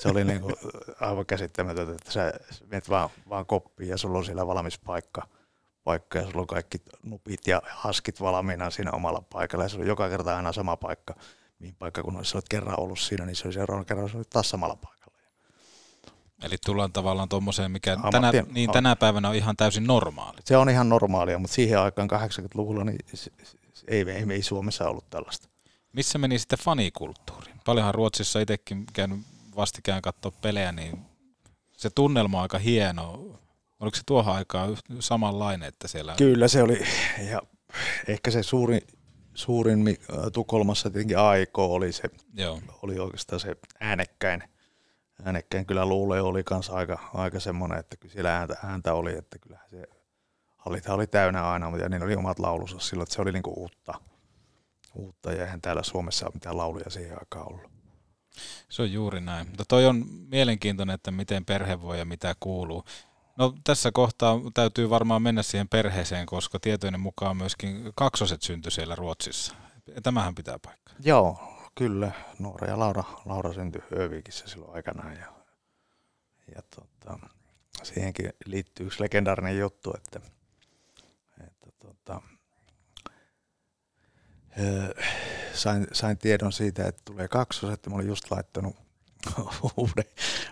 Se 0.00 0.08
oli 0.08 0.24
niin 0.24 0.40
kuin 0.40 0.54
aivan 1.00 1.26
käsittämätöntä, 1.26 1.92
että 1.92 2.12
sä 2.12 2.32
menet 2.66 2.88
vaan, 2.88 3.10
vaan 3.28 3.46
koppiin 3.46 3.90
ja 3.90 3.96
sulla 3.96 4.18
on 4.18 4.24
siellä 4.24 4.46
valmis 4.46 4.78
paikka, 4.78 5.28
paikka 5.84 6.18
ja 6.18 6.24
sulla 6.24 6.40
on 6.40 6.46
kaikki 6.46 6.78
nupit 7.02 7.46
ja 7.46 7.62
haskit 7.66 8.20
valmiina 8.20 8.70
siinä 8.70 8.90
omalla 8.90 9.22
paikalla 9.32 9.64
ja 9.64 9.68
se 9.68 9.78
on 9.78 9.86
joka 9.86 10.08
kerta 10.08 10.36
aina 10.36 10.52
sama 10.52 10.76
paikka, 10.76 11.14
mihin 11.58 11.74
paikka 11.78 12.02
kun 12.02 12.16
olet 12.16 12.48
kerran 12.50 12.80
ollut 12.80 12.98
siinä, 12.98 13.26
niin 13.26 13.36
se 13.36 13.48
oli 13.48 13.54
seuraavan 13.54 13.86
kerran 13.86 14.10
se 14.10 14.16
oli 14.16 14.24
taas 14.30 14.50
samalla 14.50 14.76
paikalla. 14.76 14.98
Eli 16.42 16.56
tullaan 16.66 16.92
tavallaan 16.92 17.28
tuommoiseen, 17.28 17.70
mikä 17.70 17.94
Ammattien- 17.94 18.10
tänä, 18.10 18.52
niin 18.52 18.70
tänä 18.70 18.96
päivänä 18.96 19.28
on 19.28 19.34
ihan 19.34 19.56
täysin 19.56 19.86
normaali. 19.86 20.38
Se 20.44 20.56
on 20.56 20.70
ihan 20.70 20.88
normaalia, 20.88 21.38
mutta 21.38 21.54
siihen 21.54 21.80
aikaan 21.80 22.08
80-luvulla 22.10 22.84
niin 22.84 22.98
ei, 23.88 24.04
ei, 24.10 24.26
ei 24.30 24.42
Suomessa 24.42 24.88
ollut 24.88 25.10
tällaista. 25.10 25.48
Missä 25.92 26.18
meni 26.18 26.38
sitten 26.38 26.58
fanikulttuuri? 26.58 27.52
Paljonhan 27.64 27.94
Ruotsissa 27.94 28.40
itsekin 28.40 28.84
käynyt 28.92 29.20
vastikään 29.56 30.02
katsoa 30.02 30.32
pelejä, 30.42 30.72
niin 30.72 30.98
se 31.76 31.90
tunnelma 31.90 32.38
on 32.38 32.42
aika 32.42 32.58
hieno. 32.58 33.38
Oliko 33.80 33.96
se 33.96 34.02
tuohon 34.06 34.34
aikaan 34.34 34.76
samanlainen, 35.00 35.68
että 35.68 35.88
siellä... 35.88 36.14
Kyllä 36.18 36.48
se 36.48 36.62
oli, 36.62 36.84
ja 37.30 37.42
ehkä 38.08 38.30
se 38.30 38.42
suurin, 38.42 38.80
suurin 39.34 39.98
Tukholmassa 40.32 40.90
tietenkin 40.90 41.18
AIK 41.18 41.58
oli, 41.58 41.92
se, 41.92 42.02
Joo. 42.34 42.60
oli 42.82 42.98
oikeastaan 42.98 43.40
se 43.40 43.56
äänekkäin. 43.80 44.42
Äänekkäin 45.24 45.66
kyllä 45.66 45.86
luulee 45.86 46.20
oli 46.20 46.44
kanssa 46.44 46.72
aika, 46.72 47.10
aika 47.14 47.40
semmoinen, 47.40 47.78
että 47.78 47.96
kyllä 47.96 48.12
siellä 48.12 48.36
ääntä, 48.36 48.56
ääntä 48.64 48.94
oli, 48.94 49.14
että 49.14 49.38
kyllä 49.38 49.58
se 49.70 49.86
hallithan 50.56 50.96
oli 50.96 51.06
täynnä 51.06 51.50
aina, 51.50 51.70
mutta 51.70 51.88
niillä 51.88 52.06
oli 52.06 52.16
omat 52.16 52.38
laulunsa 52.38 52.78
silloin, 52.78 53.02
että 53.04 53.14
se 53.14 53.22
oli 53.22 53.32
niinku 53.32 53.52
uutta. 53.56 53.94
Uutta 54.98 55.32
ja 55.32 55.44
eihän 55.44 55.60
täällä 55.60 55.82
Suomessa 55.82 56.26
ole 56.26 56.34
mitään 56.34 56.56
lauluja 56.56 56.90
siihen 56.90 57.18
aikaan 57.20 57.48
ollut. 57.48 57.70
Se 58.68 58.82
on 58.82 58.92
juuri 58.92 59.20
näin. 59.20 59.48
Mutta 59.48 59.64
toi 59.68 59.86
on 59.86 60.04
mielenkiintoinen, 60.08 60.94
että 60.94 61.10
miten 61.10 61.44
perhe 61.44 61.82
voi 61.82 61.98
ja 61.98 62.04
mitä 62.04 62.34
kuuluu. 62.40 62.84
No 63.36 63.54
tässä 63.64 63.92
kohtaa 63.92 64.40
täytyy 64.54 64.90
varmaan 64.90 65.22
mennä 65.22 65.42
siihen 65.42 65.68
perheeseen, 65.68 66.26
koska 66.26 66.60
tietojen 66.60 67.00
mukaan 67.00 67.36
myöskin 67.36 67.92
kaksoset 67.94 68.42
syntyi 68.42 68.72
siellä 68.72 68.94
Ruotsissa. 68.94 69.54
Tämähän 70.02 70.34
pitää 70.34 70.58
paikkaa. 70.64 70.94
Joo, 71.00 71.38
kyllä. 71.74 72.12
Noora 72.38 72.68
ja 72.68 72.78
Laura, 72.78 73.04
Laura 73.24 73.52
syntyi 73.52 73.82
Hövikissä 73.98 74.48
silloin 74.48 74.74
aikanaan. 74.74 75.16
Ja, 75.16 75.32
ja 76.54 76.62
tota, 76.76 77.18
siihenkin 77.82 78.32
liittyy 78.46 78.86
yksi 78.86 79.02
legendaarinen 79.02 79.58
juttu, 79.58 79.94
että, 79.96 80.20
että 81.46 81.70
tota, 81.78 82.22
sain, 85.52 85.86
sain 85.92 86.18
tiedon 86.18 86.52
siitä, 86.52 86.86
että 86.88 87.02
tulee 87.04 87.28
kaksoset. 87.28 87.86
Mä 87.86 87.94
olin 87.94 88.06
just 88.06 88.30
laittanut 88.30 88.76
uuden, 89.76 90.04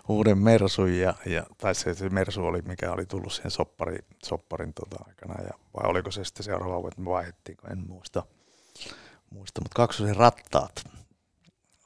uuden 0.08 0.38
Mersun, 0.38 0.92
ja, 0.92 1.14
ja, 1.26 1.46
tai 1.58 1.74
se, 1.74 1.94
se 1.94 2.08
Mersu 2.08 2.44
oli, 2.44 2.62
mikä 2.62 2.92
oli 2.92 3.06
tullut 3.06 3.32
siihen 3.32 3.50
soppari, 3.50 3.98
sopparin 4.24 4.74
tota 4.74 5.04
aikana, 5.06 5.42
ja, 5.42 5.50
vai 5.74 5.90
oliko 5.90 6.10
se 6.10 6.24
sitten 6.24 6.44
seuraava 6.44 6.88
että 6.88 7.00
me 7.00 7.10
vaihdettiin, 7.10 7.58
en 7.70 7.78
muista 7.78 8.22
muista, 9.30 9.60
mutta 9.60 9.74
kaksosen 9.74 10.16
rattaat 10.16 10.84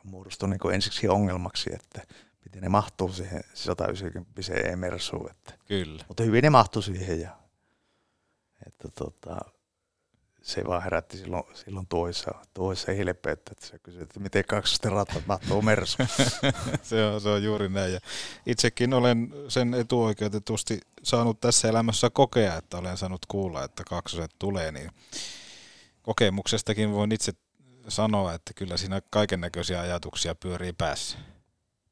muodostui 0.05 0.49
niin 0.49 0.75
ensiksi 0.75 1.09
ongelmaksi, 1.09 1.71
että 1.75 2.03
miten 2.45 2.63
ne 2.63 2.69
mahtuu 2.69 3.13
siihen 3.13 3.41
190 3.55 4.55
E-mersuun. 4.55 5.31
Että, 5.31 5.55
Kyllä. 5.69 6.05
mutta 6.09 6.23
hyvin 6.23 6.43
ne 6.43 6.51
mahtui 6.51 6.83
siihen 6.83 7.21
ja 7.21 7.37
että 8.67 8.89
tota, 8.89 9.37
se 10.43 10.65
vaan 10.67 10.83
herätti 10.83 11.17
silloin, 11.17 11.45
silloin 11.55 11.87
toissa, 11.87 12.31
toissa 12.55 12.93
hilpeyttä, 12.93 13.53
että 13.53 13.67
se 13.67 13.79
kysyi, 13.79 14.03
että 14.03 14.21
miten 14.21 14.45
kaksosten 14.45 14.93
rattat 14.93 15.27
mahtuu 15.27 15.63
mersuun. 15.63 16.09
se, 16.83 17.05
on, 17.05 17.21
se 17.21 17.29
on 17.29 17.43
juuri 17.43 17.69
näin. 17.69 17.93
Ja 17.93 18.01
itsekin 18.47 18.95
olen 18.95 19.33
sen 19.49 19.75
etuoikeutetusti 19.75 20.81
saanut 21.03 21.41
tässä 21.41 21.69
elämässä 21.69 22.11
kokea, 22.11 22.57
että 22.57 22.79
olen 22.79 22.97
saanut 22.97 23.27
kuulla, 23.29 23.65
että 23.65 23.83
kaksoset 23.89 24.31
tulee, 24.39 24.73
niin 24.73 24.91
kokemuksestakin 26.03 26.93
voin 26.93 27.13
itse 27.13 27.33
sanoa, 27.89 28.35
että 28.35 28.53
kyllä 28.55 28.77
siinä 28.77 29.03
kaiken 29.11 29.41
näköisiä 29.41 29.81
ajatuksia 29.81 30.35
pyörii 30.35 30.73
päässä. 30.73 31.19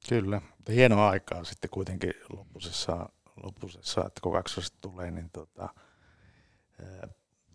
Kyllä, 0.08 0.40
mutta 0.56 0.72
hienoa 0.72 1.08
aikaa 1.08 1.44
sitten 1.44 1.70
kuitenkin 1.70 2.14
loppusessa, 2.32 3.08
loppusessa 3.42 4.00
että 4.06 4.20
kun 4.22 4.32
kaksoset 4.32 4.74
tulee, 4.80 5.10
niin 5.10 5.30
tota, 5.30 5.68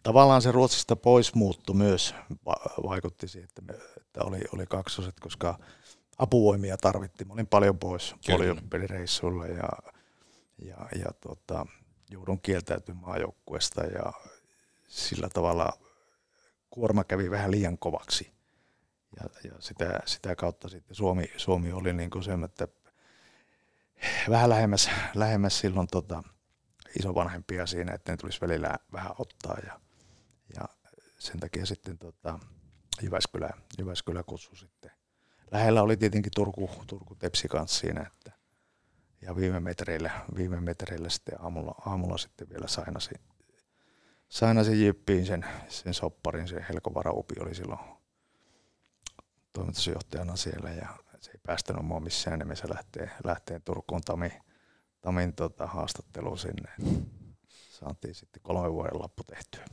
tavallaan 0.04 0.42
se 0.42 0.52
Ruotsista 0.52 0.96
pois 0.96 1.36
muuttu 1.36 1.74
myös, 1.74 2.16
va- 2.46 2.90
vaikutti 2.90 3.28
siihen, 3.28 3.50
että, 3.50 3.62
me, 3.62 3.74
että 3.98 4.24
oli, 4.24 4.40
oli 4.54 4.66
kaksoset, 4.66 5.20
koska 5.20 5.60
apuvoimia 6.18 6.78
tarvittiin. 6.78 7.28
Mä 7.28 7.34
olin 7.34 7.48
paljon 7.48 7.80
pois 7.80 8.16
Kyllä. 8.26 8.38
poliopelireissuilla 8.38 9.48
ja, 9.48 9.70
ja, 10.66 10.78
ja 11.00 11.12
tota, 11.22 11.66
joudun 12.10 12.42
kieltäytymään 12.42 13.06
maajoukkueesta 13.06 13.84
ja 13.84 14.14
sillä 14.88 15.30
tavalla 15.30 15.74
kuorma 16.70 17.04
kävi 17.04 17.32
vähän 17.32 17.52
liian 17.52 17.78
kovaksi. 17.78 18.34
Ja, 19.20 19.30
ja 19.44 19.56
sitä, 19.60 20.00
sitä 20.06 20.36
kautta 20.36 20.70
sitten 20.70 20.96
Suomi, 20.96 21.32
Suomi 21.38 21.72
oli 21.72 21.94
niin 21.94 22.10
kuin 22.10 22.24
se, 22.24 22.32
että 22.46 22.68
vähän 24.30 24.50
lähemmäs, 24.50 24.90
lähemmäs 25.16 25.60
silloin 25.60 25.88
tota, 25.88 26.24
isovanhempia 27.00 27.68
siinä, 27.68 27.94
että 27.94 28.12
ne 28.12 28.18
tulisi 28.18 28.42
välillä 28.42 28.76
vähän 28.94 29.12
ottaa 29.20 29.58
ja 29.66 29.80
sen 31.24 31.40
takia 31.40 31.66
sitten 31.66 31.98
tota, 31.98 32.40
Jyväskylä, 33.02 33.50
Jyväskylä 33.80 34.24
kutsui 34.24 34.58
sitten. 34.58 34.92
Lähellä 35.52 35.82
oli 35.82 35.98
tietenkin 35.98 36.32
Turku, 36.36 36.70
Turku 36.88 37.16
Tepsi 37.16 37.48
kanssa 37.48 37.80
siinä, 37.80 38.02
että 38.08 38.32
ja 39.22 39.36
viime 39.36 39.60
metreillä, 39.60 40.12
viime 40.36 40.62
metreillä 40.62 41.10
sitten 41.10 41.42
aamulla, 41.42 41.76
aamulla 41.86 42.18
sitten 42.18 42.50
vielä 42.50 42.68
sainasi, 42.68 43.16
sainasi 44.30 44.86
jyppiin 44.86 45.26
sen, 45.26 45.46
sen 45.68 45.94
sopparin, 45.94 46.48
se 46.48 46.66
Helko 46.70 46.94
Varaupi 46.94 47.36
oli 47.40 47.56
silloin 47.56 47.80
toimitusjohtajana 49.54 50.36
siellä 50.36 50.70
ja 50.70 50.88
se 51.22 51.32
ei 51.32 51.40
päästänyt 51.44 51.86
mua 51.86 52.00
missään 52.00 52.40
nimessä 52.40 52.68
lähtee, 52.70 53.12
lähtee 53.24 53.60
Turkuun 53.60 54.02
Tami, 54.02 54.32
Tamin 55.02 55.34
tota, 55.34 55.68
haastatteluun 55.68 56.38
sinne. 56.38 56.72
Saatiin 57.50 58.16
sitten 58.16 58.42
kolme 58.44 58.74
vuoden 58.74 59.00
lappu 59.00 59.24
tehtyä. 59.24 59.66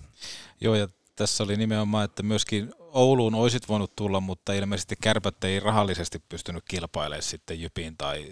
Joo, 0.60 0.74
ja 0.74 0.88
tässä 1.20 1.44
oli 1.44 1.56
nimenomaan, 1.56 2.04
että 2.04 2.22
myöskin 2.22 2.72
Ouluun 2.78 3.34
olisit 3.34 3.68
voinut 3.68 3.96
tulla, 3.96 4.20
mutta 4.20 4.52
ilmeisesti 4.52 4.96
kärpät 5.00 5.44
ei 5.44 5.60
rahallisesti 5.60 6.18
pystynyt 6.28 6.64
kilpailemaan 6.68 7.22
sitten 7.22 7.60
Jypin 7.60 7.96
tai 7.96 8.26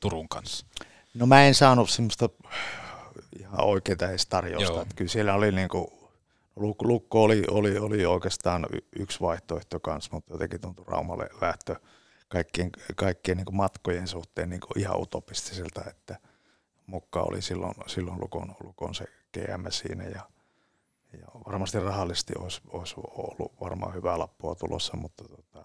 Turun 0.00 0.28
kanssa. 0.28 0.66
No 1.14 1.26
mä 1.26 1.44
en 1.44 1.54
saanut 1.54 1.90
semmoista 1.90 2.28
ihan 3.40 3.64
oikeaa 3.64 4.08
edes 4.08 4.26
tarjousta. 4.26 4.72
Joo. 4.72 4.82
Että 4.82 4.94
kyllä 4.94 5.08
siellä 5.08 5.34
oli 5.34 5.52
niinku, 5.52 6.10
Lukko, 6.56 6.88
Lukko 6.88 7.22
oli, 7.22 7.42
oli, 7.50 7.78
oli 7.78 8.06
oikeastaan 8.06 8.66
yksi 8.98 9.20
vaihtoehto 9.20 9.80
kanssa, 9.80 10.10
mutta 10.12 10.34
jotenkin 10.34 10.60
tuntui 10.60 10.84
Raumalle 10.88 11.28
lähtö 11.40 11.76
kaikkien, 12.28 12.70
kaikkien 12.96 13.36
niin 13.36 13.56
matkojen 13.56 14.08
suhteen 14.08 14.50
niin 14.50 14.60
ihan 14.76 15.00
utopistiselta, 15.00 15.84
että 15.88 16.16
Mukka 16.86 17.22
oli 17.22 17.42
silloin, 17.42 17.74
silloin 17.86 18.20
Lukon, 18.20 18.54
Lukon 18.64 18.94
se 18.94 19.04
GM 19.32 19.66
siinä 19.70 20.04
ja, 20.04 20.22
ja 21.20 21.26
varmasti 21.46 21.80
rahallisesti 21.80 22.32
olisi, 22.38 22.60
olisi 22.68 22.94
ollut 22.96 23.52
varmaan 23.60 23.94
hyvää 23.94 24.18
lappua 24.18 24.54
tulossa, 24.54 24.96
mutta 24.96 25.24
tota, 25.24 25.64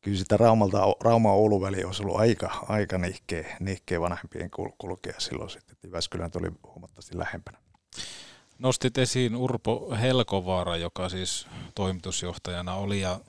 kyllä 0.00 0.18
sitä 0.18 0.36
Raumalta, 0.36 0.78
Rauma 1.00 1.32
Oulu 1.32 1.60
väli 1.60 1.84
olisi 1.84 2.02
ollut 2.02 2.16
aika, 2.16 2.64
aika 2.68 2.98
nihkeä, 2.98 3.56
nihkeä 3.60 4.00
vanhempien 4.00 4.50
kul- 4.50 4.74
kulkea 4.78 5.14
silloin 5.18 5.50
sitten, 5.50 5.72
että 5.72 5.86
Jyväskylän 5.86 6.30
tuli 6.30 6.48
huomattavasti 6.66 7.18
lähempänä. 7.18 7.58
Nostit 8.58 8.98
esiin 8.98 9.36
Urpo 9.36 9.96
Helkovaara, 10.00 10.76
joka 10.76 11.08
siis 11.08 11.46
toimitusjohtajana 11.74 12.74
oli, 12.74 13.00
ja 13.00 13.20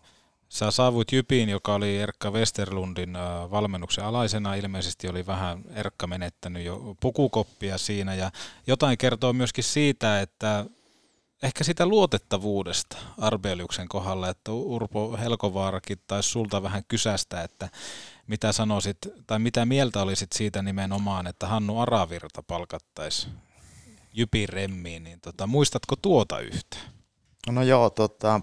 sä 0.50 0.72
saavuit 0.72 1.12
Jypiin, 1.12 1.50
joka 1.50 1.74
oli 1.74 1.98
Erkka 1.98 2.32
Westerlundin 2.32 3.16
äh, 3.16 3.52
valmennuksen 3.52 4.06
alaisena. 4.06 4.56
Ilmeisesti 4.56 5.08
oli 5.08 5.26
vähän 5.26 5.64
Erkka 5.74 6.08
menettänyt 6.08 6.64
jo 6.64 6.96
pukukoppia 7.00 7.78
siinä, 7.78 8.16
ja 8.16 8.32
jotain 8.68 8.98
kertoo 8.98 9.34
myöskin 9.34 9.64
siitä, 9.64 10.22
että 10.22 10.66
ehkä 11.44 11.64
sitä 11.64 11.86
luotettavuudesta 11.86 12.98
Arbeliuksen 13.18 13.88
kohdalla, 13.88 14.30
että 14.30 14.52
Urpo 14.52 15.18
Helkovaarakin 15.18 15.98
taisi 16.08 16.30
sulta 16.30 16.64
vähän 16.64 16.84
kysästä, 16.88 17.42
että 17.42 17.70
mitä 18.28 18.52
sanoisit, 18.52 18.98
tai 19.28 19.40
mitä 19.40 19.66
mieltä 19.66 20.02
olisit 20.02 20.32
siitä 20.32 20.62
nimenomaan, 20.62 21.28
että 21.28 21.48
Hannu 21.48 21.80
Aravirta 21.80 22.44
palkattaisi 22.44 23.28
Jypin 24.14 24.50
remmiin, 24.50 25.04
niin 25.04 25.22
tota, 25.22 25.48
muistatko 25.48 25.96
tuota 25.96 26.40
yhtä? 26.40 26.78
No 27.50 27.64
joo, 27.64 27.90
tota, 27.90 28.42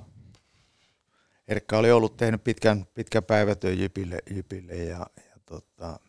Erkka 1.48 1.78
oli 1.78 1.92
ollut 1.92 2.16
tehnyt 2.16 2.44
pitkän, 2.44 2.86
pitkän 2.94 3.24
päivätyön 3.24 3.78
Jypille, 3.78 4.18
Jypille 4.30 4.74
ja, 4.76 5.06
ja 5.16 5.36
tota, 5.46 6.00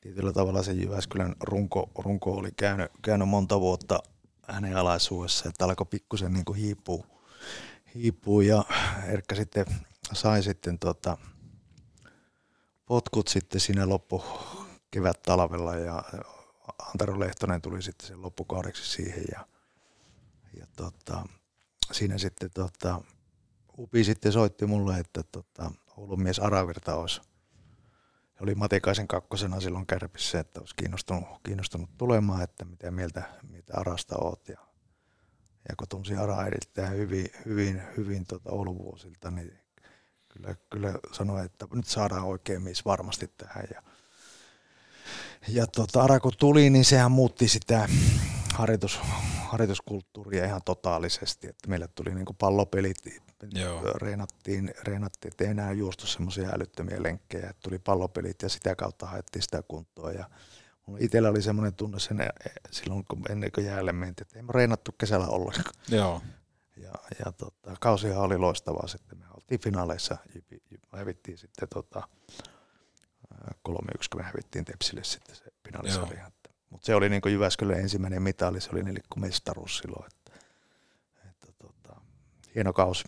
tietyllä 0.00 0.32
tavalla 0.32 0.62
se 0.62 0.72
Jyväskylän 0.72 1.34
runko, 1.40 1.90
runko 1.98 2.32
oli 2.32 2.50
käynyt, 2.56 2.90
käynyt 3.02 3.28
monta 3.28 3.60
vuotta 3.60 3.98
hänen 4.48 4.76
alaisuudessa, 4.76 5.48
että 5.48 5.64
alkoi 5.64 5.86
pikkusen 5.86 6.32
niin 6.32 6.44
kuin 6.44 6.58
hiipua, 6.58 7.06
hiipua 7.94 8.42
ja 8.42 8.64
Erkka 9.06 9.34
sitten 9.34 9.66
sai 10.12 10.42
sitten 10.42 10.78
tota, 10.78 11.16
potkut 12.86 13.28
sitten 13.28 13.60
siinä 13.60 13.88
loppu 13.88 14.24
kevät 14.90 15.22
talvella 15.22 15.74
ja 15.76 16.02
Antero 16.78 17.20
Lehtonen 17.20 17.62
tuli 17.62 17.82
sitten 17.82 18.08
sen 18.08 18.22
loppukaudeksi 18.22 18.86
siihen 18.92 19.24
ja, 19.32 19.46
ja 20.56 20.66
tota, 20.76 21.26
siinä 21.92 22.18
sitten 22.18 22.50
tota, 22.54 23.00
Upi 23.78 24.04
sitten 24.04 24.32
soitti 24.32 24.66
mulle, 24.66 24.98
että 24.98 25.22
tota, 25.22 25.70
Oulun 25.96 26.22
mies 26.22 26.38
Aravirta 26.38 26.94
olisi 26.94 27.20
oli 28.44 28.54
Matikaisen 28.54 29.08
kakkosena 29.08 29.60
silloin 29.60 29.86
kärpissä, 29.86 30.40
että 30.40 30.60
olisi 30.60 30.74
kiinnostunut, 30.76 31.24
kiinnostunut 31.42 31.90
tulemaan, 31.98 32.42
että 32.42 32.64
mitä 32.64 32.90
mieltä, 32.90 33.22
mitä 33.50 33.72
Arasta 33.76 34.16
oot. 34.18 34.48
Ja, 34.48 34.58
ja 35.68 35.74
kun 35.76 35.88
tunsin 35.88 36.18
Ara 36.18 36.46
erittäin 36.46 36.96
hyvin, 36.96 37.26
hyvin, 37.44 37.82
hyvin 37.96 38.26
tuota 38.26 38.50
Oulun 38.50 38.78
vuosilta, 38.78 39.30
niin 39.30 39.58
kyllä, 40.28 40.56
kyllä 40.70 40.94
sanoi, 41.12 41.44
että 41.44 41.66
nyt 41.74 41.86
saadaan 41.86 42.24
oikein 42.24 42.62
mies 42.62 42.84
varmasti 42.84 43.28
tähän. 43.36 43.64
Ja, 43.74 43.82
ja 45.48 45.66
tuota, 45.66 46.02
Ara 46.02 46.20
kun 46.20 46.32
tuli, 46.38 46.70
niin 46.70 46.84
sehän 46.84 47.12
muutti 47.12 47.48
sitä 47.48 47.88
harjoitus, 48.54 49.00
harjoituskulttuuria 49.50 50.44
ihan 50.44 50.60
totaalisesti, 50.64 51.48
että 51.48 51.68
meille 51.68 51.88
tuli 51.94 52.14
niin 52.14 52.26
pallopelit, 52.38 52.96
Joo. 53.52 53.82
Reenattiin, 53.94 54.74
reenattiin, 54.82 55.32
että 55.32 55.44
ei 55.44 55.50
enää 55.50 55.72
juostu 55.72 56.06
semmoisia 56.06 56.48
älyttömiä 56.48 57.02
lenkkejä, 57.02 57.50
että 57.50 57.62
tuli 57.62 57.78
pallopelit 57.78 58.42
ja 58.42 58.48
sitä 58.48 58.76
kautta 58.76 59.06
haettiin 59.06 59.42
sitä 59.42 59.62
kuntoa 59.68 60.12
ja 60.12 60.30
itsellä 60.98 61.28
oli 61.28 61.42
semmoinen 61.42 61.74
tunne 61.74 61.98
sen, 61.98 62.20
e, 62.20 62.28
silloin, 62.70 63.04
kun 63.10 63.22
ennen 63.30 63.52
kuin 63.52 63.66
jäälle 63.66 63.92
mentiin, 63.92 64.26
että 64.26 64.38
ei 64.38 64.42
me 64.42 64.52
reenattu 64.52 64.92
kesällä 64.92 65.26
ollenkaan. 65.26 65.74
Joo. 65.88 66.22
Ja, 66.76 66.92
ja 67.24 67.32
tota, 67.32 67.76
kausihan 67.80 68.22
oli 68.22 68.38
loistavaa 68.38 68.86
sitten. 68.86 69.18
Me 69.18 69.24
oltiin 69.34 69.60
finaaleissa, 69.60 70.16
me 70.92 70.98
hävittiin 70.98 71.38
sitten 71.38 71.68
tota, 71.68 72.08
3-1, 73.44 73.52
kun 73.68 74.20
me 74.20 74.22
hävittiin 74.22 74.64
Tepsille 74.64 75.04
sitten 75.04 75.36
se 75.36 75.44
finaalisarja. 75.66 76.30
Mutta 76.74 76.86
se 76.86 76.94
oli 76.94 77.08
niin 77.08 77.22
Jyväskylän 77.26 77.80
ensimmäinen 77.80 78.22
mitali, 78.22 78.60
se 78.60 78.70
oli 78.72 78.82
nelikkomestaruus 78.82 79.78
silloin. 79.78 80.06
Että, 80.06 80.40
että 81.30 81.46
tota, 81.58 82.00
hieno 82.54 82.72
kausi. 82.72 83.04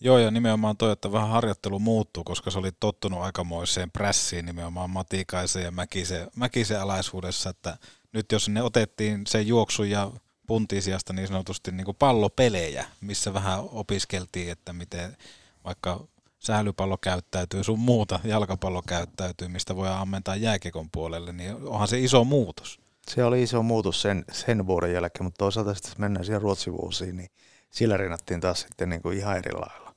Joo, 0.00 0.18
ja 0.18 0.30
nimenomaan 0.30 0.76
toi, 0.76 0.92
että 0.92 1.12
vähän 1.12 1.28
harjoittelu 1.28 1.78
muuttuu, 1.78 2.24
koska 2.24 2.50
se 2.50 2.58
oli 2.58 2.72
tottunut 2.80 3.20
aikamoiseen 3.20 3.90
prässiin 3.90 4.46
nimenomaan 4.46 4.90
Matikaisen 4.90 5.62
ja 5.62 5.70
Mäkisen, 5.70 6.30
Mäkisen 6.36 6.80
alaisuudessa, 6.80 7.50
että 7.50 7.78
nyt 8.12 8.32
jos 8.32 8.48
ne 8.48 8.62
otettiin 8.62 9.26
se 9.26 9.40
juoksu 9.40 9.84
ja 9.84 10.10
puntin 10.46 10.82
sijasta 10.82 11.12
niin 11.12 11.28
sanotusti 11.28 11.72
niin 11.72 11.84
kuin 11.84 11.96
pallopelejä, 11.96 12.86
missä 13.00 13.34
vähän 13.34 13.60
opiskeltiin, 13.60 14.50
että 14.50 14.72
miten 14.72 15.16
vaikka 15.64 16.04
sählypallo 16.38 16.98
käyttäytyy, 16.98 17.64
sun 17.64 17.78
muuta 17.78 18.20
jalkapallo 18.24 18.82
käyttäytyy, 18.82 19.48
mistä 19.48 19.76
voi 19.76 19.88
ammentaa 19.88 20.36
jääkekon 20.36 20.90
puolelle, 20.90 21.32
niin 21.32 21.54
onhan 21.54 21.88
se 21.88 21.98
iso 21.98 22.24
muutos. 22.24 22.87
Se 23.08 23.24
oli 23.24 23.42
iso 23.42 23.62
muutos 23.62 24.02
sen, 24.02 24.24
sen 24.32 24.66
vuoden 24.66 24.92
jälkeen, 24.92 25.24
mutta 25.24 25.38
toisaalta 25.38 25.74
sitten 25.74 25.94
mennään 25.98 26.24
siihen 26.24 26.42
Ruotsin 26.42 26.72
vuosiin, 26.72 27.16
niin 27.16 27.30
siellä 27.70 27.96
reenattiin 27.96 28.40
taas 28.40 28.60
sitten 28.60 28.88
niin 28.88 29.02
kuin 29.02 29.18
ihan 29.18 29.36
eri 29.36 29.52
lailla. 29.52 29.94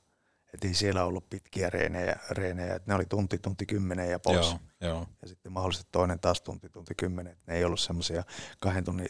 Että 0.54 0.68
ei 0.68 0.74
siellä 0.74 1.04
ollut 1.04 1.30
pitkiä 1.30 1.70
reenejä, 1.70 2.16
reenejä 2.30 2.74
että 2.74 2.90
ne 2.90 2.94
oli 2.94 3.06
tunti, 3.06 3.38
tunti 3.38 3.66
kymmenen 3.66 4.10
ja 4.10 4.18
pois. 4.18 4.46
Joo, 4.46 4.58
joo. 4.80 5.06
Ja 5.22 5.28
sitten 5.28 5.52
mahdollisesti 5.52 5.88
toinen 5.92 6.20
taas 6.20 6.40
tunti, 6.40 6.68
tunti 6.68 6.94
kymmenen. 6.94 7.36
Ne 7.46 7.54
ei 7.54 7.64
ollut 7.64 7.80
semmoisia 7.80 8.24
kahden 8.60 8.84
tunnin 8.84 9.08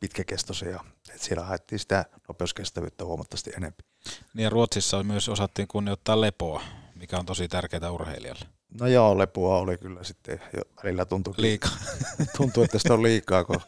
pitkäkestoisia. 0.00 0.84
Että 1.08 1.24
siellä 1.24 1.44
haettiin 1.44 1.78
sitä 1.78 2.04
nopeuskestävyyttä 2.28 3.04
huomattavasti 3.04 3.50
enemmän. 3.50 3.78
Niin 4.34 4.44
ja 4.44 4.50
Ruotsissa 4.50 5.02
myös 5.02 5.28
osattiin 5.28 5.68
kunnioittaa 5.68 6.20
lepoa, 6.20 6.62
mikä 6.94 7.18
on 7.18 7.26
tosi 7.26 7.48
tärkeää 7.48 7.90
urheilijalle. 7.90 8.46
No 8.80 8.86
joo, 8.86 9.18
lepoa 9.18 9.58
oli 9.58 9.78
kyllä 9.78 10.04
sitten 10.04 10.40
jo 10.56 10.62
välillä 10.82 11.04
tuntui, 11.04 11.34
liikaa. 11.36 11.76
tuntui 12.36 12.64
että 12.64 12.78
sitä 12.78 12.94
on 12.94 13.02
liikaa, 13.02 13.44
kun, 13.44 13.60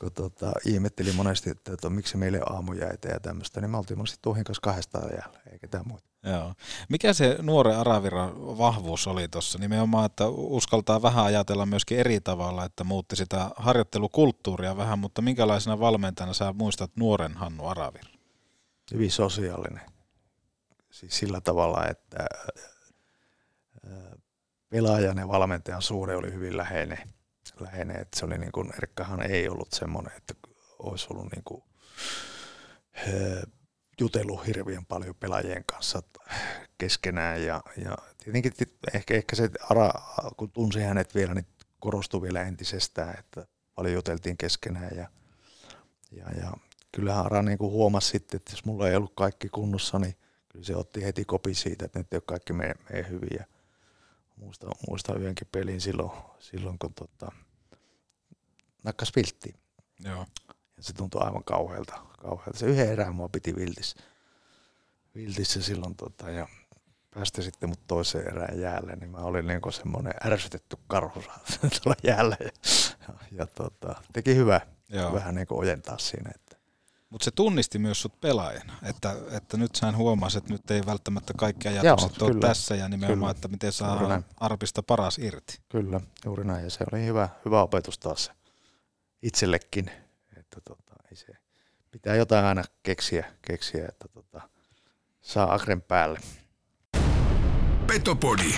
kun 0.00 0.12
tota, 0.12 0.52
ihmetteli 0.66 1.12
monesti, 1.12 1.50
että, 1.50 1.72
että 1.72 1.90
miksi 1.90 2.16
meille 2.16 2.40
aamujäitä 2.46 3.08
ja 3.08 3.20
tämmöistä, 3.20 3.60
niin 3.60 3.70
me 3.70 3.78
oltiin 3.78 3.98
monesti 3.98 4.18
Tuhin 4.22 4.44
kanssa 4.44 4.60
kahdestaan 4.60 5.10
jäällä, 5.10 5.40
eikä 5.46 5.58
ketään 5.58 5.88
muuta. 5.88 6.04
Joo. 6.22 6.54
Mikä 6.88 7.12
se 7.12 7.36
nuoren 7.42 7.78
Araviran 7.78 8.58
vahvuus 8.58 9.06
oli 9.06 9.28
tuossa? 9.28 9.58
Nimenomaan, 9.58 10.06
että 10.06 10.26
uskaltaa 10.28 11.02
vähän 11.02 11.24
ajatella 11.24 11.66
myöskin 11.66 11.98
eri 11.98 12.20
tavalla, 12.20 12.64
että 12.64 12.84
muutti 12.84 13.16
sitä 13.16 13.50
harjoittelukulttuuria 13.56 14.76
vähän, 14.76 14.98
mutta 14.98 15.22
minkälaisena 15.22 15.80
valmentajana 15.80 16.34
sä 16.34 16.52
muistat 16.52 16.90
nuoren 16.96 17.34
Hannu 17.34 17.66
Aravir? 17.66 18.04
Hyvin 18.92 19.10
sosiaalinen. 19.10 19.82
Siis 20.90 21.18
sillä 21.18 21.40
tavalla, 21.40 21.86
että 21.86 22.26
pelaajan 24.74 25.18
ja 25.18 25.28
valmentajan 25.28 25.82
suhde 25.82 26.16
oli 26.16 26.32
hyvin 26.32 26.56
läheinen. 26.56 26.98
läheinen 27.60 28.00
että 28.00 28.18
se 28.18 28.24
oli 28.24 28.38
niin 28.38 28.52
kuin, 28.52 28.72
Erkkahan 28.76 29.22
ei 29.22 29.48
ollut 29.48 29.72
semmoinen, 29.72 30.12
että 30.16 30.34
olisi 30.78 31.06
ollut 31.10 31.32
niin 31.32 31.44
kuin, 31.44 31.62
jutellut 34.00 34.46
hirveän 34.46 34.86
paljon 34.86 35.14
pelaajien 35.14 35.64
kanssa 35.66 36.02
keskenään 36.78 37.44
ja, 37.44 37.62
ja 37.84 37.96
tietenkin 38.24 38.52
ehkä, 38.94 39.14
ehkä 39.14 39.36
se 39.36 39.50
Ara, 39.70 39.92
kun 40.36 40.50
tunsi 40.50 40.80
hänet 40.80 41.14
vielä, 41.14 41.34
niin 41.34 41.46
korostui 41.80 42.22
vielä 42.22 42.42
entisestään, 42.42 43.18
että 43.18 43.46
paljon 43.74 43.94
juteltiin 43.94 44.36
keskenään 44.36 44.96
ja, 44.96 45.08
ja, 46.12 46.30
ja 46.40 46.52
kyllähän 46.92 47.26
Ara 47.26 47.42
niin 47.42 47.58
kuin 47.58 47.72
huomasi 47.72 48.08
sitten, 48.08 48.36
että 48.36 48.52
jos 48.52 48.64
mulla 48.64 48.88
ei 48.88 48.96
ollut 48.96 49.12
kaikki 49.16 49.48
kunnossa, 49.48 49.98
niin 49.98 50.16
kyllä 50.48 50.64
se 50.64 50.76
otti 50.76 51.04
heti 51.04 51.24
kopi 51.24 51.54
siitä, 51.54 51.84
että 51.84 51.98
nyt 51.98 52.12
ei 52.12 52.16
ole 52.16 52.22
kaikki 52.26 52.52
meidän, 52.52 52.76
meidän 52.90 53.10
hyviä. 53.10 53.46
Muistan, 54.36 54.70
muistan 54.88 55.20
yhdenkin 55.20 55.48
pelin 55.52 55.80
silloin, 55.80 56.10
silloin 56.38 56.78
kun 56.78 56.94
tota, 56.94 57.32
nakkas 58.82 59.16
vilttiin. 59.16 59.54
Joo. 60.04 60.26
Ja 60.76 60.82
se 60.82 60.92
tuntui 60.92 61.20
aivan 61.24 61.44
kauhealta. 61.44 61.92
kauhealta. 62.22 62.58
Se 62.58 62.66
yhden 62.66 62.92
erään 62.92 63.14
mua 63.14 63.28
piti 63.28 63.56
viltis, 63.56 63.94
viltissä 65.14 65.62
silloin 65.62 65.96
tota, 65.96 66.30
ja 66.30 66.48
päästä 67.14 67.42
sitten 67.42 67.68
mut 67.68 67.86
toiseen 67.86 68.28
erään 68.28 68.60
jäälle, 68.60 68.96
niin 68.96 69.10
mä 69.10 69.18
olin 69.18 69.46
niin 69.46 69.60
semmoinen 69.70 70.14
ärsytetty 70.26 70.76
karhu 70.86 71.20
tuolla 71.82 71.96
jäällä. 72.02 72.36
Ja, 72.40 72.50
ja, 73.08 73.14
ja 73.32 73.46
tota, 73.46 74.02
teki 74.12 74.36
hyvä, 74.36 74.60
Joo. 74.88 75.12
vähän 75.12 75.34
niin 75.34 75.46
ojentaa 75.50 75.98
siinä. 75.98 76.30
Että. 76.34 76.43
Mutta 77.10 77.24
se 77.24 77.30
tunnisti 77.30 77.78
myös 77.78 78.02
sut 78.02 78.20
pelaajana, 78.20 78.72
että, 78.82 79.16
että 79.30 79.56
nyt 79.56 79.74
sä 79.74 79.92
huomasit, 79.92 80.38
että 80.38 80.52
nyt 80.52 80.70
ei 80.70 80.86
välttämättä 80.86 81.32
kaikki 81.36 81.68
ajatukset 81.68 82.22
ole 82.22 82.40
tässä 82.40 82.74
ja 82.74 82.88
nimenomaan, 82.88 83.18
kyllä. 83.18 83.30
että 83.30 83.48
miten 83.48 83.72
saa 83.72 84.22
Arpista 84.36 84.82
paras 84.82 85.18
irti. 85.18 85.58
Kyllä, 85.68 86.00
juuri 86.24 86.44
näin 86.44 86.64
ja 86.64 86.70
se 86.70 86.84
oli 86.92 87.04
hyvä, 87.04 87.28
hyvä 87.44 87.62
opetus 87.62 87.98
taas 87.98 88.30
itsellekin 89.22 89.90
että 90.54 90.60
tota, 90.60 90.94
ei 91.10 91.16
se, 91.16 91.26
pitää 91.90 92.14
jotain 92.14 92.44
aina 92.44 92.64
keksiä, 92.82 93.32
keksiä 93.42 93.86
että 93.88 94.08
tota, 94.08 94.40
saa 95.20 95.54
akren 95.54 95.82
päälle. 95.82 96.20
Petopodi. 97.86 98.54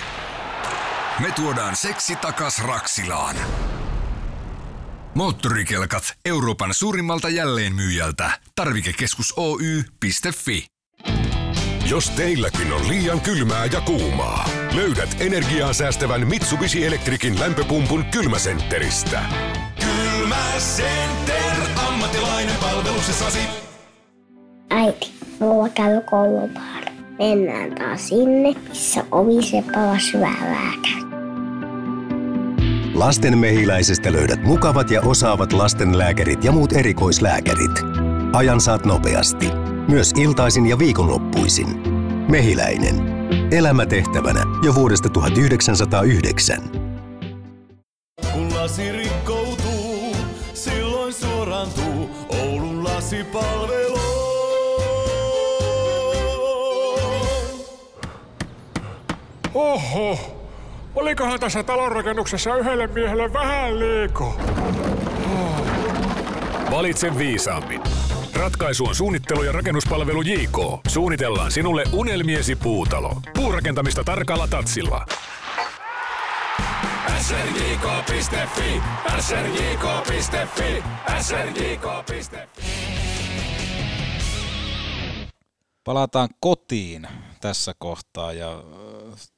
Me 1.19 1.31
tuodaan 1.35 1.75
seksi 1.75 2.15
takas 2.15 2.63
Raksilaan. 2.63 3.35
Moottorikelkat 5.17 6.13
Euroopan 6.25 6.73
suurimmalta 6.73 7.29
jälleenmyyjältä. 7.29 8.31
Tarvikekeskus 8.55 9.33
Oy.fi. 9.37 10.65
Jos 11.89 12.09
teilläkin 12.09 12.73
on 12.73 12.87
liian 12.87 13.21
kylmää 13.21 13.65
ja 13.65 13.81
kuumaa, 13.81 14.49
löydät 14.75 15.17
energiaa 15.19 15.73
säästävän 15.73 16.27
Mitsubishi 16.27 16.85
Electricin 16.85 17.39
lämpöpumpun 17.39 18.05
kylmäsentteristä. 18.05 19.21
Kylmäcenter, 19.79 21.55
ammattilainen 21.87 22.55
palveluksessasi. 22.61 23.39
Äiti, 24.69 25.11
mulla 25.39 25.69
käy 25.69 26.01
koulupaari. 26.01 26.91
Mennään 27.19 27.75
taas 27.75 28.07
sinne, 28.07 28.55
missä 28.69 29.03
oviseppala 29.11 29.99
syvää 29.99 30.73
Lasten 32.97 33.37
mehiläisestä 33.37 34.11
löydät 34.11 34.43
mukavat 34.43 34.91
ja 34.91 35.01
osaavat 35.01 35.53
lastenlääkärit 35.53 36.43
ja 36.43 36.51
muut 36.51 36.73
erikoislääkärit. 36.73 37.71
Ajan 38.33 38.61
saat 38.61 38.85
nopeasti. 38.85 39.49
Myös 39.87 40.11
iltaisin 40.15 40.65
ja 40.65 40.79
viikonloppuisin. 40.79 41.67
Mehiläinen. 42.29 42.95
Elämä 43.53 43.85
tehtävänä 43.85 44.43
jo 44.63 44.75
vuodesta 44.75 45.09
1909. 45.09 46.57
Kun 48.33 48.55
lasi 48.55 48.91
rikkoutuu, 48.91 50.15
silloin 50.53 51.13
suorantuu 51.13 52.09
Oulun 52.29 52.83
lasipalvelu. 52.83 53.97
Oho, 59.53 60.36
olikohan 60.97 61.39
tässä 61.39 61.63
talonrakennuksessa 61.63 62.55
yhdelle 62.55 62.87
miehelle 62.87 63.33
vähän 63.33 63.79
liiko? 63.79 64.25
Oh. 64.25 65.67
Valitse 66.71 67.17
viisaammin. 67.17 67.81
Ratkaisu 68.33 68.85
on 68.85 68.95
suunnittelu 68.95 69.43
ja 69.43 69.51
rakennuspalvelu 69.51 70.21
JK. 70.21 70.57
Suunnitellaan 70.87 71.51
sinulle 71.51 71.83
unelmiesi 71.93 72.55
puutalo. 72.55 73.11
Puurakentamista 73.33 74.03
tarkalla 74.03 74.47
tatsilla. 74.47 75.05
srjk.fi, 77.19 78.81
srjk.fi, 79.19 80.83
srjk.fi. 81.21 82.41
Palataan 85.83 86.29
kotiin 86.39 87.07
tässä 87.41 87.73
kohtaa 87.77 88.33
ja 88.33 88.53
äh, 88.53 89.36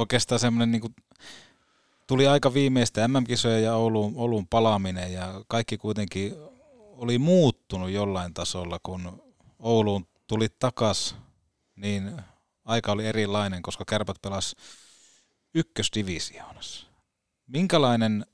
oikeastaan 0.00 0.38
semmoinen 0.38 0.70
niin 0.70 0.94
tuli 2.06 2.26
aika 2.26 2.54
viimeistä 2.54 3.08
MM-kisoja 3.08 3.60
ja 3.60 3.74
Ouluun, 3.74 4.12
Ouluun 4.16 4.46
palaaminen 4.46 5.12
ja 5.12 5.44
kaikki 5.48 5.78
kuitenkin 5.78 6.34
oli 6.96 7.18
muuttunut 7.18 7.90
jollain 7.90 8.34
tasolla, 8.34 8.78
kun 8.82 9.22
Ouluun 9.58 10.06
tuli 10.26 10.48
takas, 10.58 11.16
niin 11.76 12.22
aika 12.64 12.92
oli 12.92 13.06
erilainen, 13.06 13.62
koska 13.62 13.84
kärpät 13.84 14.16
pelas 14.22 14.56
ykkösdivisioonassa. 15.54 16.86
Minkälainen 17.46 18.26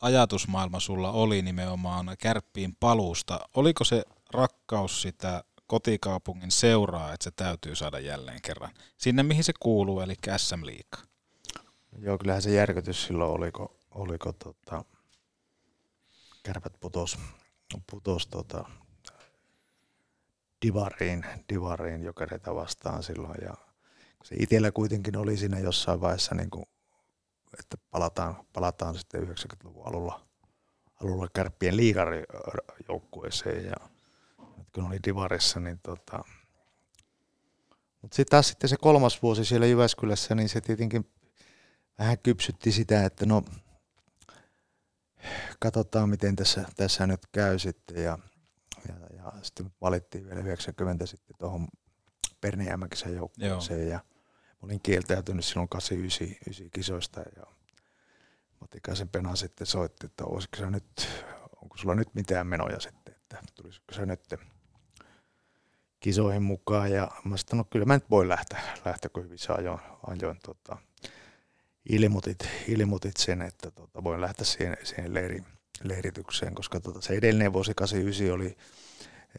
ajatusmaailma 0.00 0.80
sulla 0.80 1.12
oli 1.12 1.42
nimenomaan 1.42 2.16
kärppiin 2.18 2.76
paluusta? 2.80 3.40
Oliko 3.54 3.84
se 3.84 4.04
rakkaus 4.30 5.02
sitä 5.02 5.44
kotikaupungin 5.66 6.50
seuraa, 6.50 7.12
että 7.12 7.24
se 7.24 7.30
täytyy 7.30 7.74
saada 7.74 7.98
jälleen 7.98 8.42
kerran 8.42 8.70
sinne, 8.96 9.22
mihin 9.22 9.44
se 9.44 9.52
kuuluu, 9.60 10.00
eli 10.00 10.14
SM 10.36 10.66
Liiga? 10.66 10.98
Joo, 11.98 12.18
kyllähän 12.18 12.42
se 12.42 12.50
järkytys 12.50 13.06
silloin 13.06 13.30
oliko, 13.30 13.76
oliko 13.90 14.32
tota, 14.32 14.84
kärpät 16.42 16.72
putos, 16.80 17.18
putos 17.90 18.26
tota, 18.26 18.64
divariin, 20.66 21.26
divariin 21.52 22.02
jokereita 22.02 22.54
vastaan 22.54 23.02
silloin 23.02 23.38
ja 23.42 23.54
se 24.24 24.34
itsellä 24.38 24.72
kuitenkin 24.72 25.16
oli 25.16 25.36
siinä 25.36 25.58
jossain 25.58 26.00
vaiheessa, 26.00 26.34
niin 26.34 26.50
kuin, 26.50 26.64
että 27.58 27.76
palataan, 27.90 28.36
palataan 28.52 28.98
sitten 28.98 29.22
90-luvun 29.22 29.86
alulla, 29.86 30.26
alulla 31.02 31.28
kärppien 31.32 31.76
liigarijoukkueeseen 31.76 33.64
ja 33.64 33.76
kun 34.76 34.86
oli 34.86 34.98
divarissa, 35.04 35.60
niin 35.60 35.80
tota, 35.82 36.24
mutta 38.02 38.16
sitten 38.16 38.30
taas 38.30 38.48
sitten 38.48 38.68
se 38.68 38.76
kolmas 38.80 39.22
vuosi 39.22 39.44
siellä 39.44 39.66
Jyväskylässä, 39.66 40.34
niin 40.34 40.48
se 40.48 40.60
tietenkin 40.60 41.10
vähän 41.98 42.18
kypsytti 42.18 42.72
sitä, 42.72 43.04
että 43.04 43.26
no 43.26 43.42
katsotaan 45.58 46.08
miten 46.08 46.36
tässä, 46.36 46.64
tässä 46.76 47.06
nyt 47.06 47.26
käy 47.32 47.58
sitten. 47.58 48.04
Ja, 48.04 48.18
ja, 48.88 48.94
ja 49.16 49.32
sitten 49.42 49.72
valittiin 49.80 50.26
vielä 50.26 50.40
90 50.40 51.06
sitten 51.06 51.36
tuohon 51.38 51.68
Perniämäkisen 52.40 53.14
joukkueeseen. 53.14 53.88
Ja 53.88 54.00
olin 54.62 54.80
kieltäytynyt 54.80 55.44
silloin 55.44 55.68
89, 55.68 56.26
89 56.26 56.70
kisoista 56.70 57.20
ja 57.20 57.46
Matikaisen 58.60 59.08
Pena 59.08 59.36
sitten 59.36 59.66
soitti, 59.66 60.06
että 60.06 60.24
olisiko 60.24 60.56
se 60.56 60.70
nyt, 60.70 61.08
onko 61.62 61.76
sulla 61.76 61.94
nyt 61.94 62.14
mitään 62.14 62.46
menoja 62.46 62.80
sitten, 62.80 63.14
että 63.14 63.38
tulisiko 63.54 63.94
se 63.94 64.06
nyt 64.06 64.20
kisoihin 66.06 66.42
mukaan 66.42 66.92
ja 66.92 67.10
mä 67.24 67.36
sanoin, 67.36 67.58
no 67.58 67.64
kyllä 67.70 67.84
mä 67.84 67.94
nyt 67.94 68.10
voi 68.10 68.28
lähteä, 68.28 68.60
lähteä 68.84 69.10
kun 69.12 69.24
hyvissä 69.24 69.54
ajoin, 69.54 69.80
ajoin 70.06 70.38
tota, 70.46 70.76
ilmoitit, 71.88 72.48
ilmoitit 72.68 73.16
sen, 73.16 73.42
että 73.42 73.70
tota, 73.70 74.04
voin 74.04 74.20
lähteä 74.20 74.44
siihen, 74.44 74.76
siihen 74.82 75.14
leiri, 75.14 75.42
leiritykseen, 75.82 76.54
koska 76.54 76.80
tota, 76.80 77.00
se 77.00 77.14
edellinen 77.14 77.52
vuosi 77.52 77.74
89 77.74 78.34
oli, 78.34 78.56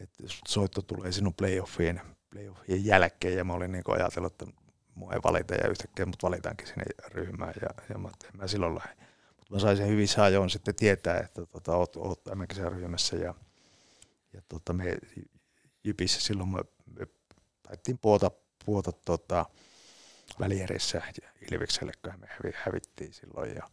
että 0.02 0.22
soitto 0.48 0.82
tulee 0.82 1.12
sinun 1.12 1.34
playoffien, 1.34 2.00
playoffien 2.30 2.84
jälkeen 2.84 3.36
ja 3.36 3.44
mä 3.44 3.52
olin 3.52 3.72
niin 3.72 3.84
ajatellut, 3.88 4.32
että 4.32 4.46
mua 4.94 5.12
ei 5.12 5.20
valita 5.24 5.54
ja 5.54 5.68
yhtäkkiä 5.68 6.06
mut 6.06 6.22
valitaankin 6.22 6.66
sinne 6.66 6.84
ryhmään 7.08 7.54
ja, 7.62 7.68
ja 7.88 7.98
mä, 7.98 8.08
en 8.08 8.40
mä 8.40 8.46
silloin 8.46 8.74
lähde. 8.74 9.04
Mutta 9.36 9.54
mä 9.54 9.58
sain 9.58 9.76
sen 9.76 9.88
hyvissä 9.88 10.24
ajoin 10.24 10.50
sitten 10.50 10.74
tietää, 10.74 11.18
että 11.18 11.46
tota, 11.46 11.76
oot, 11.76 11.96
oot 11.96 12.22
ryhmässä 12.68 13.16
ja, 13.16 13.34
ja 14.32 14.42
tota, 14.48 14.72
me 14.72 14.98
Jypissä 15.84 16.20
silloin 16.20 16.48
me, 16.48 16.58
me 16.86 17.06
taittiin 17.62 17.98
puota, 17.98 18.30
puota 18.64 18.92
tota, 18.92 19.46
välierissä 20.40 21.02
Ilvikselle, 21.52 21.92
kun 22.02 22.12
me 22.20 22.52
hävittiin 22.54 23.12
silloin 23.12 23.54
ja 23.54 23.70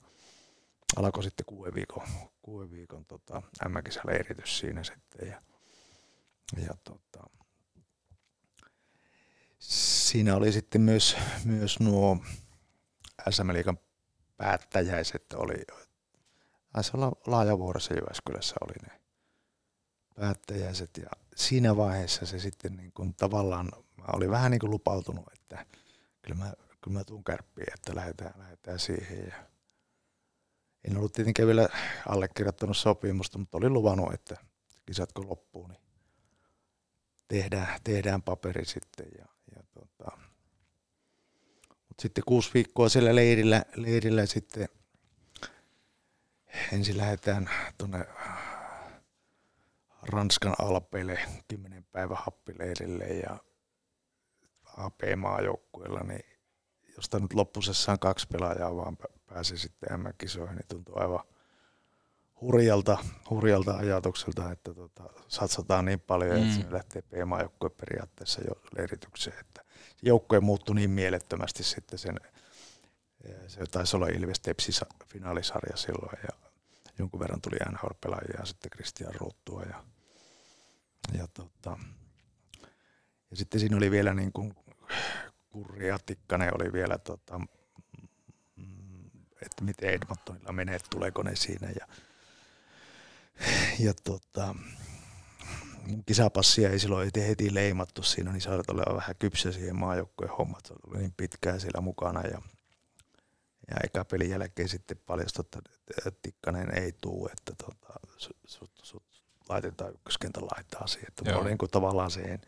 alkoi 0.96 1.24
sitten 1.24 1.46
kuuden 1.46 1.76
viikon, 1.76 2.08
kuuden 2.42 2.72
viikon 2.72 3.06
tota, 3.06 3.42
M-kisäleiritys 3.70 4.60
siinä 4.60 4.84
sitten 4.84 5.28
ja, 5.28 5.42
ja 6.58 6.74
tota, 6.84 7.30
siinä 9.60 10.36
oli 10.36 10.52
sitten 10.52 10.82
myös, 10.82 11.18
myös 11.46 11.80
nuo 11.80 12.18
SM 13.30 13.54
Liikan 13.54 13.80
päättäjäiset 14.38 15.34
oli, 15.34 15.66
taisi 16.74 16.92
olla 16.94 17.12
laajavuorossa 17.28 17.94
Jyväskylässä 17.94 18.56
oli 18.62 18.74
ne 18.90 19.05
päättäjäiset 20.16 20.98
ja 20.98 21.10
siinä 21.36 21.78
vaiheessa 21.78 22.26
se 22.26 22.40
sitten 22.40 22.76
niin 22.76 22.92
kuin 22.92 23.14
tavallaan, 23.14 23.72
mä 23.98 24.06
olin 24.14 24.30
vähän 24.30 24.52
niin 24.52 24.60
kuin 24.60 24.72
lupautunut, 24.72 25.26
että 25.34 25.66
kyllä 26.22 26.38
mä, 26.38 26.54
kyllä 26.82 26.98
mä 26.98 27.04
tuun 27.04 27.24
kärppiin, 27.24 27.74
että 27.74 27.96
lähdetään, 27.96 28.34
lähdetään 28.38 28.80
siihen. 28.80 29.28
Ja 29.28 29.36
en 30.84 30.98
ollut 30.98 31.14
tietenkään 31.14 31.48
vielä 31.48 31.70
allekirjoittanut 32.08 32.78
sopimusta, 32.78 33.38
mutta 33.38 33.58
olin 33.58 33.74
luvannut, 33.74 34.14
että 34.14 34.38
kisat 34.86 35.12
kun 35.12 35.30
loppuu, 35.30 35.68
niin 35.68 35.82
tehdään, 37.28 37.80
tehdään 37.84 38.22
paperi 38.22 38.66
sitten 38.66 39.08
ja 39.18 39.26
tota, 39.74 40.18
mutta 41.66 42.02
sitten 42.02 42.24
kuusi 42.28 42.52
viikkoa 42.54 42.90
siellä 42.90 43.16
leirillä, 43.16 43.66
leirillä 43.76 44.26
sitten 44.26 44.70
ensin 46.72 46.98
lähdetään 46.98 47.50
tuonne 47.78 48.06
Ranskan 50.10 50.56
alpeille 50.60 51.20
kymmenen 51.48 51.86
päivän 51.92 52.18
happileirille 52.20 53.06
ja 53.06 53.38
AP-maajoukkueella, 54.78 56.00
niin 56.00 56.26
josta 56.96 57.20
nyt 57.20 57.34
loppusessaan 57.34 58.00
kaksi 58.00 58.28
pelaajaa 58.28 58.76
vaan 58.76 58.98
pääsi 59.28 59.58
sitten 59.58 60.00
M-kisoihin, 60.00 60.56
niin 60.56 60.68
tuntuu 60.68 61.00
aivan 61.00 61.20
hurjalta, 62.42 62.98
hurjalta 63.30 63.78
ajatukselta, 63.78 64.52
että 64.52 64.74
tota, 64.74 65.04
satsataan 65.28 65.86
niin 65.86 66.00
paljon, 66.00 66.38
mm. 66.38 66.44
että 66.44 66.62
se 66.62 66.72
lähtee 66.72 67.02
P-maajoukkue 67.02 67.70
periaatteessa 67.70 68.42
jo 68.42 68.62
leiritykseen, 68.78 69.40
että 69.40 69.62
joukkue 70.02 70.40
muuttui 70.40 70.76
niin 70.76 70.90
mielettömästi 70.90 71.64
sitten 71.64 72.00
sen, 72.00 72.20
se 73.48 73.66
taisi 73.72 73.96
olla 73.96 74.08
Ilves 74.08 74.40
Tepsi 74.40 74.72
finaalisarja 75.08 75.78
silloin 75.78 76.20
ja 76.24 76.50
jonkun 77.00 77.20
verran 77.20 77.42
tuli 77.42 77.58
NHL-pelaajia 77.72 78.46
sitten 78.46 78.72
Christian 78.72 79.16
Ruuttua 79.16 79.64
ja, 79.64 79.84
ja, 81.14 81.28
tota, 81.28 81.78
ja 83.32 83.38
sitten 83.38 83.60
siinä 83.60 83.78
oli 83.78 83.92
vielä 83.92 84.14
niin 84.14 84.32
kuin 84.32 84.56
Kurri 85.50 85.88
ja 85.88 86.00
Tikkanen 86.06 86.56
oli 86.56 86.74
vielä 86.74 86.98
tota, 86.98 87.40
mm, 88.56 89.06
että 89.42 89.64
miten 89.64 89.90
Edmontonilla 89.90 90.52
menee, 90.52 90.80
tuleeko 90.90 91.24
ne 91.24 91.36
siinä 91.36 91.70
ja, 91.80 91.88
ja 93.80 93.94
tota, 94.04 94.56
mun 95.88 96.04
kisapassia 96.06 96.70
ei 96.70 96.80
silloin 96.80 97.12
heti 97.28 97.54
leimattu 97.54 98.04
siinä, 98.04 98.32
niin 98.32 98.42
saatat 98.42 98.70
olla 98.70 98.96
vähän 98.96 99.16
kypsä 99.20 99.52
siihen 99.52 99.76
maajoukkojen 99.76 100.36
hommat. 100.38 100.66
Se 100.66 100.74
oli 100.88 100.98
niin 100.98 101.14
pitkään 101.18 101.62
siellä 101.62 101.82
mukana 101.82 102.22
ja, 102.22 102.42
ja 103.70 103.78
eka 103.84 104.06
pelin 104.06 104.30
jälkeen 104.30 104.70
sitten 104.70 104.98
paljastui, 105.06 105.46
että 105.98 106.12
Tikkanen 106.22 106.78
ei 106.78 106.92
tuu, 106.92 107.28
että 107.28 107.54
tota, 107.66 108.00
sut, 108.18 108.38
sut, 108.48 108.72
sut 108.84 109.15
laitetaan 109.50 109.94
ykköskentän 109.94 110.44
laittaa 110.44 110.88
siihen. 110.88 111.08
Että 111.08 111.30
Joo. 111.30 111.40
oli 111.40 111.50
niin 111.50 111.58
kuin 111.58 111.72
tavallaan 111.72 112.12
siihen, 112.12 112.42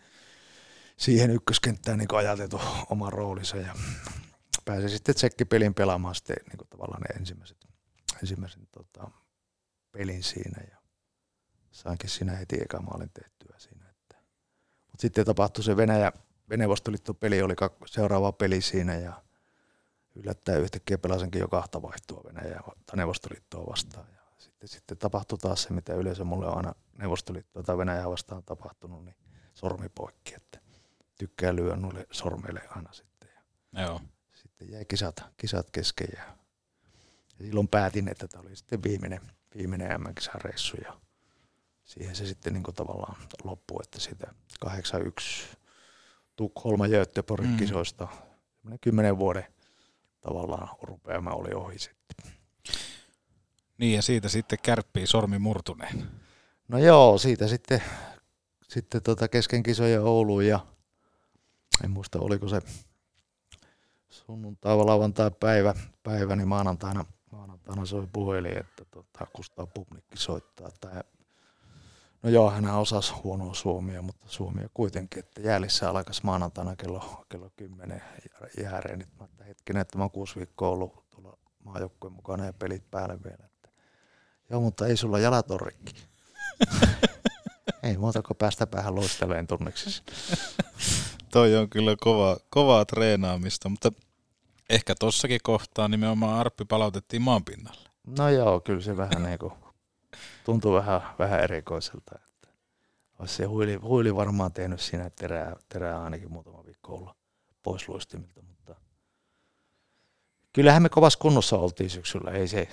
siihen 0.98 1.32
ykköskenttään 1.32 1.98
niin 1.98 2.16
ajateltu 2.16 2.62
oman 2.89 3.14
roolinsa 3.14 3.58
ja 3.58 3.76
pääsi 4.66 4.89
sitten 4.89 5.16
tsekkipelin 5.16 5.74
pelaamaan 5.74 6.16
sitten 6.16 6.38
niin 6.50 6.58
kuin 6.58 6.68
tavallaan 6.68 7.02
ne 7.02 7.20
ensimmäiset, 7.20 7.58
ensimmäisen 8.22 8.68
tota, 8.72 9.12
pelin 9.91 10.24
siinä 10.24 10.64
ja 10.72 10.78
sainkin 11.72 12.10
siinä 12.10 12.36
heti 12.36 12.56
eka 12.62 12.82
maalin 12.82 13.12
tehtyä 13.14 13.56
siinä. 13.58 13.89
Että. 13.89 14.16
Mut 14.91 15.00
sitten 15.00 15.26
tapahtui 15.26 15.64
se 15.64 15.78
Venäjä, 15.78 16.12
Venäjä-peli 16.50 17.41
oli 17.41 17.56
seuraava 17.86 18.32
peli 18.32 18.62
siinä 18.62 18.95
ja 18.95 19.24
yllättäen 20.16 20.62
yhtäkkiä 20.62 20.98
pelasinkin 20.98 21.39
jo 21.39 21.48
kahta 21.48 21.82
vaihtoa 21.82 22.24
Venäjää 22.24 22.62
tai 22.86 22.98
Neuvostoliittoa 22.98 23.66
vastaan. 23.66 24.16
Sitten, 24.38 24.70
sitten 24.70 24.98
tapahtui 24.98 25.38
taas 25.38 25.64
se, 25.64 25.74
mitä 25.74 25.94
yleensä 25.94 26.24
mulle 26.24 26.48
on 26.48 26.58
aina 26.58 26.74
Neuvostoliittoa 26.98 27.64
tai 27.64 27.78
Venäjää 27.78 28.10
vastaan 28.10 28.44
tapahtunut, 28.44 29.06
niin 29.06 29.16
sormi 29.54 29.90
poikki, 29.90 30.36
että 30.36 30.60
tykkää 31.20 31.56
lyödä 31.56 31.76
noille 31.76 32.08
sormeille 32.12 32.62
aina 32.70 32.94
sitten. 32.94 33.30
Ja 33.74 33.82
Joo. 33.82 34.02
Sitten 34.34 34.72
jäi 34.72 34.86
kisat, 34.86 35.24
kisat 35.38 35.72
kesken 35.72 36.08
ja, 36.18 36.24
ja 37.40 37.46
silloin 37.46 37.68
päätin, 37.68 38.08
että 38.08 38.28
tämä 38.28 38.42
oli 38.42 38.56
sitten 38.56 38.84
viimeinen, 38.84 39.22
viimeinen 39.56 40.02
MM-kisareissu 40.02 40.78
ja 40.84 41.00
siihen 41.84 42.16
se 42.16 42.26
sitten 42.26 42.54
niin 42.54 42.64
tavallaan 42.64 43.16
loppui, 43.44 43.80
että 43.84 44.00
sitä 44.00 44.34
81 44.60 45.58
Tukholma 46.36 46.88
Göteborgin 46.88 47.50
mm. 47.50 47.58
kisoista 47.58 48.08
kymmenen 48.82 49.18
vuoden 49.18 49.46
tavallaan 50.22 50.70
rupeama 50.82 51.32
oli 51.32 51.54
ohi 51.54 51.80
sitten. 51.80 52.07
Niin 53.78 53.95
ja 53.95 54.01
siitä 54.01 54.30
sitten 54.30 54.59
kärppii 54.63 55.07
sormi 55.07 55.39
murtuneen. 55.39 56.07
No 56.67 56.78
joo, 56.78 57.17
siitä 57.17 57.47
sitten, 57.47 57.84
sitten 58.67 59.03
tota 59.03 59.28
kesken 59.28 59.63
kisojen 59.63 60.03
Ouluun 60.03 60.45
ja 60.45 60.59
en 61.84 61.91
muista 61.91 62.19
oliko 62.19 62.47
se 62.47 62.61
sunnuntai 64.09 64.78
vai 64.78 64.86
lauantai 64.86 65.32
päivä, 65.32 65.73
päivä, 66.03 66.36
niin 66.36 66.47
maanantaina, 66.47 67.05
maanantaina 67.32 67.86
soi 67.86 68.07
puhelin, 68.13 68.57
että 68.57 68.86
tota, 68.86 69.28
Kustaa 69.34 69.67
Pubnikki 69.67 70.17
soittaa. 70.17 70.69
Tai, 70.82 71.03
no 72.23 72.30
joo, 72.30 72.51
hän 72.51 72.65
osasi 72.65 73.13
huonoa 73.13 73.53
suomia, 73.53 74.01
mutta 74.01 74.25
suomia 74.30 74.69
kuitenkin, 74.73 75.19
että 75.19 75.41
jäälissä 75.41 75.89
alkaisi 75.89 76.21
maanantaina 76.23 76.75
kello, 76.75 77.25
kello 77.30 77.49
10 77.55 78.01
jääreen. 78.63 79.07
Mä 79.19 79.25
että 79.25 79.43
hetkinen, 79.43 79.82
että 79.82 79.97
mä 79.97 80.03
oon 80.03 80.11
kuusi 80.11 80.36
viikkoa 80.36 80.69
ollut 80.69 81.09
tuolla 81.09 81.38
maajoukkueen 81.63 82.13
mukana 82.13 82.45
ja 82.45 82.53
pelit 82.53 82.91
päälle 82.91 83.23
vielä. 83.23 83.49
Joo, 84.50 84.62
mutta 84.62 84.88
ei 84.88 84.98
sulla 84.98 85.20
jalat 85.20 85.52
ole 85.52 85.60
rikki. 85.66 85.95
ei 87.84 87.98
muuta 87.98 88.22
kuin 88.22 88.38
päästä 88.38 88.68
päähän 88.68 88.95
loisteleen 88.95 89.48
tunneksissa. 89.48 90.04
Toi 91.32 91.56
on 91.56 91.70
kyllä 91.70 91.95
kova, 92.00 92.38
kovaa 92.50 92.86
treenaamista, 92.86 93.70
mutta 93.70 93.91
ehkä 94.70 94.95
tossakin 95.00 95.39
kohtaa 95.43 95.88
nimenomaan 95.88 96.39
Arppi 96.39 96.66
palautettiin 96.66 97.22
maan 97.22 97.45
pinnalle. 97.45 97.89
No 98.18 98.30
joo, 98.30 98.60
kyllä 98.60 98.82
se 98.82 98.98
vähän 98.98 99.24
niin 99.28 99.39
kuin 99.39 99.54
tuntuu 100.45 100.74
vähän, 100.74 101.02
vähän 101.20 101.39
erikoiselta. 101.39 102.16
Että 102.16 102.48
olisi 103.20 103.36
se 103.36 103.45
huili, 103.45 103.76
huili 103.76 104.16
varmaan 104.16 104.54
tehnyt 104.54 104.82
siinä 104.82 105.10
terää, 105.10 105.56
terää 105.70 106.04
ainakin 106.04 106.32
muutama 106.32 106.66
viikko 106.66 106.95
olla 106.95 107.16
pois 107.64 107.89
luistimilta, 107.89 108.41
mutta 108.41 108.76
kyllähän 110.54 110.84
me 110.84 110.89
kovassa 110.89 111.20
kunnossa 111.20 111.58
oltiin 111.58 111.89
syksyllä, 111.89 112.32
ei 112.32 112.48
se, 112.48 112.68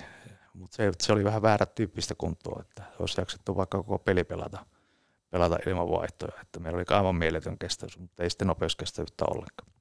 mutta 0.55 0.75
se, 0.75 0.91
se 1.01 1.13
oli 1.13 1.23
vähän 1.23 1.41
väärä 1.41 1.65
tyyppistä 1.65 2.15
kuntoa, 2.17 2.61
että 2.61 2.83
olisi 2.99 3.21
jaksettu 3.21 3.55
vaikka 3.55 3.77
koko 3.77 3.99
peli 3.99 4.23
pelata, 4.23 4.65
pelata 5.29 5.57
ilman 5.67 5.89
vaihtoja, 5.89 6.41
että 6.41 6.59
meillä 6.59 6.77
oli 6.77 6.85
aivan 6.89 7.15
mieletön 7.15 7.57
kestävyys, 7.57 7.99
mutta 7.99 8.23
ei 8.23 8.29
sitten 8.29 8.47
nopeuskestävyyttä 8.47 9.25
ollenkaan. 9.25 9.71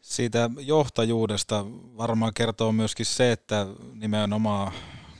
Siitä 0.00 0.50
johtajuudesta 0.58 1.64
varmaan 1.96 2.34
kertoo 2.34 2.72
myöskin 2.72 3.06
se, 3.06 3.32
että 3.32 3.66
nimenomaan 3.94 4.72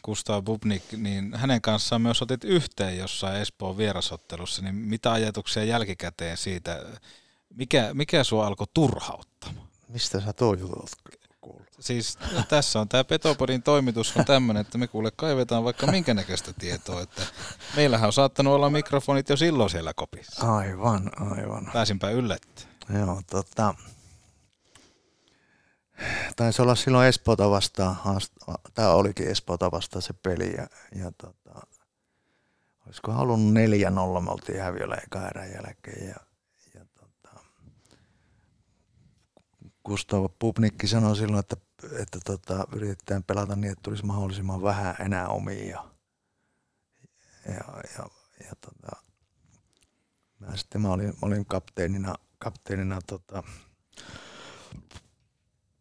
Gustav 0.04 0.44
Bubnik, 0.44 0.82
niin 0.92 1.34
hänen 1.34 1.60
kanssaan 1.60 2.02
myös 2.02 2.22
otit 2.22 2.44
yhteen 2.44 2.98
jossain 2.98 3.36
Espoon 3.36 3.76
vierasottelussa, 3.76 4.62
niin 4.62 4.74
mitä 4.74 5.12
ajatuksia 5.12 5.64
jälkikäteen 5.64 6.36
siitä, 6.36 6.86
mikä, 7.54 7.90
mikä 7.94 8.24
sua 8.24 8.46
alkoi 8.46 8.66
turhauttamaan? 8.74 9.68
Mistä 9.88 10.20
sä 10.20 10.32
tuo 10.32 10.54
jutut 10.54 10.90
Siis 11.80 12.18
no, 12.32 12.42
tässä 12.48 12.80
on 12.80 12.88
tämä 12.88 13.04
Petopodin 13.04 13.62
toimitus 13.62 14.16
on 14.16 14.24
tämmöinen, 14.24 14.60
että 14.60 14.78
me 14.78 14.86
kuule 14.86 15.10
kaivetaan 15.16 15.64
vaikka 15.64 15.86
minkä 15.86 16.14
näköistä 16.14 16.52
tietoa, 16.52 17.02
että 17.02 17.22
meillähän 17.76 18.06
on 18.06 18.12
saattanut 18.12 18.54
olla 18.54 18.70
mikrofonit 18.70 19.28
jo 19.28 19.36
silloin 19.36 19.70
siellä 19.70 19.94
kopissa. 19.94 20.56
Aivan, 20.56 21.10
aivan. 21.20 21.70
Pääsinpä 21.72 22.10
yllättämään. 22.10 22.78
Joo, 22.94 23.22
tota, 23.30 23.74
taisi 26.36 26.62
olla 26.62 26.74
silloin 26.74 27.08
Espoota 27.08 27.50
vastaan, 27.50 27.96
tämä 28.74 28.90
olikin 28.90 29.28
Espoota 29.28 29.70
vastaan 29.70 30.02
se 30.02 30.12
peli 30.12 30.54
ja, 30.56 30.66
ja 30.94 31.12
tota, 31.18 31.66
olisiko 32.86 33.12
halunnut 33.12 33.54
4-0, 34.18 34.20
me 34.20 34.30
oltiin 34.30 34.60
häviöllä 34.60 34.96
eka 34.96 35.28
erän 35.28 35.52
jälkeen 35.52 36.08
ja 36.08 36.84
tota, 36.94 37.40
Gustav 39.88 40.26
Pupnikki 40.38 40.86
sanoi 40.86 41.16
silloin, 41.16 41.40
että, 41.40 41.56
että 41.98 42.18
tota, 42.24 42.66
yritetään 42.72 43.24
pelata 43.24 43.56
niin, 43.56 43.72
että 43.72 43.82
tulisi 43.82 44.04
mahdollisimman 44.04 44.62
vähän 44.62 44.96
enää 45.00 45.28
omia. 45.28 45.84
Ja, 47.46 47.82
ja, 47.98 48.08
ja, 48.44 48.52
tota, 48.60 49.02
mä 50.38 50.56
sitten 50.56 50.80
mä 50.80 50.88
olin, 50.88 51.06
mä 51.06 51.18
olin 51.22 51.46
kapteenina, 51.46 52.14
kapteenina 52.38 52.98
tota, 53.06 53.42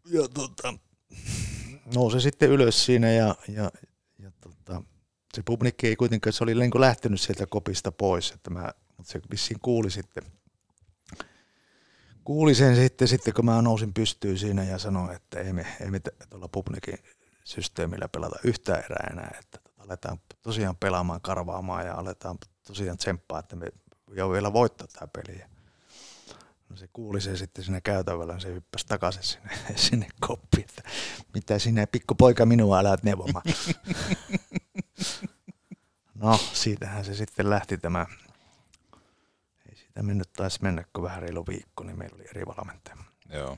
ja 0.06 0.28
tota, 0.34 0.74
nousi 1.96 2.22
sitten 2.22 2.50
ylös 2.50 2.86
siinä 2.86 3.12
ja, 3.12 3.36
ja, 3.48 3.72
ja 4.20 4.32
tota, 4.42 4.84
se 5.34 5.44
publikki 5.44 5.88
ei 5.88 5.96
kuitenkaan, 5.96 6.34
se 6.34 6.44
oli 6.44 6.54
niin 6.54 6.72
lähtenyt 6.82 7.22
sieltä 7.22 7.46
kopista 7.46 7.92
pois, 7.92 8.32
että 8.32 8.50
mä, 8.50 8.72
mutta 8.98 9.12
se 9.12 9.22
vissiin 9.32 9.60
kuuli 9.60 9.92
sitten, 9.92 10.24
kuuli 12.28 12.56
sen 12.56 12.76
sitten, 12.76 13.08
sitten 13.08 13.34
kun 13.34 13.46
mä 13.46 13.62
nousin 13.62 13.94
pystyyn 13.94 14.38
siinä 14.38 14.64
ja 14.64 14.78
sanoin, 14.78 15.16
että 15.16 15.40
ei 15.40 15.54
me, 15.54 15.68
ei 15.82 15.92
me 15.92 16.00
tuolla 16.30 16.48
publikin 16.48 17.00
systeemillä 17.44 18.08
pelata 18.08 18.40
yhtään 18.44 18.84
erää 18.86 19.08
enää, 19.12 19.38
että 19.40 19.60
tota, 19.64 19.84
aletaan 19.84 20.18
tosiaan 20.42 20.76
pelaamaan, 20.76 21.22
karvaamaan 21.22 21.86
ja 21.86 21.94
aletaan 21.94 22.38
tosiaan 22.68 22.98
tsemppaa, 22.98 23.40
että 23.40 23.56
me 23.56 23.68
jo 24.12 24.32
vielä 24.32 24.54
voittaa 24.54 24.88
tämä 24.88 25.08
peli. 25.08 25.42
No 26.70 26.76
se 26.76 26.88
kuuli 26.94 27.22
se 27.22 27.38
sitten 27.38 27.64
siinä 27.64 27.82
käytävällä, 27.82 28.40
se 28.40 28.54
hyppäsi 28.54 28.88
takaisin 28.88 29.24
sinne, 29.24 29.52
sinne 29.90 30.08
koppiin, 30.20 30.66
että 30.70 30.84
mitä 31.34 31.60
sinä 31.60 31.88
pikkupoika 31.88 32.46
minua 32.46 32.80
älä 32.80 32.98
neuvomaan. 33.04 33.46
no, 36.24 36.40
siitähän 36.54 37.06
se 37.06 37.16
sitten 37.16 37.50
lähti 37.50 37.78
tämä, 37.78 38.06
ei 39.98 40.04
siitä 40.04 40.08
mennyt 40.08 40.34
taisi 40.34 40.60
mennä 40.62 40.84
kuin 40.94 41.04
vähän 41.04 41.22
reilu 41.22 41.46
viikko, 41.48 41.84
niin 41.84 41.98
meillä 41.98 42.16
oli 42.16 42.26
eri 42.30 42.46
valmentaja. 42.46 42.98
Joo. 43.30 43.58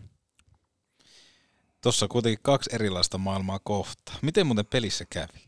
Tuossa 1.82 2.08
kuitenkin 2.08 2.40
kaksi 2.44 2.70
erilaista 2.74 3.18
maailmaa 3.18 3.60
kohta. 3.64 4.14
Miten 4.22 4.48
muuten 4.48 4.66
pelissä 4.66 5.06
kävi? 5.10 5.48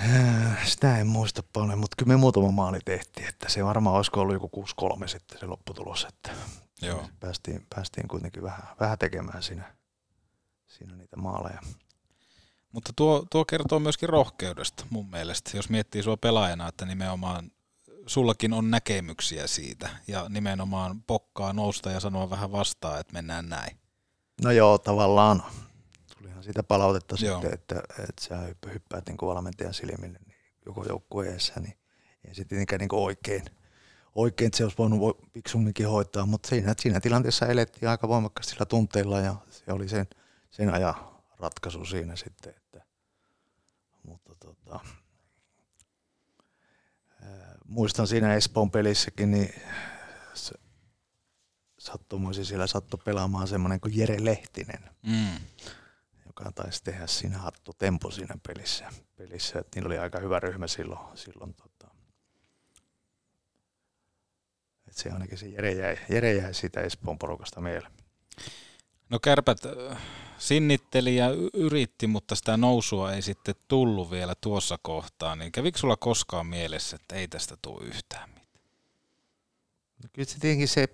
Äh, 0.00 0.66
sitä 0.66 0.98
en 0.98 1.06
muista 1.06 1.42
paljon, 1.52 1.78
mutta 1.78 1.94
kyllä 1.96 2.12
me 2.12 2.16
muutama 2.16 2.50
maali 2.50 2.78
tehtiin, 2.84 3.28
että 3.28 3.48
se 3.48 3.64
varmaan 3.64 3.96
olisiko 3.96 4.20
ollut 4.20 4.34
joku 4.34 4.64
6-3 5.04 5.08
sitten 5.08 5.38
se 5.38 5.46
lopputulos, 5.46 6.04
että 6.08 6.30
Joo. 6.82 7.08
Päästiin, 7.20 7.66
päästiin 7.74 8.08
kuitenkin 8.08 8.42
vähän, 8.42 8.68
vähän 8.80 8.98
tekemään 8.98 9.42
siinä, 9.42 9.74
siinä 10.66 10.96
niitä 10.96 11.16
maaleja. 11.16 11.60
Mutta 12.72 12.92
tuo, 12.96 13.26
tuo 13.30 13.44
kertoo 13.44 13.78
myöskin 13.78 14.08
rohkeudesta 14.08 14.86
mun 14.90 15.10
mielestä, 15.10 15.56
jos 15.56 15.68
miettii 15.68 16.02
sua 16.02 16.16
pelaajana, 16.16 16.68
että 16.68 16.86
nimenomaan 16.86 17.50
sullakin 18.08 18.52
on 18.52 18.70
näkemyksiä 18.70 19.46
siitä 19.46 19.88
ja 20.06 20.28
nimenomaan 20.28 21.02
pokkaa 21.02 21.52
nousta 21.52 21.90
ja 21.90 22.00
sanoa 22.00 22.30
vähän 22.30 22.52
vastaan, 22.52 23.00
että 23.00 23.12
mennään 23.12 23.48
näin. 23.48 23.78
No 24.42 24.50
joo, 24.50 24.78
tavallaan 24.78 25.42
tulihan 26.18 26.42
siitä 26.42 26.62
palautetta 26.62 27.16
Joo. 27.20 27.40
sitten, 27.40 27.54
että, 27.54 27.82
että 27.98 28.24
sä 28.24 28.38
hyppäät 28.72 29.06
niin 29.06 29.16
valmentajan 29.22 29.74
silmille 29.74 30.18
niin 30.26 30.36
joko 30.66 30.84
joukkueessa, 30.88 31.60
niin 31.60 31.78
ei 32.24 32.34
se 32.34 32.44
tietenkään 32.44 32.80
niin 32.80 32.88
oikein, 32.94 33.42
oikein, 34.14 34.46
että 34.46 34.56
se 34.56 34.64
olisi 34.64 34.78
voinut 34.78 35.00
vo- 35.00 35.28
fiksumminkin 35.34 35.88
hoitaa, 35.88 36.26
mutta 36.26 36.48
siinä, 36.48 36.74
siinä 36.78 37.00
tilanteessa 37.00 37.46
elettiin 37.46 37.88
aika 37.88 38.08
voimakkaasti 38.08 38.52
sillä 38.52 38.66
tunteilla 38.66 39.20
ja 39.20 39.34
se 39.50 39.72
oli 39.72 39.88
sen, 39.88 40.06
sen 40.50 40.74
ajan 40.74 40.94
ratkaisu 41.38 41.84
siinä 41.84 42.16
sitten, 42.16 42.54
että, 42.56 42.84
mutta 44.02 44.34
tota, 44.34 44.80
ää, 47.22 47.57
muistan 47.68 48.06
siinä 48.06 48.34
Espoon 48.34 48.70
pelissäkin, 48.70 49.30
niin 49.30 49.54
sattumoisin 51.78 52.44
siellä 52.44 52.66
sattui 52.66 53.00
pelaamaan 53.04 53.48
semmoinen 53.48 53.80
kuin 53.80 53.96
Jere 53.98 54.24
Lehtinen, 54.24 54.90
Mm. 55.02 55.40
joka 56.26 56.52
taisi 56.52 56.84
tehdä 56.84 57.06
siinä 57.06 57.38
hattu 57.38 57.72
tempo 57.72 58.10
siinä 58.10 58.34
pelissä. 58.48 58.90
pelissä. 59.16 59.58
Että 59.58 59.70
niillä 59.76 59.86
oli 59.86 59.98
aika 59.98 60.18
hyvä 60.18 60.40
ryhmä 60.40 60.66
silloin. 60.66 61.18
silloin 61.18 61.54
tota. 61.54 61.88
Et 64.88 64.96
se 64.96 65.10
ainakin 65.10 65.38
se 65.38 65.48
Jere 65.48 65.72
jäi, 65.72 65.98
Jere 66.08 66.34
jäi 66.34 66.54
siitä 66.54 66.80
Espoon 66.80 67.18
porukasta 67.18 67.60
mieleen. 67.60 67.92
No 69.10 69.18
kärpät 69.18 69.58
sinnitteli 70.38 71.16
ja 71.16 71.30
yritti, 71.52 72.06
mutta 72.06 72.34
sitä 72.34 72.56
nousua 72.56 73.12
ei 73.12 73.22
sitten 73.22 73.54
tullut 73.68 74.10
vielä 74.10 74.34
tuossa 74.40 74.78
kohtaa. 74.82 75.36
Niin 75.36 75.52
kävikö 75.52 75.78
sulla 75.78 75.96
koskaan 75.96 76.46
mielessä, 76.46 76.96
että 76.96 77.14
ei 77.14 77.28
tästä 77.28 77.56
tule 77.62 77.84
yhtään 77.84 78.28
mitään? 78.30 78.64
No 80.02 80.08
kyllä 80.12 80.28
se 80.28 80.38
tietenkin 80.38 80.68
se, 80.68 80.86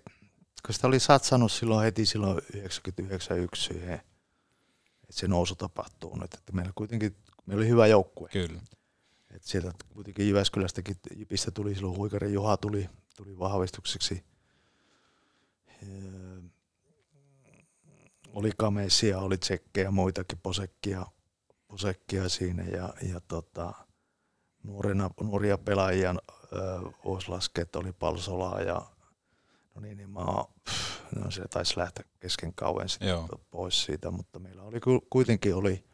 kun 0.67 0.75
sitä 0.75 0.87
oli 0.87 1.01
satsannut 1.01 1.53
silloin 1.53 1.85
heti 1.85 2.07
silloin 2.07 2.43
99 2.55 3.49
siihen, 3.55 3.95
että 3.95 4.05
se 5.11 5.29
nousu 5.29 5.55
tapahtuu 5.55 6.17
nyt. 6.17 6.35
Että 6.35 6.53
meillä 6.53 6.73
kuitenkin, 6.75 7.17
meillä 7.47 7.61
oli 7.61 7.69
hyvä 7.69 7.87
joukkue. 7.87 8.29
Kyllä. 8.29 8.61
Et 9.31 9.43
sieltä 9.43 9.73
kuitenkin 9.95 10.29
Jyväskylästäkin 10.29 10.97
Jipistä 11.17 11.51
tuli 11.51 11.75
silloin 11.75 11.97
Huikari 11.97 12.33
Juha 12.33 12.57
tuli, 12.57 12.89
tuli 13.17 13.39
vahvistukseksi. 13.39 14.25
Öö, 15.83 16.41
Oli 18.35 18.51
Kamesia, 18.59 19.19
oli 19.19 19.39
Tsekkejä, 19.39 19.91
muitakin 19.91 20.39
posekkia, 20.43 21.07
posekkia 21.69 22.29
siinä 22.29 22.63
ja, 22.63 22.95
ja 23.03 23.21
tota, 23.29 23.73
nuorina, 24.63 25.11
nuoria 25.21 25.59
pelaajia 25.59 26.15
voisi 27.05 27.29
laskea, 27.29 27.63
että 27.63 27.79
oli 27.79 27.93
Palsolaa 27.93 28.61
ja 28.61 28.83
no 29.75 29.81
niin, 29.81 29.97
niin 29.97 30.11
mä 30.11 30.21
pff, 30.65 31.01
no 31.17 31.31
se 31.31 31.43
taisi 31.49 31.79
lähteä 31.79 32.05
kesken 32.21 32.55
kauan 32.55 32.89
sitten 32.89 33.09
Joo. 33.09 33.29
pois 33.51 33.85
siitä, 33.85 34.11
mutta 34.11 34.39
meillä 34.39 34.63
oli 34.63 34.81
ku- 34.81 35.07
kuitenkin 35.11 35.55
oli, 35.55 35.85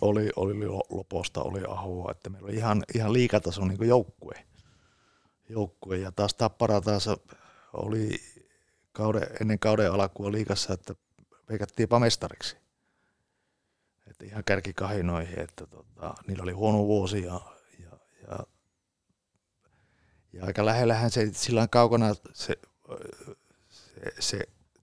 oli, 0.00 0.30
oli 0.36 0.66
Lo- 0.66 0.86
Loposta, 0.90 1.42
oli 1.42 1.60
Ahoa, 1.68 2.10
että 2.10 2.30
meillä 2.30 2.46
oli 2.46 2.56
ihan, 2.56 2.82
ihan 2.94 3.12
liikatason 3.12 3.68
niin 3.68 3.88
joukkue. 3.88 4.46
joukkue. 5.48 5.98
Ja 5.98 6.12
taas 6.12 6.34
Tappara 6.34 6.80
taas 6.80 7.08
oli 7.72 8.10
kauden, 8.94 9.28
ennen 9.40 9.58
kauden 9.58 9.92
alkua 9.92 10.32
liikassa, 10.32 10.74
että 10.74 10.94
veikattiin 11.48 11.84
jopa 11.84 11.98
mestariksi. 11.98 12.56
Että 14.06 14.24
ihan 14.24 14.44
kärkikahinoihin, 14.44 15.40
että 15.40 15.66
tota, 15.66 16.14
niillä 16.26 16.42
oli 16.42 16.52
huono 16.52 16.86
vuosi 16.86 17.22
ja, 17.22 17.40
ja, 17.78 17.98
ja, 18.28 18.38
ja 20.32 20.44
aika 20.44 20.66
lähellähän 20.66 21.10
se 21.10 21.30
sillä 21.32 21.68
kaukana 21.68 22.14
se, 22.32 22.54
se, 23.68 24.12
se 24.20 24.38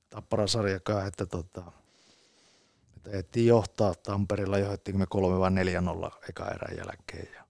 Tappara-sarjakaan, 0.09 1.07
että 1.07 1.25
tota, 1.25 1.61
me 2.95 3.01
taidettiin 3.03 3.47
johtaa 3.47 3.95
Tampereella, 3.95 4.57
johdettiin 4.57 4.97
me 4.97 5.05
3 5.05 5.39
vai 5.39 5.51
4 5.51 5.81
0 5.81 6.11
eka 6.29 6.51
erän 6.51 6.77
jälkeen. 6.77 7.33
Ja 7.33 7.45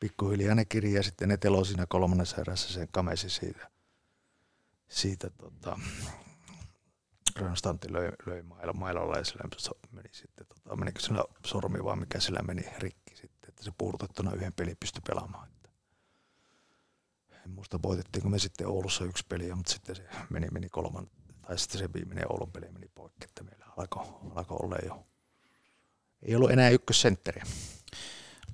pikkuhiljaa 0.00 0.54
ne 0.54 0.64
kirja 0.64 0.96
ja 0.96 1.02
sitten 1.02 1.28
ne 1.28 1.36
telo 1.36 1.64
siinä 1.64 1.86
kolmannessa 1.88 2.40
erässä 2.40 2.72
sen 2.72 2.88
kamesi 2.92 3.30
siitä. 3.30 3.71
Siitä 4.92 5.30
tota, 5.30 5.78
Grönstanti 7.36 7.92
löi, 7.92 8.12
löi 8.26 8.42
mailo, 8.42 8.72
mailolla 8.72 9.18
ja 9.18 9.24
sillä 9.24 9.44
meni 9.92 10.08
sitten, 10.12 10.46
tota, 10.46 10.76
menikö 10.76 11.00
sillä 11.00 11.24
sormi 11.46 11.84
vaan 11.84 11.98
mikä 11.98 12.20
sillä 12.20 12.42
meni 12.42 12.62
rikki 12.78 13.16
sitten, 13.16 13.48
että 13.48 13.64
se 13.64 13.72
puurtettuna 13.78 14.32
yhden 14.32 14.52
pelin 14.52 14.76
pystyi 14.80 15.02
pelaamaan. 15.06 15.48
Että 15.48 15.68
en 17.44 17.50
muista 17.50 17.82
voitettiinko 17.82 18.28
me 18.28 18.38
sitten 18.38 18.66
Oulussa 18.68 19.04
yksi 19.04 19.24
peli, 19.28 19.54
mutta 19.54 19.72
sitten 19.72 19.96
se 19.96 20.08
meni, 20.30 20.46
meni 20.50 20.68
kolman, 20.68 21.10
tai 21.42 21.58
sitten 21.58 21.78
se 21.78 21.92
viimeinen 21.92 22.32
Oulun 22.32 22.52
peli 22.52 22.72
meni 22.72 22.88
poikki, 22.94 23.24
että 23.24 23.42
meillä 23.42 23.66
alkoi, 23.76 24.06
alkoi 24.34 24.58
olla 24.62 24.76
jo, 24.84 25.06
ei 26.22 26.36
ollut 26.36 26.50
enää 26.50 26.70
ykkössentteriä. 26.70 27.44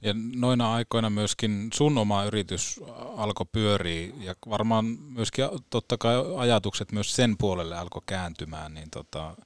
Ja 0.03 0.15
noina 0.37 0.73
aikoina 0.73 1.11
myöskin 1.11 1.71
sun 1.75 1.99
oma 1.99 2.25
yritys 2.25 2.81
alkoi 3.17 3.47
pyöriä 3.53 4.13
ja 4.21 4.35
varmaan 4.49 4.85
myöskin 4.85 5.45
totta 5.71 5.99
kai 5.99 6.15
ajatukset 6.37 6.93
myös 6.93 7.17
sen 7.17 7.37
puolelle 7.39 7.77
alkoi 7.77 8.03
kääntymään, 8.07 8.75
niin 8.75 8.91
tota, 8.91 9.37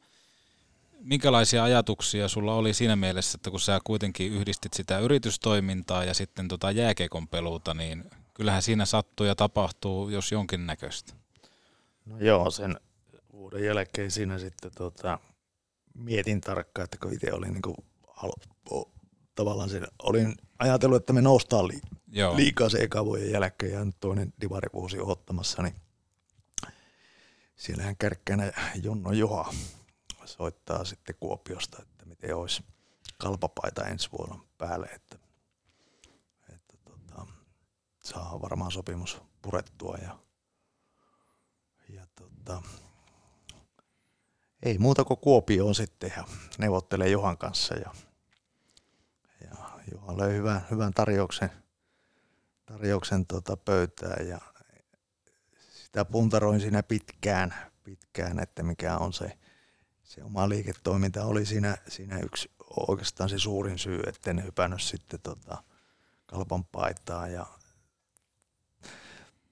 minkälaisia 1.01 1.65
ajatuksia 1.65 2.29
sulla 2.29 2.55
oli 2.55 2.75
siinä 2.75 2.97
mielessä, 2.97 3.37
että 3.37 3.51
kun 3.51 3.61
sä 3.61 3.81
kuitenkin 3.85 4.33
yhdistit 4.33 4.73
sitä 4.73 4.99
yritystoimintaa 4.99 6.05
ja 6.05 6.15
sitten 6.15 6.49
tota 6.49 6.71
jääkiekon 6.71 7.29
peluuta, 7.29 7.75
niin 7.75 8.05
kyllähän 8.35 8.63
siinä 8.63 8.85
sattuu 8.87 9.27
ja 9.27 9.35
tapahtuu, 9.35 10.09
jos 10.09 10.33
jonkinnäköistä. 10.33 11.15
No 12.07 12.19
joo, 12.19 12.51
sen 12.51 12.77
vuoden 13.33 13.65
jälkeen 13.65 14.11
siinä 14.11 14.39
sitten 14.39 14.71
tota, 14.77 15.19
mietin 15.95 16.41
tarkkaan, 16.41 16.85
että 16.85 16.97
kun 17.03 17.13
itse 17.13 17.33
olin 17.33 17.53
niin 17.53 17.63
kuin, 17.63 17.77
tavallaan 19.35 19.71
sen, 19.71 19.87
olin 20.03 20.35
ajatellut, 20.59 20.97
että 20.97 21.13
me 21.13 21.23
noustaan 21.23 21.69
li, 21.69 21.81
Joo. 22.09 22.37
liikaa 22.37 22.69
se 22.69 22.79
eka 22.79 23.05
vuoden 23.05 23.31
jälkeen 23.31 23.73
ja 23.73 23.85
nyt 23.85 23.97
toinen 24.01 24.33
divarivuosi 24.41 25.01
ottamassa, 25.01 25.63
niin 25.63 25.75
siellähän 27.57 27.97
kärkkänä 27.97 28.53
Jonno 28.83 29.13
Joha 29.13 29.55
soittaa 30.25 30.85
sitten 30.85 31.15
Kuopiosta, 31.21 31.83
että 31.83 32.07
miten 32.07 32.37
olisi 32.37 32.65
kalpapaita 33.19 33.87
ensi 33.87 34.09
vuonna 34.13 34.45
päälle, 34.59 34.87
että, 34.87 35.19
että 36.55 36.77
tota, 36.85 37.27
saa 38.05 38.43
varmaan 38.43 38.73
sopimus 38.73 39.23
purettua 39.43 39.99
ja, 40.03 40.19
ja 41.89 42.07
tota, 42.15 42.63
ei 44.63 44.79
muuta 44.79 45.05
kuin 45.05 45.21
Kuopioon 45.21 45.75
sitten 45.75 46.13
ja 46.17 46.25
neuvottelee 46.59 47.09
Johan 47.09 47.39
kanssa 47.39 47.75
ja, 47.75 47.95
Johan 49.93 50.19
löi 50.19 50.35
hyvän, 50.35 50.67
hyvän 50.71 50.93
tarjouksen, 50.93 51.51
tarjouksen 52.67 53.27
tota 53.27 53.57
pöytään 53.57 54.29
ja 54.29 54.41
sitä 55.85 56.05
puntaroin 56.05 56.61
siinä 56.61 56.83
pitkään, 56.83 57.55
pitkään, 57.85 58.39
että 58.39 58.63
mikä 58.63 58.97
on 58.99 59.13
se, 59.13 59.39
se 60.03 60.25
oma 60.25 60.49
liiketoiminta 60.49 61.25
oli 61.25 61.47
siinä, 61.47 61.77
siinä 61.89 62.19
yksi 62.19 62.51
oikeastaan 62.77 63.29
se 63.29 63.39
suurin 63.39 63.79
syy, 63.79 64.01
etten 64.07 64.45
hypännyt 64.45 64.83
sitten 64.83 65.21
tota 65.21 65.63
kalpan 66.27 66.65
paitaa 66.65 67.29
ja 67.29 67.47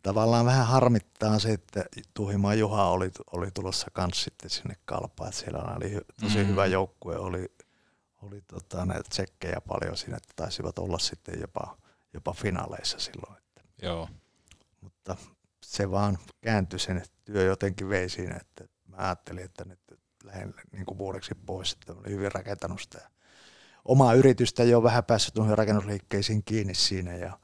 tavallaan 0.02 0.46
vähän 0.46 0.66
harmittaa 0.66 1.38
se, 1.38 1.52
että 1.52 1.84
Tuhimaa 2.14 2.54
Juha 2.54 2.90
oli, 2.90 3.10
oli 3.32 3.50
tulossa 3.50 3.86
kans 3.92 4.22
sitten 4.22 4.50
sinne 4.50 4.76
kalpaan, 4.84 5.28
että 5.28 5.40
siellä 5.40 5.74
oli 5.76 6.00
tosi 6.20 6.38
mm. 6.38 6.46
hyvä 6.46 6.66
joukkue, 6.66 7.16
oli, 7.16 7.52
oli 8.22 8.40
tota, 8.40 8.86
näitä 8.86 9.08
tsekkejä 9.10 9.60
paljon 9.68 9.96
siinä, 9.96 10.16
että 10.16 10.32
taisivat 10.36 10.78
olla 10.78 10.98
sitten 10.98 11.40
jopa, 11.40 11.76
jopa 12.14 12.32
finaaleissa 12.32 12.98
silloin. 12.98 13.36
Että. 13.38 13.62
Joo. 13.82 14.08
Mutta 14.80 15.16
se 15.62 15.90
vaan 15.90 16.18
kääntyi 16.40 16.78
sen 16.78 17.02
työ 17.24 17.44
jotenkin 17.44 17.88
vei 17.88 18.08
siinä, 18.08 18.36
että 18.36 18.64
mä 18.86 18.96
ajattelin, 18.96 19.44
että 19.44 19.64
nyt 19.64 19.80
lähden 20.24 20.54
niin 20.72 20.86
kuin 20.86 20.98
vuodeksi 20.98 21.34
pois, 21.34 21.72
että 21.72 21.92
olin 21.92 22.12
hyvin 22.12 22.32
rakentanut 22.32 22.80
sitä 22.80 23.10
omaa 23.84 24.14
yritystä 24.14 24.64
jo 24.64 24.82
vähän 24.82 25.04
päässyt 25.04 25.34
noihin 25.34 25.58
rakennusliikkeisiin 25.58 26.44
kiinni 26.44 26.74
siinä 26.74 27.14
ja 27.14 27.38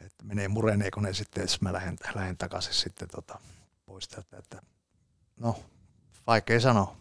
että 0.00 0.24
menee 0.24 0.48
mureneeko 0.48 1.00
ne 1.00 1.12
sitten, 1.14 1.42
jos 1.42 1.60
mä 1.60 1.72
lähden, 1.72 1.96
lähden 2.14 2.36
takaisin 2.36 2.74
sitten 2.74 3.08
tota, 3.08 3.38
pois 3.86 4.08
täältä, 4.08 4.36
että 4.38 4.62
no 5.36 5.56
vaikea 6.26 6.60
sanoa, 6.60 6.96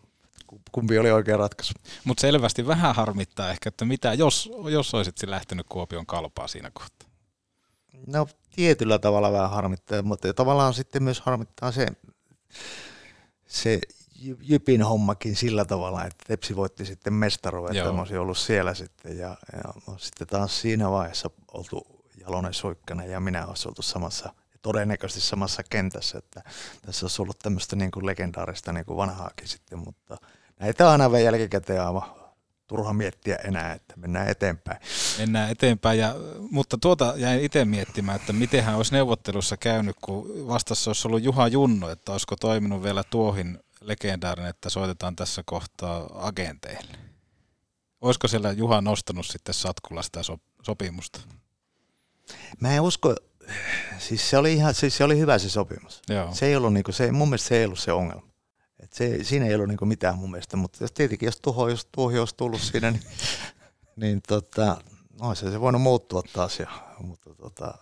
kumpi 0.72 1.00
oli 1.00 1.12
oikea 1.12 1.38
ratkaisu. 1.38 1.74
Mutta 2.04 2.22
selvästi 2.22 2.68
vähän 2.68 2.96
harmittaa 2.96 3.50
ehkä, 3.50 3.70
että 3.70 3.86
mitä 3.86 4.14
jos, 4.14 4.52
jos 4.72 4.94
olisit 4.94 5.24
lähtenyt 5.24 5.66
Kuopion 5.70 6.06
kalpaa 6.06 6.48
siinä 6.48 6.72
kohtaa? 6.74 7.10
No 8.08 8.28
tietyllä 8.56 9.00
tavalla 9.00 9.32
vähän 9.32 9.50
harmittaa, 9.50 10.02
mutta 10.02 10.34
tavallaan 10.34 10.74
sitten 10.74 11.04
myös 11.04 11.22
harmittaa 11.22 11.72
se, 11.72 11.88
se 13.48 13.80
Jypin 14.42 14.84
hommakin 14.84 15.36
sillä 15.36 15.66
tavalla, 15.66 16.06
että 16.06 16.24
Tepsi 16.28 16.56
voitti 16.56 16.86
sitten 16.86 17.14
mestaruuden, 17.14 17.78
että 17.78 17.92
mä 17.92 18.00
olisin 18.00 18.20
ollut 18.20 18.38
siellä 18.38 18.74
sitten 18.74 19.18
ja, 19.18 19.38
ja 19.54 19.98
sitten 19.98 20.28
taas 20.28 20.62
siinä 20.62 20.92
vaiheessa 20.92 21.30
oltu 21.54 22.04
Jalonen 22.18 22.54
Suikkanen 22.54 23.12
ja 23.12 23.20
minä 23.20 23.46
olisi 23.46 23.68
oltu 23.68 23.82
samassa, 23.82 24.34
todennäköisesti 24.62 25.22
samassa 25.22 25.64
kentässä, 25.70 26.18
että 26.18 26.44
tässä 26.86 27.06
olisi 27.06 27.22
ollut 27.22 27.40
tämmöistä 27.40 27.76
niin 27.76 27.92
kuin 27.92 28.06
legendaarista 28.06 28.74
niin 28.74 28.86
kuin 28.86 28.98
vanhaakin 28.98 29.48
sitten, 29.48 29.80
mutta 29.80 30.18
näitä 30.60 30.86
on 30.86 30.92
aina 30.92 31.12
vielä 31.12 31.24
jälkikäteen 31.24 31.82
aivan 31.82 32.24
turha 32.68 32.94
miettiä 32.94 33.36
enää, 33.36 33.74
että 33.74 33.94
mennään 33.98 34.28
eteenpäin. 34.28 34.78
Mennään 35.18 35.52
eteenpäin, 35.52 36.00
ja, 36.00 36.16
mutta 36.52 36.78
tuota 36.78 37.14
jäin 37.18 37.42
itse 37.42 37.66
miettimään, 37.66 38.16
että 38.16 38.34
miten 38.34 38.64
hän 38.64 38.76
olisi 38.76 38.94
neuvottelussa 38.94 39.58
käynyt, 39.58 39.96
kun 40.02 40.48
vastassa 40.48 40.90
olisi 40.90 41.08
ollut 41.08 41.24
Juha 41.24 41.48
Junno, 41.48 41.90
että 41.90 42.12
olisiko 42.12 42.36
toiminut 42.36 42.84
vielä 42.84 43.04
tuohin 43.04 43.60
legendaarinen, 43.82 44.50
että 44.50 44.70
soitetaan 44.70 45.16
tässä 45.16 45.44
kohtaa 45.46 46.10
agenteille. 46.14 46.98
Olisiko 48.02 48.28
siellä 48.28 48.52
Juha 48.52 48.82
nostanut 48.82 49.26
sitten 49.26 49.54
Satkulla 49.54 50.02
sitä 50.02 50.20
sopimusta? 50.64 51.20
Mä 52.60 52.76
en 52.76 52.82
usko, 52.82 53.16
siis 53.98 54.30
se 54.30 54.38
oli, 54.38 54.54
ihan, 54.54 54.74
siis 54.74 54.98
se 54.98 55.04
oli 55.04 55.20
hyvä 55.20 55.38
se 55.38 55.50
sopimus. 55.50 56.02
Joo. 56.10 56.34
Se 56.34 56.46
ei 56.46 56.56
ollut, 56.56 56.74
niin 56.74 56.84
kuin, 56.84 56.96
se, 56.96 57.12
mun 57.12 57.30
mielestä 57.30 57.48
se 57.48 57.58
ei 57.58 57.66
ollut 57.66 57.80
se 57.80 57.92
ongelma. 57.92 58.33
Se, 58.94 59.24
siinä 59.24 59.46
ei 59.46 59.56
ollut 59.56 59.68
niin 59.68 59.88
mitään 59.88 60.18
mun 60.18 60.32
mielestä, 60.32 60.58
mutta 60.58 60.84
jos 60.84 60.92
tietenkin 60.92 61.28
jos 61.28 61.40
tuho, 61.40 61.70
jos 61.70 61.88
tuohi 61.92 62.20
olisi 62.20 62.36
tullut 62.36 62.62
siinä, 62.62 62.92
niin, 62.92 63.04
niin 63.96 64.22
tota, 64.28 64.78
olisi 65.20 65.52
se 65.52 65.62
voinut 65.62 65.82
muuttua 65.82 66.24
taas. 66.34 66.60
Ja, 66.60 66.68
mutta 67.00 67.36
tota, 67.36 67.74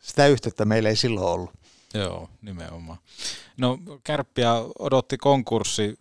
sitä 0.00 0.26
yhteyttä 0.26 0.64
meillä 0.64 0.88
ei 0.88 0.96
silloin 0.96 1.26
ollut. 1.26 1.50
Joo, 1.94 2.28
nimenomaan. 2.42 2.98
No 3.56 3.78
Kärppiä 4.04 4.52
odotti 4.78 5.16
konkurssi 5.18 5.96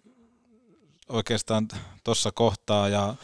oikeastaan 1.09 1.67
tuossa 2.03 2.31
kohtaa 2.31 2.89
ja 2.89 3.15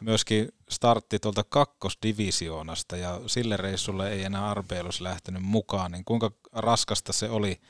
myöskin 0.00 0.48
startti 0.70 1.18
tuolta 1.18 1.44
kakkosdivisioonasta 1.48 2.96
ja 2.96 3.20
sille 3.26 3.56
reissulle 3.56 4.12
ei 4.12 4.24
enää 4.24 4.50
Arbeelus 4.50 5.00
lähtenyt 5.00 5.42
mukaan, 5.42 5.92
niin 5.92 6.04
kuinka 6.04 6.30
raskasta 6.52 7.12
se 7.12 7.28
oli 7.28 7.60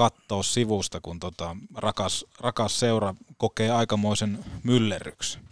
katsoa 0.00 0.42
sivusta, 0.42 1.00
kun 1.00 1.20
tota 1.20 1.56
rakas, 1.74 2.24
rakas 2.40 2.80
seura 2.80 3.14
kokee 3.36 3.70
aikamoisen 3.70 4.44
myllerryksen? 4.64 5.42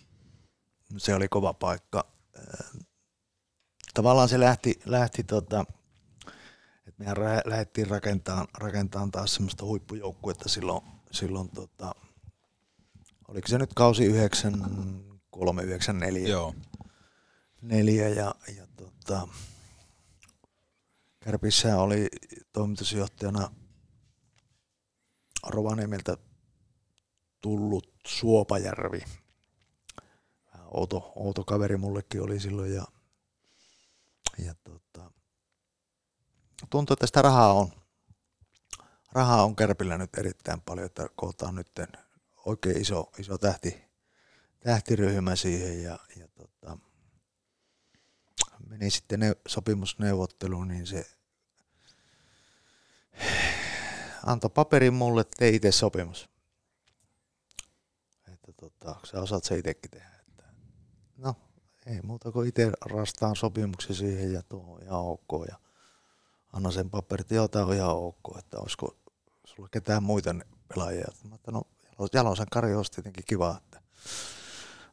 Se 0.97 1.15
oli 1.15 1.29
kova 1.29 1.55
paikka. 1.55 2.05
Tavallaan 3.95 4.29
se 4.29 4.41
lähti, 4.41 4.81
lähti 4.85 5.23
tota, 5.23 5.65
että 6.87 6.99
mehän 6.99 7.17
lähdettiin 7.45 7.87
rakentamaan, 7.87 8.47
rakentamaan 8.55 9.11
taas 9.11 9.35
semmoista 9.35 9.65
huippujoukkuetta 9.65 10.49
silloin, 10.49 10.85
silloin 11.11 11.49
tota, 11.49 11.95
oliko 13.29 13.49
se 13.49 13.59
nyt 13.59 13.75
kausi 13.75 14.05
93, 14.05 15.63
94? 15.63 16.29
Joo. 16.29 16.55
Neljä 17.63 18.09
ja, 18.09 18.35
ja 18.57 18.67
tota, 18.77 19.29
Kärpissä 21.21 21.79
oli 21.79 22.09
toimitusjohtajana 22.53 23.51
Rovaniemeltä 25.47 26.17
tullut 27.41 27.95
Suopajärvi. 28.07 29.05
outo, 30.71 31.13
outo 31.17 31.45
kaveri 31.45 31.77
mullekin 31.77 32.23
oli 32.23 32.41
silloin 32.41 32.75
ja, 32.75 32.85
ja 34.45 34.55
tota, 34.55 35.11
tuntuu, 36.71 36.95
että 36.95 37.07
sitä 37.07 37.23
rahaa 37.23 37.53
on, 37.53 37.69
rahaa 39.13 39.45
on 39.45 39.57
Kärpillä 39.57 39.99
nyt 39.99 40.19
erittäin 40.19 40.61
paljon, 40.61 40.87
että 40.87 41.09
kootaan 41.17 41.55
nyt 41.55 41.71
oikein 42.47 42.81
iso, 42.81 43.11
iso 43.19 43.39
tähti, 43.39 43.85
tähtiryhmä 44.61 45.37
siihen 45.37 45.83
ja, 45.83 45.99
ja 46.17 46.29
tota, 46.29 46.79
meni 48.69 48.91
sitten 48.91 49.21
ne, 49.21 49.37
sopimusneuvotteluun, 49.49 50.69
niin 50.69 50.87
se 50.87 51.18
antoi 54.27 54.51
paperin 54.51 54.95
mulle, 54.95 55.25
tee 55.25 55.49
itse 55.49 55.73
sopimus. 55.73 56.29
Että 58.33 58.53
tota, 58.53 58.97
sä 59.05 59.21
osaat 59.21 59.45
se 59.45 59.59
itsekin 59.59 59.91
tehdä. 59.91 60.11
Että, 60.29 60.45
no, 61.17 61.35
ei 61.87 62.03
muuta 62.03 62.33
kuin 62.33 62.49
itse 62.49 62.73
rastaan 62.81 63.37
sopimuksen 63.37 63.97
siihen 63.97 64.33
ja 64.33 64.43
tuo 64.43 64.75
on 64.75 64.83
ihan 64.83 65.01
ok. 65.01 65.47
Ja 65.49 65.57
anna 66.53 66.71
sen 66.71 66.91
paperit, 66.91 67.31
joo, 67.31 67.49
tää 67.49 67.65
on 67.65 67.75
ihan 67.75 67.97
ok, 67.97 68.39
että 68.39 68.59
olisiko 68.59 68.97
sulla 69.45 69.69
ketään 69.69 70.03
muita 70.03 70.35
pelaajia. 70.69 71.09
Mä 71.29 71.35
että 71.35 71.51
no, 71.51 71.63
Jalosen 72.13 72.47
Kari 72.51 72.75
olisi 72.75 72.93
tietenkin 72.93 73.25
kiva, 73.27 73.61
että 73.65 73.83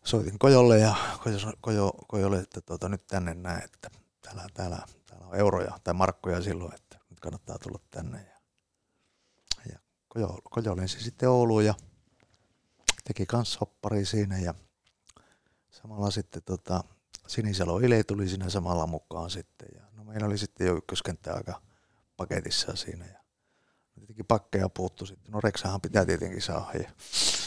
soitin 0.03 0.39
Kojolle 0.39 0.79
ja 0.79 0.95
Kojo, 1.23 1.37
Kojo, 1.61 1.91
Kojolle, 2.07 2.39
että 2.39 2.61
tuota, 2.61 2.89
nyt 2.89 3.07
tänne 3.07 3.33
näin, 3.33 3.63
että 3.63 3.89
täällä, 4.21 4.47
täällä, 4.53 4.79
täällä 5.05 5.27
on 5.27 5.35
euroja 5.35 5.79
tai 5.83 5.93
markkoja 5.93 6.41
silloin, 6.41 6.73
että 6.75 6.97
nyt 7.09 7.19
kannattaa 7.19 7.59
tulla 7.59 7.79
tänne. 7.91 8.34
Ja, 10.15 10.21
ja 10.21 10.27
Kojo, 10.27 10.39
Kojo 10.43 10.77
lensi 10.77 11.03
sitten 11.03 11.29
Ouluun 11.29 11.65
ja 11.65 11.73
teki 13.03 13.25
kans 13.25 13.61
hoppari 13.61 14.05
siinä 14.05 14.37
ja 14.37 14.53
samalla 15.69 16.11
sitten 16.11 16.43
tota, 16.43 16.83
Sinisalo 17.27 17.79
Ile 17.79 18.03
tuli 18.03 18.29
siinä 18.29 18.49
samalla 18.49 18.87
mukaan 18.87 19.29
sitten. 19.29 19.67
Ja, 19.75 19.81
no 19.93 20.03
meillä 20.03 20.27
oli 20.27 20.37
sitten 20.37 20.67
jo 20.67 20.75
ykköskenttä 20.77 21.33
aika 21.33 21.61
paketissa 22.17 22.75
siinä 22.75 23.05
ja 23.05 23.19
tietenkin 23.95 24.25
pakkeja 24.25 24.69
puuttu 24.69 25.05
sitten. 25.05 25.31
No 25.31 25.39
Reksahan 25.41 25.81
pitää 25.81 26.05
tietenkin 26.05 26.41
saada. 26.41 26.79
Ja 26.79 26.91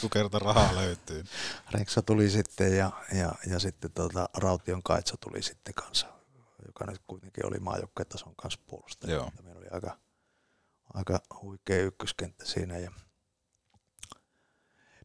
Sukerta 0.01 0.39
rahaa 0.39 0.75
löytyy. 0.75 1.25
Reksa 1.79 2.03
tuli 2.03 2.31
sitten 2.31 2.77
ja, 2.77 2.91
ja, 3.13 3.33
ja 3.47 3.59
sitten 3.59 3.93
tota, 3.93 4.29
Raution 4.37 4.83
Kaitso 4.83 5.17
tuli 5.17 5.43
sitten 5.43 5.75
kanssa, 5.75 6.07
joka 6.67 6.87
nyt 6.87 7.03
kuitenkin 7.07 7.47
oli 7.47 7.59
maajoukkuetason 7.59 8.37
kanssa 8.37 8.61
puolustaja. 8.67 9.33
Meillä 9.43 9.59
oli 9.59 9.69
aika, 9.71 9.99
aika 10.95 11.21
huikea 11.43 11.83
ykköskenttä 11.83 12.45
siinä 12.47 12.79
ja 12.79 12.91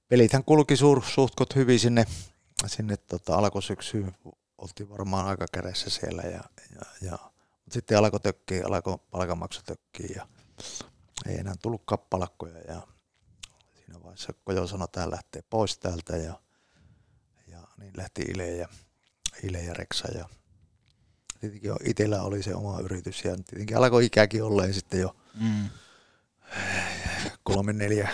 pelithän 0.07 0.43
kulki 0.43 0.77
suur, 0.77 1.03
suhtkot 1.05 1.55
hyvin 1.55 1.79
sinne, 1.79 2.05
sinne 2.67 2.97
tota, 2.97 3.36
alkosyksyyn. 3.36 4.15
Oltiin 4.57 4.89
varmaan 4.89 5.27
aika 5.27 5.45
kädessä 5.51 5.89
siellä 5.89 6.21
ja, 6.21 6.43
ja, 6.75 6.81
ja 7.01 7.19
sitten 7.71 7.97
alkoi 7.97 8.19
tökkiä, 8.19 8.63
alkoi 8.65 8.97
palkanmaksu 9.11 9.61
tökkiä 9.65 10.07
ja 10.15 10.27
ei 11.27 11.38
enää 11.38 11.55
tullut 11.61 11.81
kappalakkoja 11.86 12.57
ja 12.57 12.88
siinä 13.73 14.03
vaiheessa 14.03 14.34
Kojo 14.43 14.67
sanoi, 14.67 14.86
että 14.86 14.99
hän 14.99 15.11
lähtee 15.11 15.43
pois 15.49 15.77
täältä 15.77 16.17
ja, 16.17 16.39
ja 17.47 17.67
niin 17.77 17.93
lähti 17.97 18.21
Ile 18.21 18.51
ja, 18.51 18.67
Ile 19.43 19.61
ja 19.61 19.73
Reksa 19.73 20.07
ja 20.17 20.29
tietenkin 21.39 21.71
itsellä 21.84 22.21
oli 22.21 22.43
se 22.43 22.55
oma 22.55 22.79
yritys 22.79 23.25
ja 23.25 23.36
tietenkin 23.36 23.77
alkoi 23.77 24.05
ikäkin 24.05 24.43
olla 24.43 24.73
sitten 24.73 24.99
jo 24.99 25.15
Mm. 25.39 25.69
kolme 27.43 27.73
neljä, 27.73 28.09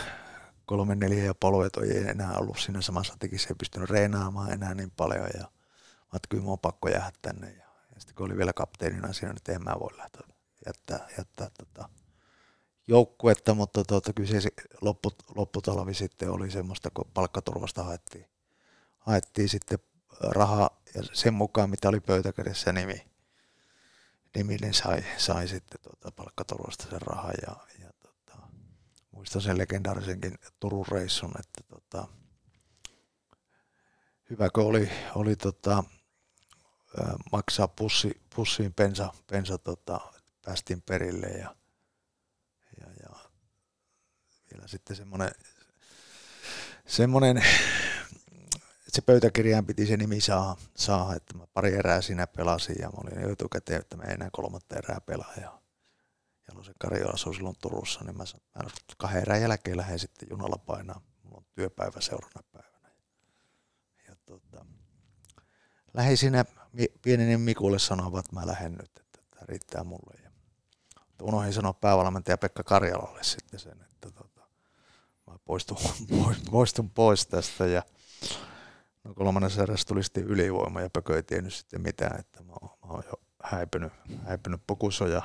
kolme 0.66 0.96
neljä 0.96 1.24
ja 1.24 1.34
polvet 1.36 1.78
ei 1.78 2.10
enää 2.10 2.34
ollut 2.38 2.60
siinä 2.60 2.82
samassa 2.82 3.16
tekissä, 3.20 3.50
ei 3.50 3.56
pystynyt 3.60 3.90
reenaamaan 3.90 4.52
enää 4.52 4.74
niin 4.74 4.92
paljon 4.92 5.30
ja 5.34 5.44
mä 5.44 6.16
että 6.16 6.28
kyllä 6.30 6.52
on 6.52 6.60
pakko 6.60 6.90
jäädä 6.90 7.12
tänne 7.22 7.48
ja, 7.48 7.66
ja 7.94 8.00
sitten 8.00 8.16
kun 8.16 8.26
oli 8.26 8.38
vielä 8.38 8.54
kapteenina 8.54 9.14
siinä, 9.14 9.34
niin 9.34 9.56
en 9.56 9.64
mä 9.64 9.80
voi 9.80 9.98
lähteä 9.98 10.22
jättää, 10.66 11.08
jättää 11.18 11.50
tota, 11.58 11.90
joukkuetta, 12.88 13.54
mutta 13.54 13.84
tuota, 13.84 14.14
kyllä 14.14 14.42
se 14.42 14.50
loppu, 14.82 15.12
lopputalvi 15.36 15.94
sitten 15.94 16.32
oli 16.32 16.52
semmoista, 16.52 16.90
kun 16.94 17.12
palkkaturvasta 17.14 17.84
haettiin, 17.84 18.26
haettiin 19.00 19.50
sitten 19.50 19.80
rahaa 20.22 20.82
ja 20.96 21.04
sen 21.14 21.34
mukaan, 21.34 21.70
mitä 21.70 21.90
oli 21.90 22.00
pöytäkirjassa 22.00 22.74
nimi, 22.74 23.09
nimi 24.36 24.56
niin 24.56 24.74
sai, 24.74 25.04
sai 25.18 25.48
sitten 25.48 25.82
tuota 25.82 26.12
palkkaturvasta 26.12 26.90
sen 26.90 27.02
rahan 27.02 27.34
ja, 27.48 27.56
ja 27.80 27.90
tota, 28.02 28.48
muistan 29.12 29.42
sen 29.42 29.58
legendaarisenkin 29.58 30.38
Turun 30.60 30.86
reissun, 30.88 31.32
että 31.40 31.64
tota, 31.70 32.08
hyväkö 34.30 34.62
oli, 34.62 34.90
oli 35.16 35.36
tota, 35.36 35.84
maksaa 37.32 37.68
pussi, 37.68 38.22
pussiin 38.36 38.74
pensa, 38.74 39.14
pensa 39.28 39.58
tota, 39.58 40.00
päästiin 40.46 40.82
perille 40.82 41.28
ja 41.28 41.56
ja, 42.82 42.88
ja 43.04 43.16
vielä 44.52 44.68
sitten 44.68 44.96
semmoinen, 44.96 45.32
semmoinen 46.88 47.44
se 48.96 49.02
pöytäkirjaan 49.02 49.66
piti 49.66 49.86
se 49.86 49.98
nimi 49.98 50.22
saa, 50.22 50.58
saa, 50.76 51.16
että 51.16 51.38
mä 51.38 51.48
pari 51.54 51.76
erää 51.76 52.02
siinä 52.02 52.28
pelasin 52.28 52.76
ja 52.80 52.90
mä 52.90 52.98
olin 52.98 53.32
etukäteen, 53.32 53.82
että 53.82 53.98
mä 53.98 54.04
en 54.04 54.12
enää 54.12 54.30
kolmatta 54.32 54.76
erää 54.76 55.02
pelaa 55.02 55.34
ja 55.42 55.60
Jalosen 56.48 56.76
Kari 56.80 57.02
asui 57.04 57.36
silloin 57.36 57.56
Turussa, 57.62 58.04
niin 58.04 58.18
mä, 58.18 58.26
sanoin, 58.26 58.48
mä 58.56 58.64
kahden 58.98 59.22
erän 59.22 59.42
jälkeen 59.42 59.78
lähden 59.78 60.00
sitten 60.00 60.28
junalla 60.32 60.58
painaa. 60.66 61.02
Mulla 61.24 61.38
on 61.38 61.46
työpäivä 61.56 62.02
seuraavana 62.02 62.48
päivänä. 62.52 62.90
Ja 64.08 64.16
tota, 64.26 64.66
lähdin 65.94 66.18
siinä 66.18 66.46
pieneni 67.02 67.38
Mikulle 67.38 67.80
sanoa, 67.80 68.20
että 68.20 68.36
mä 68.36 68.48
lähden 68.48 68.72
nyt, 68.72 68.92
että 69.00 69.20
tämä 69.32 69.46
riittää 69.46 69.84
mulle. 69.84 70.20
Ja 70.24 70.32
unohdin 71.22 71.54
sanoa 71.54 71.74
päävalmentaja 71.74 72.38
Pekka 72.38 72.64
Karjalalle 72.64 73.24
sitten 73.24 73.60
sen, 73.60 73.82
että 73.82 74.12
tota, 74.12 74.42
mä 75.28 75.38
poistun, 75.46 75.78
poistun 76.52 76.90
pois 76.90 77.28
tästä 77.28 77.66
ja 77.66 77.84
no 79.04 79.14
kolmannessa 79.14 79.64
erässä 79.64 79.88
tuli 79.88 80.04
sitten 80.04 80.24
ylivoima 80.24 80.82
ja 80.82 80.90
Pekö 80.90 81.16
ei 81.16 81.24
tiennyt 81.24 81.54
sitten 81.54 81.82
mitään, 81.82 82.20
että 82.20 82.44
mä 82.44 82.54
oon, 82.62 82.78
mä 82.86 82.94
oon 82.94 83.04
jo 83.08 83.14
häipynyt, 83.44 83.94
häipynyt 84.26 84.62
pokusoja 84.68 85.22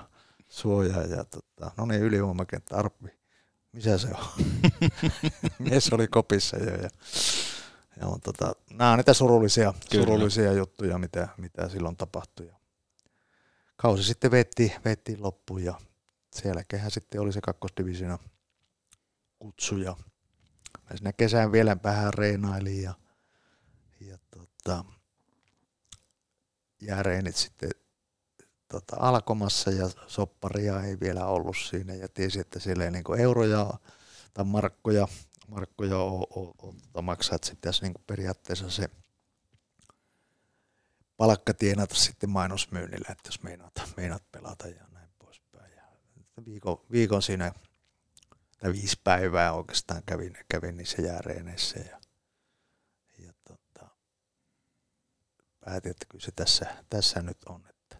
suojaa 0.48 1.02
ja 1.02 1.24
tota, 1.24 1.70
no 1.76 1.86
niin 1.86 2.02
ylivoimakenttä 2.02 2.76
Arppi, 2.76 3.08
missä 3.72 3.98
se 3.98 4.08
on? 4.08 4.44
Mies 5.58 5.92
oli 5.92 6.08
kopissa 6.08 6.56
jo 6.56 6.70
ja, 6.70 6.88
ja 8.00 8.06
on, 8.06 8.20
tota, 8.20 8.52
nämä 8.70 8.90
on 8.90 8.98
niitä 8.98 9.14
surullisia, 9.14 9.74
surullisia 9.92 10.52
juttuja, 10.52 10.98
mitä, 10.98 11.28
mitä 11.36 11.68
silloin 11.68 11.96
tapahtui. 11.96 12.46
Ja 12.46 12.54
kausi 13.76 14.04
sitten 14.04 14.30
veettiin, 14.30 14.72
veettiin 14.84 15.22
loppuun 15.22 15.64
ja 15.64 15.74
sen 16.32 16.48
jälkeen 16.48 16.90
sitten 16.90 17.20
oli 17.20 17.32
se 17.32 17.40
kakkosdivisiona 17.40 18.18
kutsu 19.38 19.76
ja 19.76 19.96
mä 20.82 20.96
siinä 20.96 21.12
kesän 21.12 21.52
vielä 21.52 21.76
vähän 21.84 22.14
reenailin 22.14 22.82
ja 22.82 22.94
tota, 24.64 24.84
jääreenit 26.80 27.36
sitten 27.36 27.70
tota, 28.68 28.96
alkomassa 28.98 29.70
ja 29.70 29.90
sopparia 30.06 30.82
ei 30.82 31.00
vielä 31.00 31.26
ollut 31.26 31.56
siinä 31.56 31.94
ja 31.94 32.08
tiesi, 32.08 32.40
että 32.40 32.58
siellä 32.58 32.84
ei 32.84 32.90
niin 32.90 33.04
euroja 33.18 33.70
tai 34.34 34.44
markkoja, 34.44 35.08
markkoja 35.48 35.98
ole, 35.98 36.26
ole, 36.30 36.54
ole 36.62 36.74
tota, 36.74 37.02
maksaa, 37.02 37.36
että 37.36 37.50
pitäisi 37.50 37.82
niin 37.82 37.94
periaatteessa 38.06 38.70
se 38.70 38.90
palkka 41.16 41.54
tienata 41.54 41.94
sitten 41.94 42.30
mainosmyynnillä, 42.30 43.08
että 43.10 43.28
jos 43.28 43.42
meinaat, 43.42 43.72
meinaat 43.96 44.30
pelata 44.32 44.68
ja 44.68 44.84
näin 44.92 45.10
poispäin. 45.18 45.72
Ja 45.76 45.82
viikon, 46.44 46.80
viikon 46.90 47.22
siinä, 47.22 47.52
tai 48.58 48.72
viisi 48.72 49.00
päivää 49.04 49.52
oikeastaan 49.52 50.02
kävin, 50.06 50.38
kävin 50.48 50.76
niissä 50.76 51.02
jääreeneissä 51.02 51.80
ja 51.80 52.00
tota, 53.48 53.88
päätin, 55.64 55.90
että 55.90 56.06
kyllä 56.08 56.24
se 56.24 56.32
tässä, 56.36 56.66
tässä 56.90 57.22
nyt 57.22 57.38
on, 57.48 57.66
että 57.70 57.96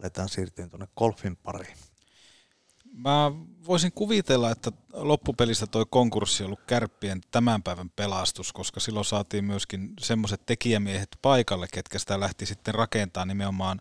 aletaan 0.00 0.28
siirtyä 0.28 0.68
tuonne 0.68 0.88
golfin 0.96 1.36
pariin. 1.36 1.76
Mä 2.92 3.32
voisin 3.66 3.92
kuvitella, 3.92 4.50
että 4.50 4.72
loppupelissä 4.92 5.66
toi 5.66 5.86
konkurssi 5.90 6.42
on 6.42 6.46
ollut 6.46 6.60
kärppien 6.66 7.20
tämän 7.30 7.62
päivän 7.62 7.90
pelastus, 7.90 8.52
koska 8.52 8.80
silloin 8.80 9.04
saatiin 9.04 9.44
myöskin 9.44 9.92
semmoiset 10.00 10.46
tekijämiehet 10.46 11.08
paikalle, 11.22 11.66
ketkä 11.72 11.98
sitä 11.98 12.20
lähti 12.20 12.46
sitten 12.46 12.74
rakentamaan 12.74 13.28
nimenomaan 13.28 13.80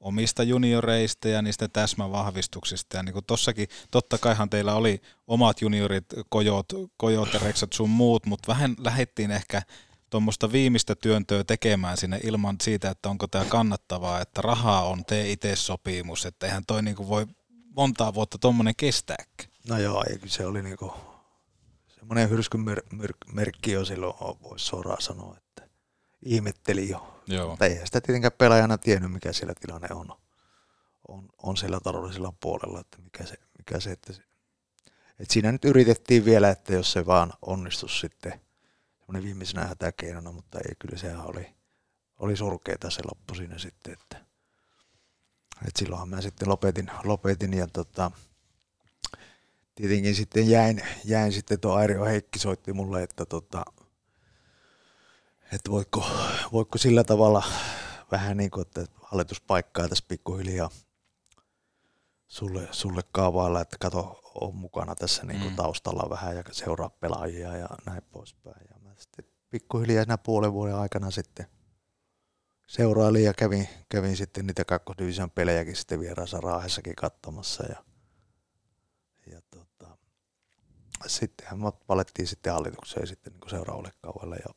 omista 0.00 0.42
junioreista 0.42 1.28
ja 1.28 1.42
niistä 1.42 1.68
täsmävahvistuksista. 1.68 2.96
Ja 2.96 3.02
niin 3.02 3.12
kuin 3.12 3.24
tossakin, 3.24 3.68
totta 3.90 4.18
kaihan 4.18 4.50
teillä 4.50 4.74
oli 4.74 5.02
omat 5.26 5.60
juniorit, 5.62 6.06
kojot, 6.28 6.66
kojot 6.96 7.34
ja 7.34 7.40
reksat 7.40 7.72
sun 7.72 7.90
muut, 7.90 8.26
mutta 8.26 8.52
vähän 8.52 8.74
lähettiin 8.78 9.30
ehkä 9.30 9.62
tuommoista 10.10 10.52
viimeistä 10.52 10.94
työntöä 10.94 11.44
tekemään 11.44 11.96
sinne 11.96 12.20
ilman 12.22 12.56
siitä, 12.62 12.90
että 12.90 13.08
onko 13.08 13.26
tämä 13.26 13.44
kannattavaa, 13.44 14.20
että 14.20 14.42
rahaa 14.42 14.88
on, 14.88 15.04
tee 15.04 15.30
itse 15.30 15.56
sopimus, 15.56 16.26
että 16.26 16.46
eihän 16.46 16.66
toi 16.66 16.82
niin 16.82 16.96
kuin 16.96 17.08
voi 17.08 17.26
montaa 17.76 18.14
vuotta 18.14 18.38
tuommoinen 18.38 18.74
kestääkään. 18.76 19.50
No 19.68 19.78
joo, 19.78 20.04
eikö 20.10 20.28
se 20.28 20.46
oli 20.46 20.62
niinku 20.62 20.94
semmoinen 21.88 22.30
hyrskyn 22.30 22.60
mer- 22.60 22.82
mer- 22.92 23.14
merkki 23.32 23.72
jo 23.72 23.84
silloin, 23.84 24.14
voisi 24.42 24.64
suoraan 24.64 25.02
sanoa, 25.02 25.36
että 25.36 25.68
ihmetteli 26.22 26.88
jo. 26.88 27.22
Joo. 27.26 27.50
Mutta 27.50 27.66
eihän 27.66 27.86
sitä 27.86 28.00
tietenkään 28.00 28.32
pelaajana 28.38 28.78
tiennyt, 28.78 29.12
mikä 29.12 29.32
siellä 29.32 29.54
tilanne 29.60 29.88
on, 29.94 30.12
on, 31.08 31.28
on 31.42 31.56
siellä 31.56 31.80
taloudellisella 31.80 32.32
puolella, 32.40 32.80
että 32.80 32.98
mikä 33.02 33.26
se, 33.26 33.34
mikä 33.58 33.80
se, 33.80 33.90
että 33.90 34.12
se 34.12 34.22
et 35.20 35.30
siinä 35.30 35.52
nyt 35.52 35.64
yritettiin 35.64 36.24
vielä, 36.24 36.50
että 36.50 36.72
jos 36.72 36.92
se 36.92 37.06
vaan 37.06 37.32
onnistus 37.42 38.00
sitten 38.00 38.40
semmoinen 39.10 39.26
viimeisenä 39.28 39.66
hätäkeinona, 39.66 40.32
mutta 40.32 40.58
ei, 40.58 40.74
kyllä 40.78 40.98
sehän 40.98 41.26
oli, 41.26 41.54
oli 42.18 42.36
surkeeta 42.36 42.90
se 42.90 43.02
loppu 43.04 43.34
siinä 43.34 43.58
sitten, 43.58 43.92
että, 43.92 44.16
että 45.66 45.78
silloinhan 45.78 46.08
mä 46.08 46.20
sitten 46.20 46.48
lopetin, 46.48 46.90
lopetin 47.04 47.54
ja 47.54 47.66
tota, 47.66 48.10
tietenkin 49.74 50.14
sitten 50.14 50.50
jäin, 50.50 50.82
jäin 51.04 51.32
sitten 51.32 51.60
tuo 51.60 51.74
Airio 51.74 52.04
Heikki 52.04 52.38
soitti 52.38 52.72
mulle, 52.72 53.02
että 53.02 53.26
tota, 53.26 53.64
että 55.52 55.70
voiko, 55.70 56.06
voiko 56.52 56.78
sillä 56.78 57.04
tavalla 57.04 57.42
vähän 58.12 58.36
niin 58.36 58.50
kuin, 58.50 58.62
että 58.62 58.86
hallituspaikkaa 59.02 59.88
tässä 59.88 60.04
pikkuhiljaa 60.08 60.70
sulle, 62.28 62.68
sulle 62.70 63.02
kaavailla, 63.12 63.60
että 63.60 63.76
kato, 63.80 64.20
on 64.34 64.56
mukana 64.56 64.94
tässä 64.94 65.24
niin 65.24 65.40
kuin 65.40 65.52
Mm. 65.52 65.56
taustalla 65.56 66.10
vähän 66.10 66.36
ja 66.36 66.42
seuraa 66.50 66.90
pelaajia 66.90 67.56
ja 67.56 67.68
näin 67.86 68.02
poispäin. 68.12 68.66
Ja 68.70 68.79
sitten 69.00 69.24
pikkuhiljaa 69.50 70.04
siinä 70.04 70.18
puolen 70.18 70.52
vuoden 70.52 70.76
aikana 70.76 71.10
sitten 71.10 71.46
seurailin 72.66 73.24
ja 73.24 73.34
kävin, 73.34 73.68
kävin 73.88 74.16
sitten 74.16 74.46
niitä 74.46 74.64
kakkosdivision 74.64 75.30
pelejäkin 75.30 75.76
sitten 75.76 76.00
vieraassa 76.00 76.40
Raahessakin 76.40 76.96
katsomassa 76.96 77.64
ja, 77.66 77.84
ja 79.26 79.40
tota, 79.50 79.96
sittenhän 81.06 81.60
me 81.60 81.72
palettiin 81.86 82.28
sitten 82.28 82.52
hallitukseen 82.52 83.06
sitten 83.06 83.32
niin 83.32 83.50
seuraavalle 83.50 83.90
kaudelle 84.00 84.36
ja, 84.36 84.54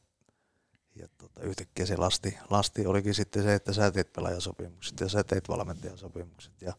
ja 0.96 1.08
tota, 1.18 1.42
yhtäkkiä 1.42 1.86
se 1.86 1.98
lasti, 1.98 2.38
lasti 2.50 2.86
olikin 2.86 3.14
sitten 3.14 3.44
se, 3.44 3.54
että 3.54 3.74
sä 3.74 3.92
teet 3.92 4.14
pelaajasopimukset 4.14 5.00
ja 5.00 5.10
sä 5.10 5.24
teet 5.24 5.50
valmentajasopimukset 5.50 6.62
ja 6.62 6.74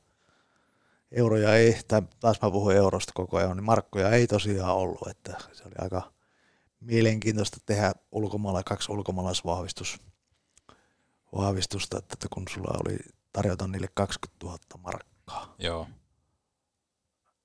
euroja 1.12 1.54
ei, 1.54 1.78
tai 1.88 2.02
taas 2.20 2.42
mä 2.42 2.50
puhun 2.50 2.74
eurosta 2.74 3.12
koko 3.14 3.36
ajan, 3.36 3.56
niin 3.56 3.64
markkoja 3.64 4.10
ei 4.10 4.26
tosiaan 4.26 4.74
ollut, 4.74 5.08
että 5.08 5.36
se 5.52 5.64
oli 5.64 5.74
aika 5.78 6.12
mielenkiintoista 6.84 7.56
tehdä 7.66 7.92
ulkomailla 8.12 8.62
kaksi 8.62 8.92
ulkomaalaisvahvistus 8.92 10.00
vahvistusta, 11.36 11.98
että 11.98 12.12
että 12.12 12.28
kun 12.30 12.44
sulla 12.50 12.78
oli 12.84 12.96
tarjota 13.32 13.68
niille 13.68 13.88
20 13.94 14.46
000 14.46 14.58
markkaa, 14.78 15.54
Joo. 15.58 15.88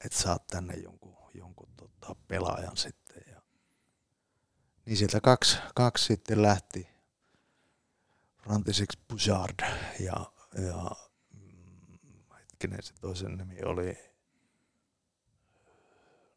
että 0.05 0.17
saat 0.17 0.47
tänne 0.47 0.73
jonkun, 0.73 1.17
jonkun 1.33 1.69
tota, 1.77 2.15
pelaajan 2.27 2.77
sitten. 2.77 3.23
Ja, 3.27 3.41
niin 4.85 4.97
sieltä 4.97 5.21
kaksi, 5.21 5.57
kaksi 5.75 6.05
sitten 6.05 6.41
lähti, 6.41 6.87
Frantisek 8.43 8.89
Bouchard 9.07 9.59
ja, 9.99 10.31
ja 10.55 10.91
mm, 11.33 12.35
hetkinen 12.39 12.83
se 12.83 12.93
toisen 13.01 13.37
nimi 13.37 13.63
oli, 13.65 13.97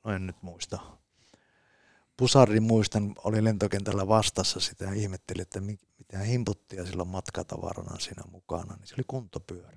no 0.05 0.13
en 0.13 0.27
nyt 0.27 0.43
muista. 0.43 0.79
Pusardin 2.23 2.63
muistan, 2.63 3.15
oli 3.25 3.45
lentokentällä 3.45 4.09
vastassa 4.09 4.61
sitä 4.61 4.85
ja 4.85 4.93
ihmetteli, 4.93 5.43
että 5.43 5.61
mi- 5.61 5.79
mitä 5.99 6.19
himputtia 6.19 6.87
sillä 6.87 7.01
on 7.01 7.09
matkatavarana 7.09 7.99
siinä 7.99 8.23
mukana, 8.31 8.77
niin 8.77 8.87
se 8.87 8.95
oli 8.95 9.05
kuntopyörä. 9.07 9.73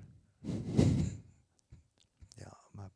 Ja 2.40 2.50
mä 2.72 2.88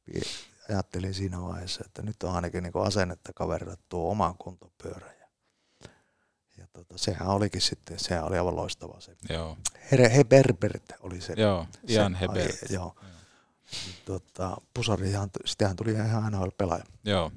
ajattelin 0.68 1.14
siinä 1.14 1.42
vaiheessa, 1.42 1.82
että 1.86 2.02
nyt 2.02 2.22
on 2.22 2.34
ainakin 2.34 2.62
niin 2.62 2.72
asennetta 2.86 3.32
kaverille 3.32 3.76
tuo 3.88 4.10
oman 4.10 4.34
kuntopyörän. 4.38 5.14
Ja, 5.20 5.28
ja 6.58 6.66
tota, 6.72 6.98
sehän 6.98 7.28
olikin 7.28 7.60
sitten, 7.60 7.98
sehän 7.98 8.24
oli 8.24 8.38
aivan 8.38 8.56
loistava 8.56 9.00
se. 9.00 9.16
Joo. 9.28 9.58
Here, 9.92 10.16
Heberbert 10.16 10.92
oli 11.00 11.20
se. 11.20 11.34
Joo, 11.36 11.66
Ian 11.88 12.12
se, 12.12 12.20
Hebert. 12.20 12.62
Ai, 12.62 12.74
joo. 12.74 12.94
Tota, 14.04 14.56
Pusarihan, 14.74 15.30
sitähän 15.44 15.76
tuli 15.76 15.92
ihan 15.92 16.32
NHL 16.32 16.48
pelaaja. 16.58 16.84
Joo. 17.04 17.32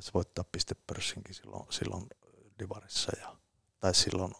Taisi 0.00 0.14
voittaa 0.14 0.44
pistepörssinkin 0.52 1.34
silloin, 1.34 1.66
silloin 1.70 2.06
Divarissa. 2.58 3.12
Ja, 3.20 3.36
tai 3.80 3.94
silloin, 3.94 4.32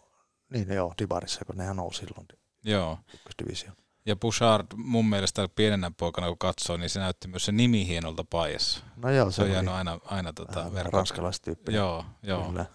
niin 0.49 0.73
joo, 0.73 0.93
Divarissa, 0.97 1.45
kun 1.45 1.57
nehän 1.57 1.75
nousi 1.75 1.99
silloin 1.99 2.27
Joo. 2.63 2.97
ykkösdivisioon. 3.13 3.77
Ja 4.05 4.15
Bouchard 4.15 4.67
mun 4.75 5.05
mielestä 5.05 5.49
pienenä 5.55 5.91
poikana 5.97 6.27
kun 6.27 6.37
katsoo, 6.37 6.77
niin 6.77 6.89
se 6.89 6.99
näytti 6.99 7.27
myös 7.27 7.45
se 7.45 7.51
nimi 7.51 7.87
hienolta 7.87 8.23
paijassa. 8.23 8.83
No 8.95 9.09
joo, 9.11 9.31
se, 9.31 9.35
se 9.35 9.41
on 9.41 9.51
jäänyt 9.51 9.73
aina, 9.73 9.99
aina 10.05 10.33
tota 10.33 10.71
ranskalaistyyppinen. 10.83 11.79
Joo, 11.79 12.05
joo. 12.23 12.47
Kyllä. 12.47 12.65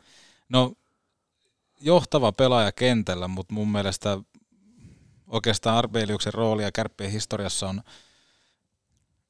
No 0.48 0.72
johtava 1.80 2.32
pelaaja 2.32 2.72
kentällä, 2.72 3.28
mutta 3.28 3.54
mun 3.54 3.72
mielestä 3.72 4.18
oikeastaan 5.26 5.76
Arbeliuksen 5.76 6.34
rooli 6.34 6.62
ja 6.62 6.72
kärppien 6.72 7.10
historiassa 7.10 7.68
on 7.68 7.82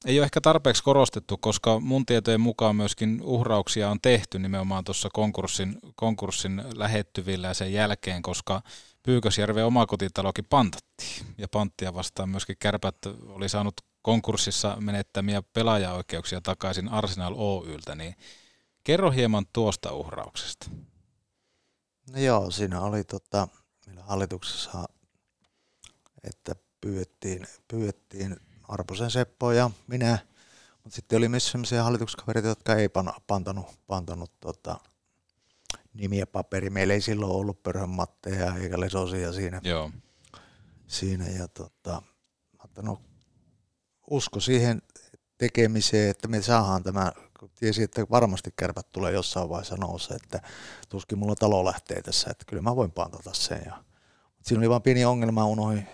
ei 0.04 0.18
ole 0.18 0.24
ehkä 0.24 0.40
tarpeeksi 0.40 0.82
korostettu, 0.82 1.36
koska 1.36 1.80
mun 1.80 2.06
tietojen 2.06 2.40
mukaan 2.40 2.76
myöskin 2.76 3.22
uhrauksia 3.22 3.90
on 3.90 4.00
tehty 4.00 4.38
nimenomaan 4.38 4.84
tuossa 4.84 5.08
konkurssin, 5.12 5.78
konkurssin 5.94 6.62
lähettyvillä 6.74 7.48
ja 7.48 7.54
sen 7.54 7.72
jälkeen, 7.72 8.22
koska 8.22 8.62
Pyykösjärven 9.02 9.66
omakotitalokin 9.66 10.44
pantattiin. 10.44 11.26
Ja 11.38 11.48
panttia 11.48 11.94
vastaan 11.94 12.28
myöskin 12.28 12.56
kärpät 12.58 12.96
oli 13.28 13.48
saanut 13.48 13.74
konkurssissa 14.02 14.76
menettämiä 14.80 15.42
pelaajaoikeuksia 15.42 16.40
takaisin 16.40 16.88
Arsenal 16.88 17.34
Oyltä, 17.36 17.94
niin 17.94 18.14
kerro 18.84 19.10
hieman 19.10 19.46
tuosta 19.52 19.92
uhrauksesta. 19.92 20.70
No 22.12 22.18
joo, 22.18 22.50
siinä 22.50 22.80
oli 22.80 23.04
tota, 23.04 23.48
meillä 23.86 24.02
hallituksessa, 24.02 24.84
että 26.24 26.56
pyydettiin, 26.80 27.46
pyydettiin 27.68 28.36
Arposen 28.68 29.10
Seppo 29.10 29.52
ja 29.52 29.70
minä, 29.86 30.18
mutta 30.84 30.96
sitten 30.96 31.18
oli 31.18 31.28
myös 31.28 31.50
sellaisia 31.50 31.82
hallituskavereita, 31.82 32.48
jotka 32.48 32.74
ei 32.74 32.88
pan, 32.88 33.12
pantanut, 33.26 33.66
pantanut 33.86 34.40
tota, 34.40 34.80
nimiä 35.94 36.26
paperi. 36.26 36.70
Meillä 36.70 36.94
ei 36.94 37.00
silloin 37.00 37.32
ollut 37.32 37.62
Pörhön 37.62 37.90
Matteja 37.90 38.54
eikä 38.56 38.80
Lesosia 38.80 39.32
siinä. 39.32 39.60
Joo. 39.64 39.90
siinä 40.86 41.28
ja 41.28 41.48
tota, 41.48 42.02
no, 42.82 42.98
usko 44.10 44.40
siihen 44.40 44.82
tekemiseen, 45.38 46.10
että 46.10 46.28
me 46.28 46.42
saadaan 46.42 46.82
tämä, 46.82 47.12
kun 47.40 47.50
tiesi, 47.54 47.82
että 47.82 48.06
varmasti 48.10 48.50
kärpät 48.56 48.92
tulee 48.92 49.12
jossain 49.12 49.48
vaiheessa 49.48 49.76
noussa, 49.76 50.14
että 50.14 50.40
tuskin 50.88 51.18
mulla 51.18 51.34
talo 51.34 51.64
lähtee 51.64 52.02
tässä, 52.02 52.30
että 52.30 52.44
kyllä 52.48 52.62
mä 52.62 52.76
voin 52.76 52.92
pantata 52.92 53.34
sen. 53.34 53.62
Ja, 53.66 53.84
siinä 54.42 54.60
oli 54.60 54.70
vain 54.70 54.82
pieni 54.82 55.04
ongelma, 55.04 55.46
unohdin, 55.46 55.88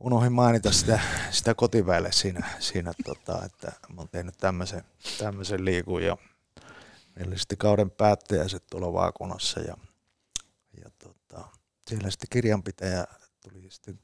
unohdin 0.00 0.32
mainita 0.32 0.72
sitä, 0.72 1.00
sitä 1.30 1.54
kotiväelle 1.54 2.12
siinä, 2.12 2.50
siinä 2.58 2.92
tota, 3.04 3.44
että 3.44 3.72
mä 3.88 4.00
oon 4.00 4.08
tehnyt 4.08 4.36
tämmöisen, 4.38 4.84
tämmöisen 5.18 5.64
liikun 5.64 6.02
ja 6.02 6.16
meillä 7.16 7.36
sitten 7.36 7.58
kauden 7.58 7.90
päättäjäiset 7.90 8.66
tuolla 8.70 8.92
vaakunassa 8.92 9.60
ja, 9.60 9.76
ja 10.84 10.90
tota, 10.98 11.48
siellä 11.88 12.10
sitten 12.10 12.28
kirjanpitäjä 12.30 13.04
tuli 13.42 13.70
sitten 13.70 14.00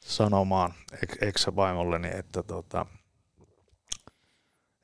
sanomaan 0.00 0.74
ex-vaimolleni, 1.20 2.08
että, 2.18 2.42
tota, 2.42 2.86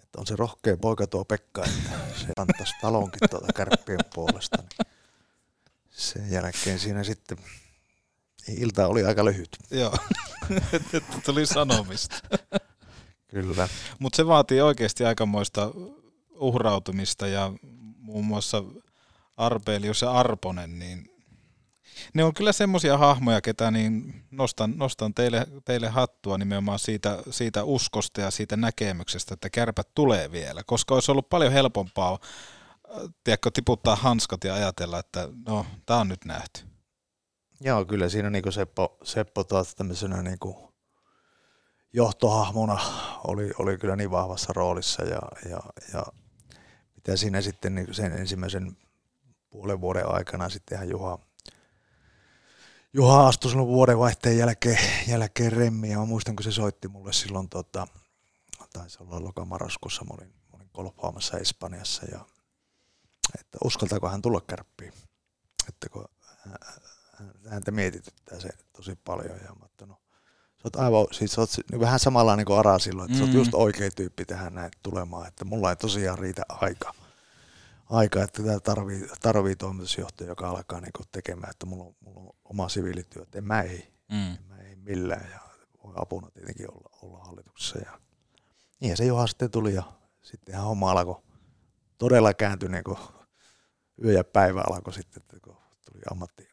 että 0.02 0.20
on 0.20 0.26
se 0.26 0.36
rohkea 0.36 0.76
poika 0.76 1.06
tuo 1.06 1.24
Pekka, 1.24 1.64
että 1.64 1.90
se 2.20 2.26
antaisi 2.36 2.74
talonkin 2.80 3.30
tuota 3.30 3.52
kärppien 3.52 3.98
puolesta. 4.14 4.56
Niin 4.62 4.88
sen 5.90 6.30
jälkeen 6.30 6.78
siinä 6.78 7.04
sitten 7.04 7.38
ilta 8.48 8.86
oli 8.86 9.04
aika 9.04 9.24
lyhyt. 9.24 9.56
Joo, 9.70 9.94
että 10.72 11.00
tuli 11.24 11.46
sanomista. 11.46 12.16
Kyllä. 13.30 13.68
Mutta 13.98 14.16
se 14.16 14.26
vaatii 14.26 14.60
oikeasti 14.60 15.04
aikamoista 15.04 15.70
uhrautumista 16.34 17.26
ja 17.26 17.52
muun 17.98 18.24
muassa 18.24 18.64
Arbelius 19.36 20.02
ja 20.02 20.10
Arponen, 20.10 20.78
niin 20.78 21.10
ne 22.14 22.24
on 22.24 22.34
kyllä 22.34 22.52
semmoisia 22.52 22.98
hahmoja, 22.98 23.40
ketä 23.40 23.70
niin 23.70 24.24
nostan, 24.30 24.72
nostan 24.76 25.14
teille, 25.14 25.46
teille 25.64 25.88
hattua 25.88 26.38
nimenomaan 26.38 26.78
siitä, 26.78 27.22
siitä 27.30 27.64
uskosta 27.64 28.20
ja 28.20 28.30
siitä 28.30 28.56
näkemyksestä, 28.56 29.34
että 29.34 29.50
kärpät 29.50 29.88
tulee 29.94 30.32
vielä, 30.32 30.62
koska 30.66 30.94
olisi 30.94 31.10
ollut 31.10 31.28
paljon 31.28 31.52
helpompaa 31.52 32.12
äh, 32.12 33.08
tiedätkö, 33.24 33.50
tiputtaa 33.50 33.96
hanskat 33.96 34.44
ja 34.44 34.54
ajatella, 34.54 34.98
että 34.98 35.28
no, 35.46 35.66
tämä 35.86 36.00
on 36.00 36.08
nyt 36.08 36.24
nähty. 36.24 36.69
Joo, 37.60 37.84
kyllä 37.84 38.08
siinä 38.08 38.30
niin 38.30 38.52
Seppo, 38.52 38.98
Seppo 39.02 39.44
taas 39.44 39.74
tämmöisenä 39.74 40.22
niin 40.22 40.38
johtohahmona 41.92 42.78
oli, 43.24 43.50
oli 43.58 43.78
kyllä 43.78 43.96
niin 43.96 44.10
vahvassa 44.10 44.52
roolissa 44.52 45.02
ja, 45.02 45.20
ja, 45.50 45.60
ja 45.92 46.06
mitä 46.94 47.16
siinä 47.16 47.40
sitten 47.40 47.74
niin 47.74 47.94
sen 47.94 48.12
ensimmäisen 48.12 48.76
puolen 49.50 49.80
vuoden 49.80 50.14
aikana 50.14 50.48
sittenhän 50.48 50.88
Juha, 50.88 51.18
Juha 52.92 53.28
astui 53.28 53.50
silloin 53.50 53.68
vuodenvaihteen 53.68 54.38
jälkeen, 54.38 54.78
jälkeen 55.08 55.52
remmiin 55.52 55.92
ja 55.92 55.98
mä 55.98 56.04
muistan, 56.04 56.36
kun 56.36 56.44
se 56.44 56.52
soitti 56.52 56.88
mulle 56.88 57.12
silloin, 57.12 57.48
tota, 57.48 57.86
taisi 58.72 58.98
olla 59.00 59.24
lokamarraskuussa, 59.24 60.04
mä 60.04 60.14
olin, 60.18 60.28
mä 60.28 60.56
olin 60.56 60.70
golfaamassa 60.74 61.38
Espanjassa 61.38 62.06
ja 62.12 62.26
että 63.40 63.58
uskaltaako 63.64 64.08
hän 64.08 64.22
tulla 64.22 64.40
kärppiin. 64.40 64.92
että 65.68 65.88
kun 65.88 66.04
häntä 67.50 67.70
mietityttää 67.70 68.40
se 68.40 68.48
tosi 68.72 68.98
paljon. 69.04 69.38
Ja 69.44 69.54
mä 69.60 69.66
että 69.66 69.86
no, 69.86 69.94
sä 70.56 70.60
oot 70.64 70.76
aivan, 70.76 71.06
siis 71.12 71.32
sä 71.32 71.40
oot 71.40 71.50
niin 71.70 71.80
vähän 71.80 71.98
samalla 71.98 72.36
niin 72.36 72.46
kuin 72.46 72.58
Ara 72.58 72.78
silloin, 72.78 73.10
että 73.10 73.14
mm. 73.14 73.18
sä 73.18 73.24
oot 73.24 73.32
Mm. 73.32 73.38
just 73.38 73.54
oikea 73.54 73.90
tyyppi 73.90 74.24
tähän 74.24 74.54
näin 74.54 74.70
tulemaan, 74.82 75.28
että 75.28 75.44
mulla 75.44 75.70
ei 75.70 75.76
tosiaan 75.76 76.18
riitä 76.18 76.42
aika. 76.48 76.94
Aika, 77.90 78.22
että 78.22 78.42
tämä 78.42 78.60
tarvii, 78.60 79.08
tarvii 79.22 79.56
toimitusjohtaja, 79.56 80.28
joka 80.30 80.50
alkaa 80.50 80.80
niin 80.80 80.92
kuin 80.96 81.06
tekemään, 81.12 81.50
että 81.50 81.66
mulla 81.66 81.84
on, 81.84 81.94
mulla 82.00 82.20
on 82.20 82.30
oma 82.44 82.68
siviilityö, 82.68 83.22
että 83.22 83.38
en 83.38 83.44
mä 83.44 83.60
ei, 83.62 83.92
Mm. 84.12 84.30
en 84.34 84.44
mä 84.48 84.56
ei 84.58 84.76
millään 84.76 85.30
ja 85.30 85.40
voi 85.84 85.94
apuna 85.96 86.30
tietenkin 86.30 86.70
olla, 86.72 86.90
olla 87.02 87.24
hallituksessa. 87.24 87.78
Ja 87.78 88.00
niin 88.80 88.96
se 88.96 89.04
Juha 89.04 89.26
sitten 89.26 89.50
tuli 89.50 89.74
ja 89.74 89.82
sittenhän 90.22 90.64
homma 90.64 90.90
alkoi 90.90 91.22
todella 91.98 92.34
kääntyi 92.34 92.68
niin 92.68 92.84
kuin 92.84 92.98
yö 94.04 94.12
ja 94.12 94.24
päivä 94.24 94.62
alkoi 94.70 94.92
sitten, 94.94 95.22
että 95.22 95.36
kun 95.44 95.56
tuli 95.92 96.02
ammatti, 96.10 96.48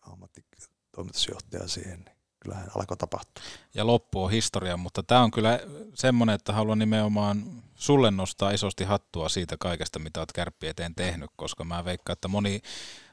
ammattitoimitusjohtaja 0.97 1.67
siihen, 1.67 1.99
niin 1.99 2.17
kyllähän 2.39 2.67
alkoi 2.75 2.97
tapahtua. 2.97 3.43
ja 3.73 3.87
loppu 3.87 4.23
on 4.23 4.31
historia, 4.31 4.77
mutta 4.77 5.03
tämä 5.03 5.23
on 5.23 5.31
kyllä 5.31 5.59
semmoinen, 5.93 6.35
että 6.35 6.53
haluan 6.53 6.79
nimenomaan 6.79 7.63
sulle 7.75 8.11
nostaa 8.11 8.51
isosti 8.51 8.83
hattua 8.83 9.29
siitä 9.29 9.55
kaikesta, 9.59 9.99
mitä 9.99 10.19
olet 10.19 10.31
kärppi 10.31 10.67
eteen 10.67 10.95
tehnyt, 10.95 11.29
koska 11.35 11.63
mä 11.63 11.85
veikkaan, 11.85 12.13
että 12.13 12.27
moni 12.27 12.61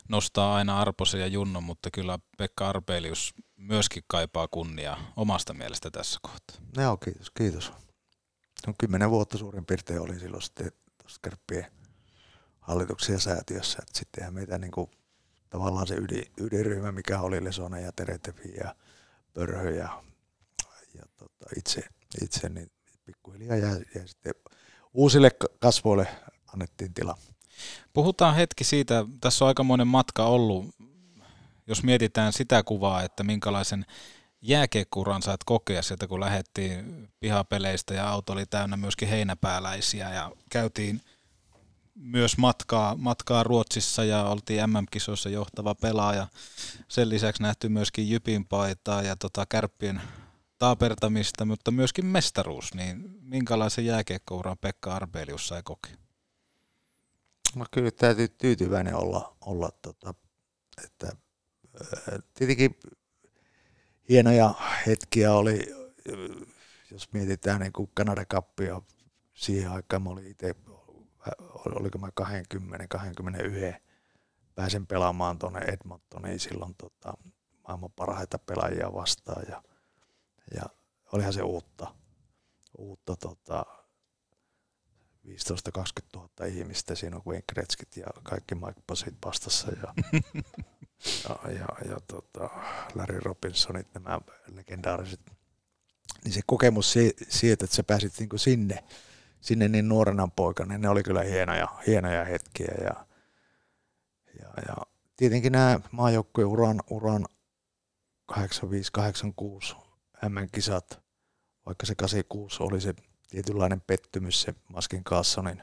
nostaa 0.08 0.54
aina 0.54 0.80
Arposen 0.80 1.20
ja 1.20 1.26
Junnon, 1.26 1.64
mutta 1.64 1.90
kyllä 1.90 2.18
Pekka 2.38 2.68
Arpelius 2.68 3.34
myöskin 3.56 4.02
kaipaa 4.06 4.48
kunniaa 4.48 5.12
omasta 5.16 5.54
mielestä 5.54 5.90
tässä 5.90 6.18
kohtaa. 6.22 6.56
Joo, 6.76 6.96
kiitos, 6.96 7.30
kiitos. 7.30 7.72
No, 8.66 8.74
kymmenen 8.78 9.10
vuotta 9.10 9.38
suurin 9.38 9.66
piirtein 9.66 10.00
oli 10.00 10.18
silloin 10.18 10.42
sitten 10.42 10.72
tuossa 11.02 11.20
kärppien 11.22 11.66
hallituksen 12.60 13.12
ja 13.12 13.20
säätiössä, 13.20 13.78
että 13.82 13.98
sittenhän 13.98 14.34
meitä 14.34 14.58
niin 14.58 14.70
kuin, 14.72 14.90
tavallaan 15.54 15.86
se 15.86 15.94
ydin, 15.94 16.24
ydinryhmä, 16.40 16.92
mikä 16.92 17.20
oli 17.20 17.44
Lesonen 17.44 17.84
ja 17.84 17.92
Teretefi 17.92 18.54
ja 18.56 18.74
Pörhö 19.34 19.70
ja, 19.70 20.02
ja 20.94 21.02
tota, 21.16 21.46
itse, 21.58 21.82
itse, 22.22 22.48
niin 22.48 22.70
pikkuhiljaa 23.04 23.56
jäi, 23.56 23.82
jäi 23.94 24.08
sitten 24.08 24.34
uusille 24.94 25.30
ka- 25.30 25.48
kasvoille 25.58 26.06
annettiin 26.52 26.94
tila. 26.94 27.18
Puhutaan 27.92 28.34
hetki 28.34 28.64
siitä, 28.64 29.04
tässä 29.20 29.44
on 29.44 29.48
aikamoinen 29.48 29.86
matka 29.86 30.26
ollut, 30.26 30.66
jos 31.66 31.82
mietitään 31.82 32.32
sitä 32.32 32.62
kuvaa, 32.62 33.02
että 33.02 33.24
minkälaisen 33.24 33.86
jääkiekkuuran 34.42 35.22
saat 35.22 35.44
kokea 35.44 35.82
sieltä, 35.82 36.06
kun 36.06 36.20
lähdettiin 36.20 37.08
pihapeleistä 37.20 37.94
ja 37.94 38.10
auto 38.10 38.32
oli 38.32 38.46
täynnä 38.46 38.76
myöskin 38.76 39.08
heinäpääläisiä 39.08 40.14
ja 40.14 40.32
käytiin 40.50 41.00
myös 41.94 42.38
matkaa, 42.38 42.96
matkaa 42.96 43.42
Ruotsissa 43.42 44.04
ja 44.04 44.24
oltiin 44.24 44.70
MM-kisoissa 44.70 45.28
johtava 45.28 45.74
pelaaja. 45.74 46.26
Sen 46.88 47.08
lisäksi 47.08 47.42
nähty 47.42 47.68
myöskin 47.68 48.10
Jypin 48.10 48.46
paitaa 48.46 49.02
ja 49.02 49.16
tota 49.16 49.46
kärppien 49.46 50.00
taapertamista, 50.58 51.44
mutta 51.44 51.70
myöskin 51.70 52.06
mestaruus. 52.06 52.74
Niin 52.74 53.18
minkälaisen 53.20 53.86
jääkiekkouran 53.86 54.58
Pekka 54.58 54.94
Arbelius 54.94 55.48
sai 55.48 55.62
kokea? 55.62 55.96
No 57.56 57.66
kyllä 57.70 57.90
täytyy 57.90 58.28
tyytyväinen 58.28 58.94
olla, 58.94 59.36
olla 59.40 59.70
tota, 59.82 60.14
että 60.84 61.16
tietenkin 62.34 62.76
hienoja 64.08 64.54
hetkiä 64.86 65.32
oli, 65.32 65.66
jos 66.90 67.12
mietitään 67.12 67.60
niin 67.60 67.72
kuin 67.72 67.90
Canada 67.96 68.24
Cupia, 68.24 68.82
siihen 69.34 69.70
aikaan 69.70 70.02
mä 70.02 70.10
olin 70.10 70.26
itse, 70.26 70.54
oliko 71.64 71.98
mä 71.98 72.08
20, 72.14 72.86
21, 72.88 73.82
pääsen 74.54 74.86
pelaamaan 74.86 75.38
tuonne 75.38 75.60
Edmontoniin 75.60 76.40
silloin 76.40 76.74
tota, 76.74 77.14
maailman 77.68 77.92
parhaita 77.96 78.38
pelaajia 78.38 78.92
vastaan 78.92 79.44
ja, 79.48 79.62
ja 80.54 80.62
olihan 81.12 81.32
se 81.32 81.42
uutta, 81.42 81.94
uutta 82.78 83.16
tota, 83.16 83.66
15-20 85.26 85.30
000 86.14 86.28
ihmistä, 86.46 86.94
siinä 86.94 87.16
on 87.16 87.22
Wayne 87.26 87.44
Gretzkyt 87.52 87.96
ja 87.96 88.06
kaikki 88.22 88.54
Mike 88.54 88.82
Bossit 88.86 89.14
vastassa 89.24 89.72
ja, 89.72 89.94
ja, 91.24 91.50
ja, 91.50 91.88
ja 91.88 92.00
tota, 92.06 92.50
Larry 92.94 93.20
Robinsonit, 93.20 93.94
nämä 93.94 94.20
legendaariset. 94.46 95.20
Niin 96.24 96.32
se 96.32 96.40
kokemus 96.46 96.92
si- 96.92 97.16
siitä, 97.28 97.64
että 97.64 97.76
sä 97.76 97.82
pääsit 97.82 98.18
niinku 98.18 98.38
sinne, 98.38 98.84
sinne 99.44 99.68
niin 99.68 99.88
nuorena 99.88 100.28
poikana, 100.36 100.68
niin 100.68 100.80
ne 100.80 100.88
oli 100.88 101.02
kyllä 101.02 101.22
hienoja, 101.22 101.68
hienoja 101.86 102.24
hetkiä. 102.24 102.74
Ja, 102.84 103.06
ja, 104.40 104.48
ja 104.68 104.76
tietenkin 105.16 105.52
nämä 105.52 105.80
maajoukkueen 105.90 106.48
uran, 106.48 106.80
uran 106.90 107.26
85-86 108.32 108.36
M-kisat, 110.28 111.02
vaikka 111.66 111.86
se 111.86 111.94
86 111.94 112.62
oli 112.62 112.80
se 112.80 112.94
tietynlainen 113.30 113.80
pettymys, 113.80 114.42
se 114.42 114.54
Maskin 114.68 115.04
Kaassonin, 115.04 115.62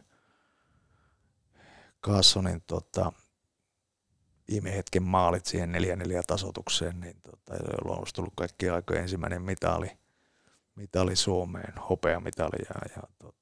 Kaassonin 2.02 2.64
tota, 2.68 3.14
viime 4.48 4.76
hetken 4.76 5.04
maalit 5.04 5.46
siihen 5.46 5.74
4-4 5.74 5.76
tasotukseen, 6.28 7.00
niin 7.00 7.22
tota, 7.22 7.54
jolloin 7.56 8.00
olisi 8.00 8.14
tullut 8.14 8.34
kaikki 8.36 8.70
aikojen 8.70 9.02
ensimmäinen 9.02 9.42
mitali, 9.42 9.92
mitali 10.76 11.16
Suomeen, 11.16 11.74
hopeamitali 11.90 12.66
ja, 12.70 12.90
ja 12.96 13.04
tota, 13.20 13.41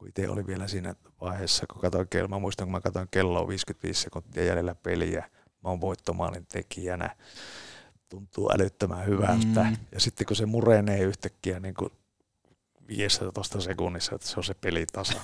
kun 0.00 0.08
itse 0.08 0.28
oli 0.28 0.46
vielä 0.46 0.68
siinä 0.68 0.94
vaiheessa, 1.20 1.66
kun 1.72 1.80
katsoin 1.80 2.08
kello, 2.08 2.28
mä 2.28 2.38
muistan, 2.38 2.66
kun 2.66 2.72
mä 2.72 2.80
katsoin 2.80 3.08
kelloa 3.10 3.48
55 3.48 4.02
sekuntia 4.02 4.44
jäljellä 4.44 4.74
peliä, 4.74 5.30
mä 5.64 5.70
oon 5.70 5.80
voittomaalin 5.80 6.46
tekijänä, 6.46 7.16
tuntuu 8.08 8.50
älyttömän 8.54 9.06
hyvältä. 9.06 9.62
Mm. 9.62 9.76
Ja 9.92 10.00
sitten 10.00 10.26
kun 10.26 10.36
se 10.36 10.46
murenee 10.46 11.00
yhtäkkiä 11.00 11.60
niin 11.60 11.74
kuin 11.74 11.92
15 12.88 13.60
sekunnissa, 13.60 14.14
että 14.14 14.28
se 14.28 14.34
on 14.36 14.44
se 14.44 14.54
peli 14.54 14.86
tasa. 14.86 15.20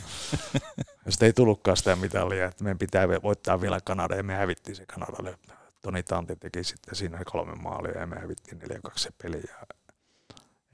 ja 1.04 1.12
sitten 1.12 1.26
ei 1.26 1.32
tullutkaan 1.32 1.76
sitä 1.76 1.96
mitalia, 1.96 2.46
että 2.46 2.64
meidän 2.64 2.78
pitää 2.78 3.08
voittaa 3.22 3.60
vielä 3.60 3.80
Kanada 3.84 4.16
ja 4.16 4.22
me 4.22 4.34
hävittiin 4.34 4.76
se 4.76 4.86
Kanadalle. 4.86 5.38
Toni 5.82 6.02
Tanti 6.02 6.36
teki 6.36 6.64
sitten 6.64 6.96
siinä 6.96 7.20
kolme 7.32 7.54
maalia 7.54 8.00
ja 8.00 8.06
me 8.06 8.16
hävittiin 8.16 8.62
4-2 8.62 8.66
se 8.96 9.10
peli. 9.22 9.42
Ja, 9.48 9.66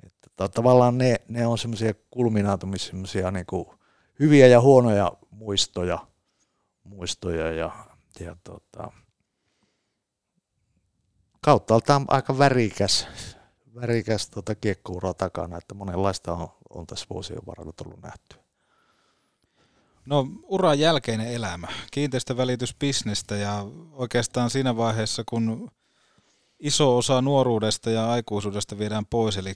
että 0.02 0.28
ta- 0.36 0.48
tavallaan 0.48 0.98
ne, 0.98 1.16
ne 1.28 1.46
on 1.46 1.58
semmoisia 1.58 1.94
kulminaatumisia, 2.10 2.90
semmoisia 2.90 3.30
niinku 3.30 3.74
hyviä 4.18 4.47
ja 4.47 4.60
huonoja 4.60 5.12
muistoja, 5.30 6.06
muistoja 6.84 7.52
ja, 7.52 7.86
ja 8.20 8.36
tota, 8.44 8.93
kauttaaltaan 11.40 12.05
aika 12.09 12.39
värikäs, 12.39 13.09
värikäs 13.74 14.28
tota 14.28 14.55
kiekkoura 14.55 15.14
takana, 15.14 15.59
että 15.59 15.74
monenlaista 15.74 16.32
on, 16.32 16.48
on 16.70 16.86
tässä 16.86 17.06
vuosien 17.10 17.40
varrella 17.47 17.72
tullut 17.72 18.02
nähty. 18.02 18.36
No 20.06 20.26
uran 20.43 20.78
jälkeinen 20.78 21.26
elämä, 21.26 21.68
kiinteistövälitysbisnestä 21.90 23.36
ja 23.36 23.66
oikeastaan 23.93 24.51
siinä 24.51 24.76
vaiheessa, 24.76 25.22
kun 25.28 25.70
iso 26.60 26.97
osa 26.97 27.22
nuoruudesta 27.22 27.90
ja 27.90 28.10
aikuisuudesta 28.10 28.78
viedään 28.78 29.06
pois, 29.06 29.36
eli 29.36 29.55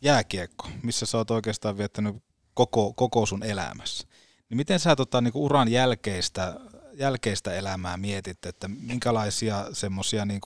jääkiekko, 0.00 0.68
missä 0.82 1.06
sä 1.06 1.18
oot 1.18 1.30
oikeastaan 1.30 1.78
viettänyt 1.78 2.16
koko, 2.54 2.92
koko 2.92 3.26
sun 3.26 3.42
elämässä. 3.42 4.08
Niin 4.48 4.56
miten 4.56 4.80
sä 4.80 4.96
tota, 4.96 5.20
niin 5.20 5.32
uran 5.34 5.68
jälkeistä, 5.68 6.60
jälkeistä 6.92 7.54
elämää 7.54 7.96
mietit, 7.96 8.46
että 8.46 8.68
minkälaisia 8.68 9.66
semmoisia, 9.72 10.24
niin 10.24 10.40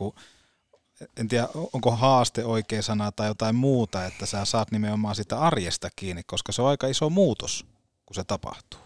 en 1.17 1.29
tiedä 1.29 1.49
onko 1.73 1.91
haaste 1.91 2.45
oikea 2.45 2.83
sana 2.83 3.13
tai 3.13 3.27
jotain 3.27 3.55
muuta, 3.55 4.05
että 4.05 4.27
sä 4.27 4.45
saat 4.45 4.71
nimenomaan 4.71 5.15
sitä 5.15 5.41
arjesta 5.41 5.89
kiinni, 5.97 6.23
koska 6.23 6.53
se 6.53 6.63
on 6.63 6.69
aika 6.69 6.87
iso 6.87 7.11
muutos, 7.11 7.67
kun 8.07 8.15
se 8.15 8.25
tapahtuu. 8.25 8.81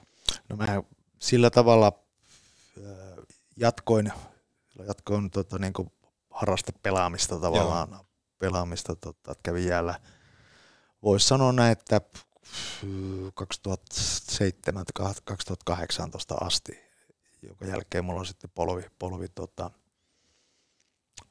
No 0.49 0.57
mä 0.57 0.83
sillä 1.19 1.51
tavalla 1.51 1.93
äh, 2.79 3.25
jatkoin, 3.57 4.13
jatkoin 4.87 5.31
tota, 5.31 5.59
niin 5.59 5.73
kuin 5.73 5.93
harrastepelaamista 6.31 7.39
tavallaan, 7.39 7.89
Joo. 7.91 8.07
pelaamista, 8.39 8.97
tota, 8.97 9.33
että 9.33 9.43
kävin 9.43 9.67
jäällä. 9.67 10.01
Voisi 11.03 11.27
sanoa 11.27 11.53
näin, 11.53 11.73
että 11.73 12.01
2007-2018 12.83 12.85
asti, 16.41 16.81
jonka 17.43 17.67
jälkeen 17.67 18.05
mulla 18.05 18.21
on 18.21 18.27
sitten 18.27 18.51
polvi, 18.55 18.83
polvi 18.99 19.29
tota, 19.29 19.71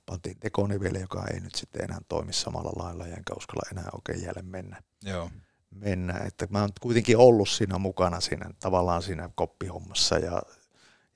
pantiin 0.06 0.40
tekoniveli, 0.40 1.02
joka 1.02 1.26
ei 1.34 1.40
nyt 1.40 1.56
sitten 1.56 1.84
enää 1.84 2.00
toimi 2.08 2.34
samalla 2.34 2.84
lailla, 2.84 3.08
enkä 3.08 3.34
uskalla 3.38 3.70
enää 3.72 3.90
oikein 3.94 4.26
jälleen 4.26 4.46
mennä. 4.46 4.84
Joo. 5.04 5.30
mennä. 5.72 6.18
Että 6.18 6.48
mä 6.50 6.62
oon 6.62 6.70
kuitenkin 6.82 7.18
ollut 7.18 7.50
siinä 7.50 7.78
mukana 7.78 8.20
siinä, 8.20 8.50
tavallaan 8.60 9.02
siinä 9.02 9.30
koppihommassa 9.36 10.18
ja, 10.18 10.42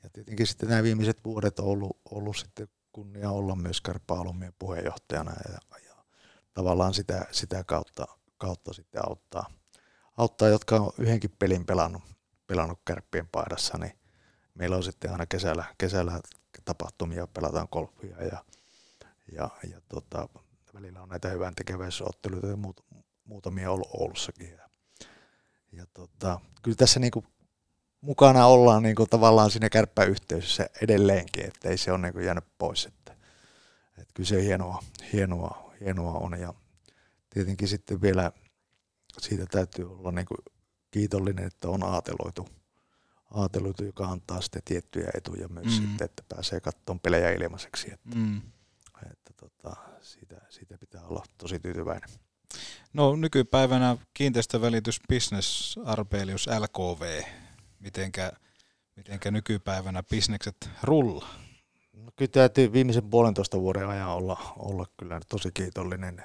ja 0.03 0.09
tietenkin 0.13 0.47
sitten 0.47 0.69
nämä 0.69 0.83
viimeiset 0.83 1.25
vuodet 1.25 1.59
on 1.59 1.65
ollut, 1.65 1.97
ollut 2.11 2.37
sitten 2.37 2.67
kunnia 2.91 3.29
olla 3.29 3.55
myös 3.55 3.81
Karpaalumien 3.81 4.53
puheenjohtajana 4.59 5.31
ja, 5.31 5.79
ja 5.87 5.95
tavallaan 6.53 6.93
sitä, 6.93 7.25
sitä 7.31 7.63
kautta, 7.63 8.05
kautta 8.37 8.73
sitten 8.73 9.01
auttaa, 9.09 9.49
auttaa, 10.17 10.47
jotka 10.47 10.75
on 10.75 10.91
yhdenkin 10.97 11.35
pelin 11.39 11.65
pelannut, 11.65 12.01
pelannut 12.47 12.79
kärppien 12.85 13.27
paidassa, 13.31 13.77
niin 13.77 13.93
meillä 14.55 14.75
on 14.75 14.83
sitten 14.83 15.11
aina 15.11 15.25
kesällä, 15.25 15.65
kesällä 15.77 16.19
tapahtumia, 16.65 17.27
pelataan 17.27 17.67
golfia 17.71 18.23
ja, 18.23 18.45
ja, 19.31 19.49
ja 19.71 19.81
tota, 19.89 20.29
välillä 20.73 21.01
on 21.01 21.09
näitä 21.09 21.29
hyvän 21.29 21.55
tekeväisyysotteluita 21.55 22.47
ja 22.47 22.55
muut, 22.55 22.85
muutamia 23.23 23.71
ollut 23.71 23.89
Oulussakin. 23.93 24.51
Ja, 24.51 24.69
ja 25.71 25.85
tota, 25.93 26.39
kyllä 26.61 26.75
tässä 26.75 26.99
niinku 26.99 27.25
mukana 28.01 28.45
ollaan 28.45 28.83
niinku 28.83 29.07
tavallaan 29.07 29.51
siinä 29.51 29.69
kärppäyhteisössä 29.69 30.69
edelleenkin, 30.81 31.45
että 31.45 31.69
ei 31.69 31.77
se 31.77 31.91
ole 31.91 32.01
niinku 32.01 32.19
jäänyt 32.19 32.45
pois. 32.57 32.85
Että, 32.85 33.11
että 33.97 34.13
kyllä 34.13 34.27
se 34.27 34.43
hienoa, 34.43 34.83
hienoa, 35.13 35.73
hienoa 35.79 36.13
on 36.13 36.39
ja 36.39 36.53
tietenkin 37.29 37.67
sitten 37.67 38.01
vielä 38.01 38.31
siitä 39.21 39.45
täytyy 39.45 39.91
olla 39.91 40.11
niinku 40.11 40.35
kiitollinen, 40.91 41.45
että 41.45 41.69
on 41.69 41.83
aateloitu, 41.83 42.47
aateloitu, 43.31 43.83
joka 43.83 44.05
antaa 44.05 44.41
sitten 44.41 44.61
tiettyjä 44.65 45.09
etuja 45.13 45.47
myös 45.47 45.65
mm. 45.65 45.71
sitten, 45.71 46.05
että 46.05 46.23
pääsee 46.29 46.59
katsomaan 46.59 46.99
pelejä 46.99 47.31
ilmaiseksi. 47.31 47.93
Että, 47.93 48.09
Mm. 48.15 48.41
että 49.11 49.33
tota, 49.37 49.75
siitä, 50.01 50.41
siitä 50.49 50.77
pitää 50.77 51.01
olla 51.01 51.23
tosi 51.37 51.59
tyytyväinen. 51.59 52.09
No 52.93 53.15
nykypäivänä 53.15 53.97
kiinteistövälitysbisnes 54.13 55.79
Arbelius 55.85 56.47
LKV, 56.47 57.21
mitenkä, 57.79 58.31
mitenkä 58.95 59.31
nykypäivänä 59.31 60.03
bisnekset 60.03 60.69
rullaa? 60.83 61.35
No, 61.93 62.11
kyllä 62.15 62.29
täytyy 62.31 62.73
viimeisen 62.73 63.09
puolentoista 63.09 63.59
vuoden 63.59 63.87
ajan 63.87 64.09
olla, 64.09 64.53
olla 64.57 64.85
kyllä 64.97 65.19
tosi 65.29 65.49
kiitollinen 65.53 66.23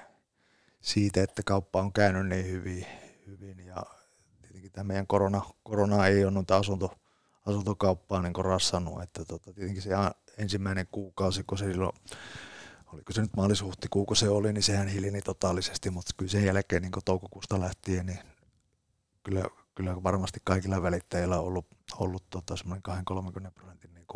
siitä, 0.80 1.22
että 1.22 1.42
kauppa 1.42 1.80
on 1.80 1.92
käynyt 1.92 2.26
niin 2.26 2.46
hyvin, 2.46 2.86
hyvin 3.26 3.66
ja 3.66 3.82
tietenkin 4.42 4.72
tämä 4.72 4.84
meidän 4.84 5.06
korona, 5.06 5.42
korona 5.62 6.06
ei 6.06 6.24
ole 6.24 6.32
noita 6.32 6.56
asunto, 6.56 6.94
asuntokauppaa 7.46 8.22
niin 8.22 8.44
rassannut, 8.44 9.02
että 9.02 9.24
tota, 9.24 9.52
tietenkin 9.52 9.82
se 9.82 9.90
ensimmäinen 10.38 10.86
kuukausi, 10.92 11.44
kun 11.44 11.58
se 11.58 11.64
silloin, 11.64 11.92
oliko 12.92 13.12
se 13.12 13.20
nyt 13.20 13.36
maalis-huhtikuu, 13.36 14.06
kun 14.06 14.16
se 14.16 14.28
oli, 14.28 14.52
niin 14.52 14.62
sehän 14.62 14.88
hiljeni 14.88 15.22
totaalisesti, 15.22 15.90
mutta 15.90 16.12
kyllä 16.16 16.30
sen 16.30 16.44
jälkeen 16.44 16.82
niin 16.82 16.92
toukokuusta 17.04 17.60
lähtien, 17.60 18.06
niin 18.06 18.18
kyllä, 19.22 19.44
kyllä 19.74 20.02
varmasti 20.02 20.40
kaikilla 20.44 20.82
välittäjillä 20.82 21.38
on 21.38 21.44
ollut, 21.44 21.66
ollut 21.98 22.30
tota, 22.30 22.56
semmoinen 22.56 22.82
20-30 23.48 23.50
prosentin 23.54 23.94
niin 23.94 24.06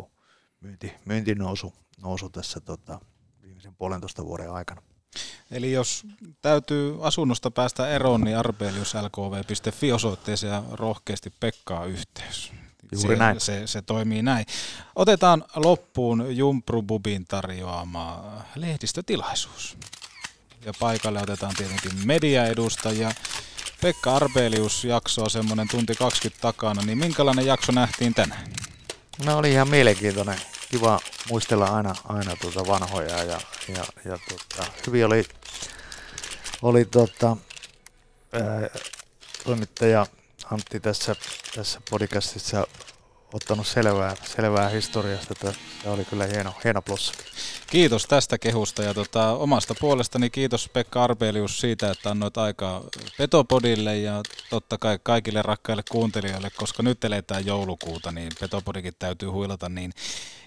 myynti, 0.59 0.93
myyntinousu 1.05 1.73
nousu 2.01 2.29
tässä 2.29 2.59
tota, 2.59 2.99
viimeisen 3.41 3.75
puolentoista 3.75 4.25
vuoden 4.25 4.51
aikana. 4.51 4.81
Eli 5.51 5.71
jos 5.71 6.03
täytyy 6.41 6.97
asunnosta 7.01 7.51
päästä 7.51 7.89
eroon, 7.89 8.21
niin 8.21 8.37
arbeliuslkv.fi 8.37 9.91
osoitteeseen 9.91 10.53
ja 10.53 10.63
rohkeasti 10.71 11.33
Pekkaa 11.39 11.85
yhteys. 11.85 12.51
Juuri 12.91 13.15
se, 13.15 13.19
näin. 13.19 13.39
Se, 13.39 13.67
se 13.67 13.81
toimii 13.81 14.21
näin. 14.21 14.45
Otetaan 14.95 15.43
loppuun 15.55 16.37
Jumprububin 16.37 17.25
tarjoama 17.25 18.23
lehdistötilaisuus. 18.55 19.77
Ja 20.65 20.73
paikalle 20.79 21.21
otetaan 21.21 21.55
tietenkin 21.57 21.91
mediaedustajia. 22.07 23.11
Pekka 23.81 24.15
Arbelius 24.15 24.83
jaksoa 24.83 25.29
semmoinen 25.29 25.67
tunti 25.67 25.95
20 25.95 26.41
takana, 26.41 26.81
niin 26.81 26.97
minkälainen 26.97 27.45
jakso 27.45 27.71
nähtiin 27.71 28.13
tänään? 28.13 28.47
No 29.25 29.37
oli 29.37 29.51
ihan 29.51 29.69
mielenkiintoinen. 29.69 30.37
Kiva 30.71 30.99
muistella 31.29 31.65
aina, 31.65 31.95
aina 32.03 32.35
tuota 32.35 32.67
vanhoja 32.67 33.23
ja, 33.23 33.39
ja, 33.67 33.83
ja 34.05 34.17
tuota, 34.29 34.71
hyvin 34.87 35.05
oli, 35.05 35.25
oli 36.61 36.85
tuota, 36.85 37.37
ää, 38.33 38.69
toimittaja 39.43 40.05
Antti 40.51 40.79
tässä, 40.79 41.15
tässä 41.55 41.81
podcastissa 41.89 42.67
ottanut 43.33 43.67
selvää, 43.67 44.15
selvää 44.25 44.69
historiasta, 44.69 45.27
että 45.31 45.53
se 45.83 45.89
oli 45.89 46.05
kyllä 46.05 46.25
hieno, 46.25 46.53
hieno 46.63 46.81
plussa. 46.81 47.13
Kiitos 47.67 48.05
tästä 48.05 48.37
kehusta 48.37 48.83
ja 48.83 48.93
tota, 48.93 49.31
omasta 49.31 49.75
puolestani 49.79 50.29
kiitos 50.29 50.69
Pekka 50.69 51.03
Arbelius 51.03 51.59
siitä, 51.59 51.91
että 51.91 52.09
annoit 52.09 52.37
aikaa 52.37 52.83
Petopodille 53.17 53.97
ja 53.97 54.21
totta 54.49 54.77
kai 54.77 54.99
kaikille 55.03 55.41
rakkaille 55.41 55.83
kuuntelijoille, 55.91 56.49
koska 56.49 56.83
nyt 56.83 57.03
eletään 57.03 57.45
joulukuuta, 57.45 58.11
niin 58.11 58.31
Petopodikin 58.39 58.93
täytyy 58.99 59.29
huilata, 59.29 59.69
niin 59.69 59.91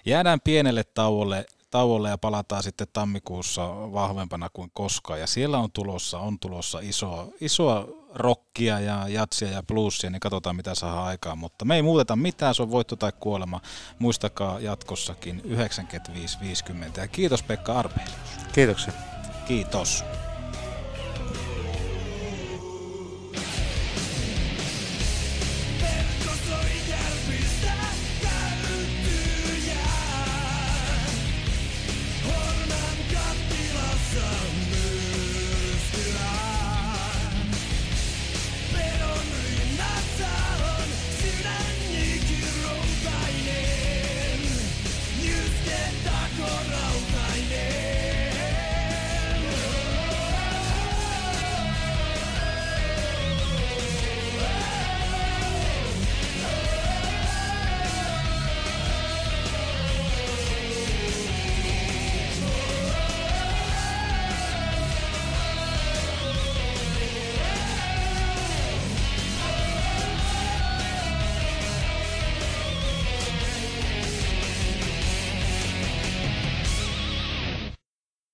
jäädään 0.05 0.41
pienelle 0.41 0.83
tauolle, 0.83 1.45
tauolle 1.69 2.09
ja 2.09 2.17
palataan 2.17 2.63
sitten 2.63 2.87
tammikuussa 2.93 3.67
vahvempana 3.93 4.49
kuin 4.53 4.71
koskaan. 4.73 5.19
Ja 5.19 5.27
siellä 5.27 5.57
on 5.57 5.71
tulossa, 5.71 6.19
on 6.19 6.39
tulossa 6.39 6.79
isoa, 6.81 7.27
isoa 7.41 7.87
rockia 8.13 8.79
ja 8.79 9.07
jatsia 9.07 9.51
ja 9.51 9.63
bluesia, 9.63 10.09
niin 10.09 10.19
katsotaan 10.19 10.55
mitä 10.55 10.75
saa 10.75 11.05
aikaan. 11.05 11.37
Mutta 11.37 11.65
me 11.65 11.75
ei 11.75 11.81
muuteta 11.81 12.15
mitään, 12.15 12.55
se 12.55 12.61
on 12.61 12.71
voitto 12.71 12.95
tai 12.95 13.11
kuolema. 13.19 13.61
Muistakaa 13.99 14.59
jatkossakin 14.59 15.41
95-50. 15.45 16.99
Ja 16.99 17.07
kiitos 17.07 17.43
Pekka 17.43 17.79
Arbelius. 17.79 18.11
Kiitoksia. 18.53 18.93
Kiitos. 19.47 20.03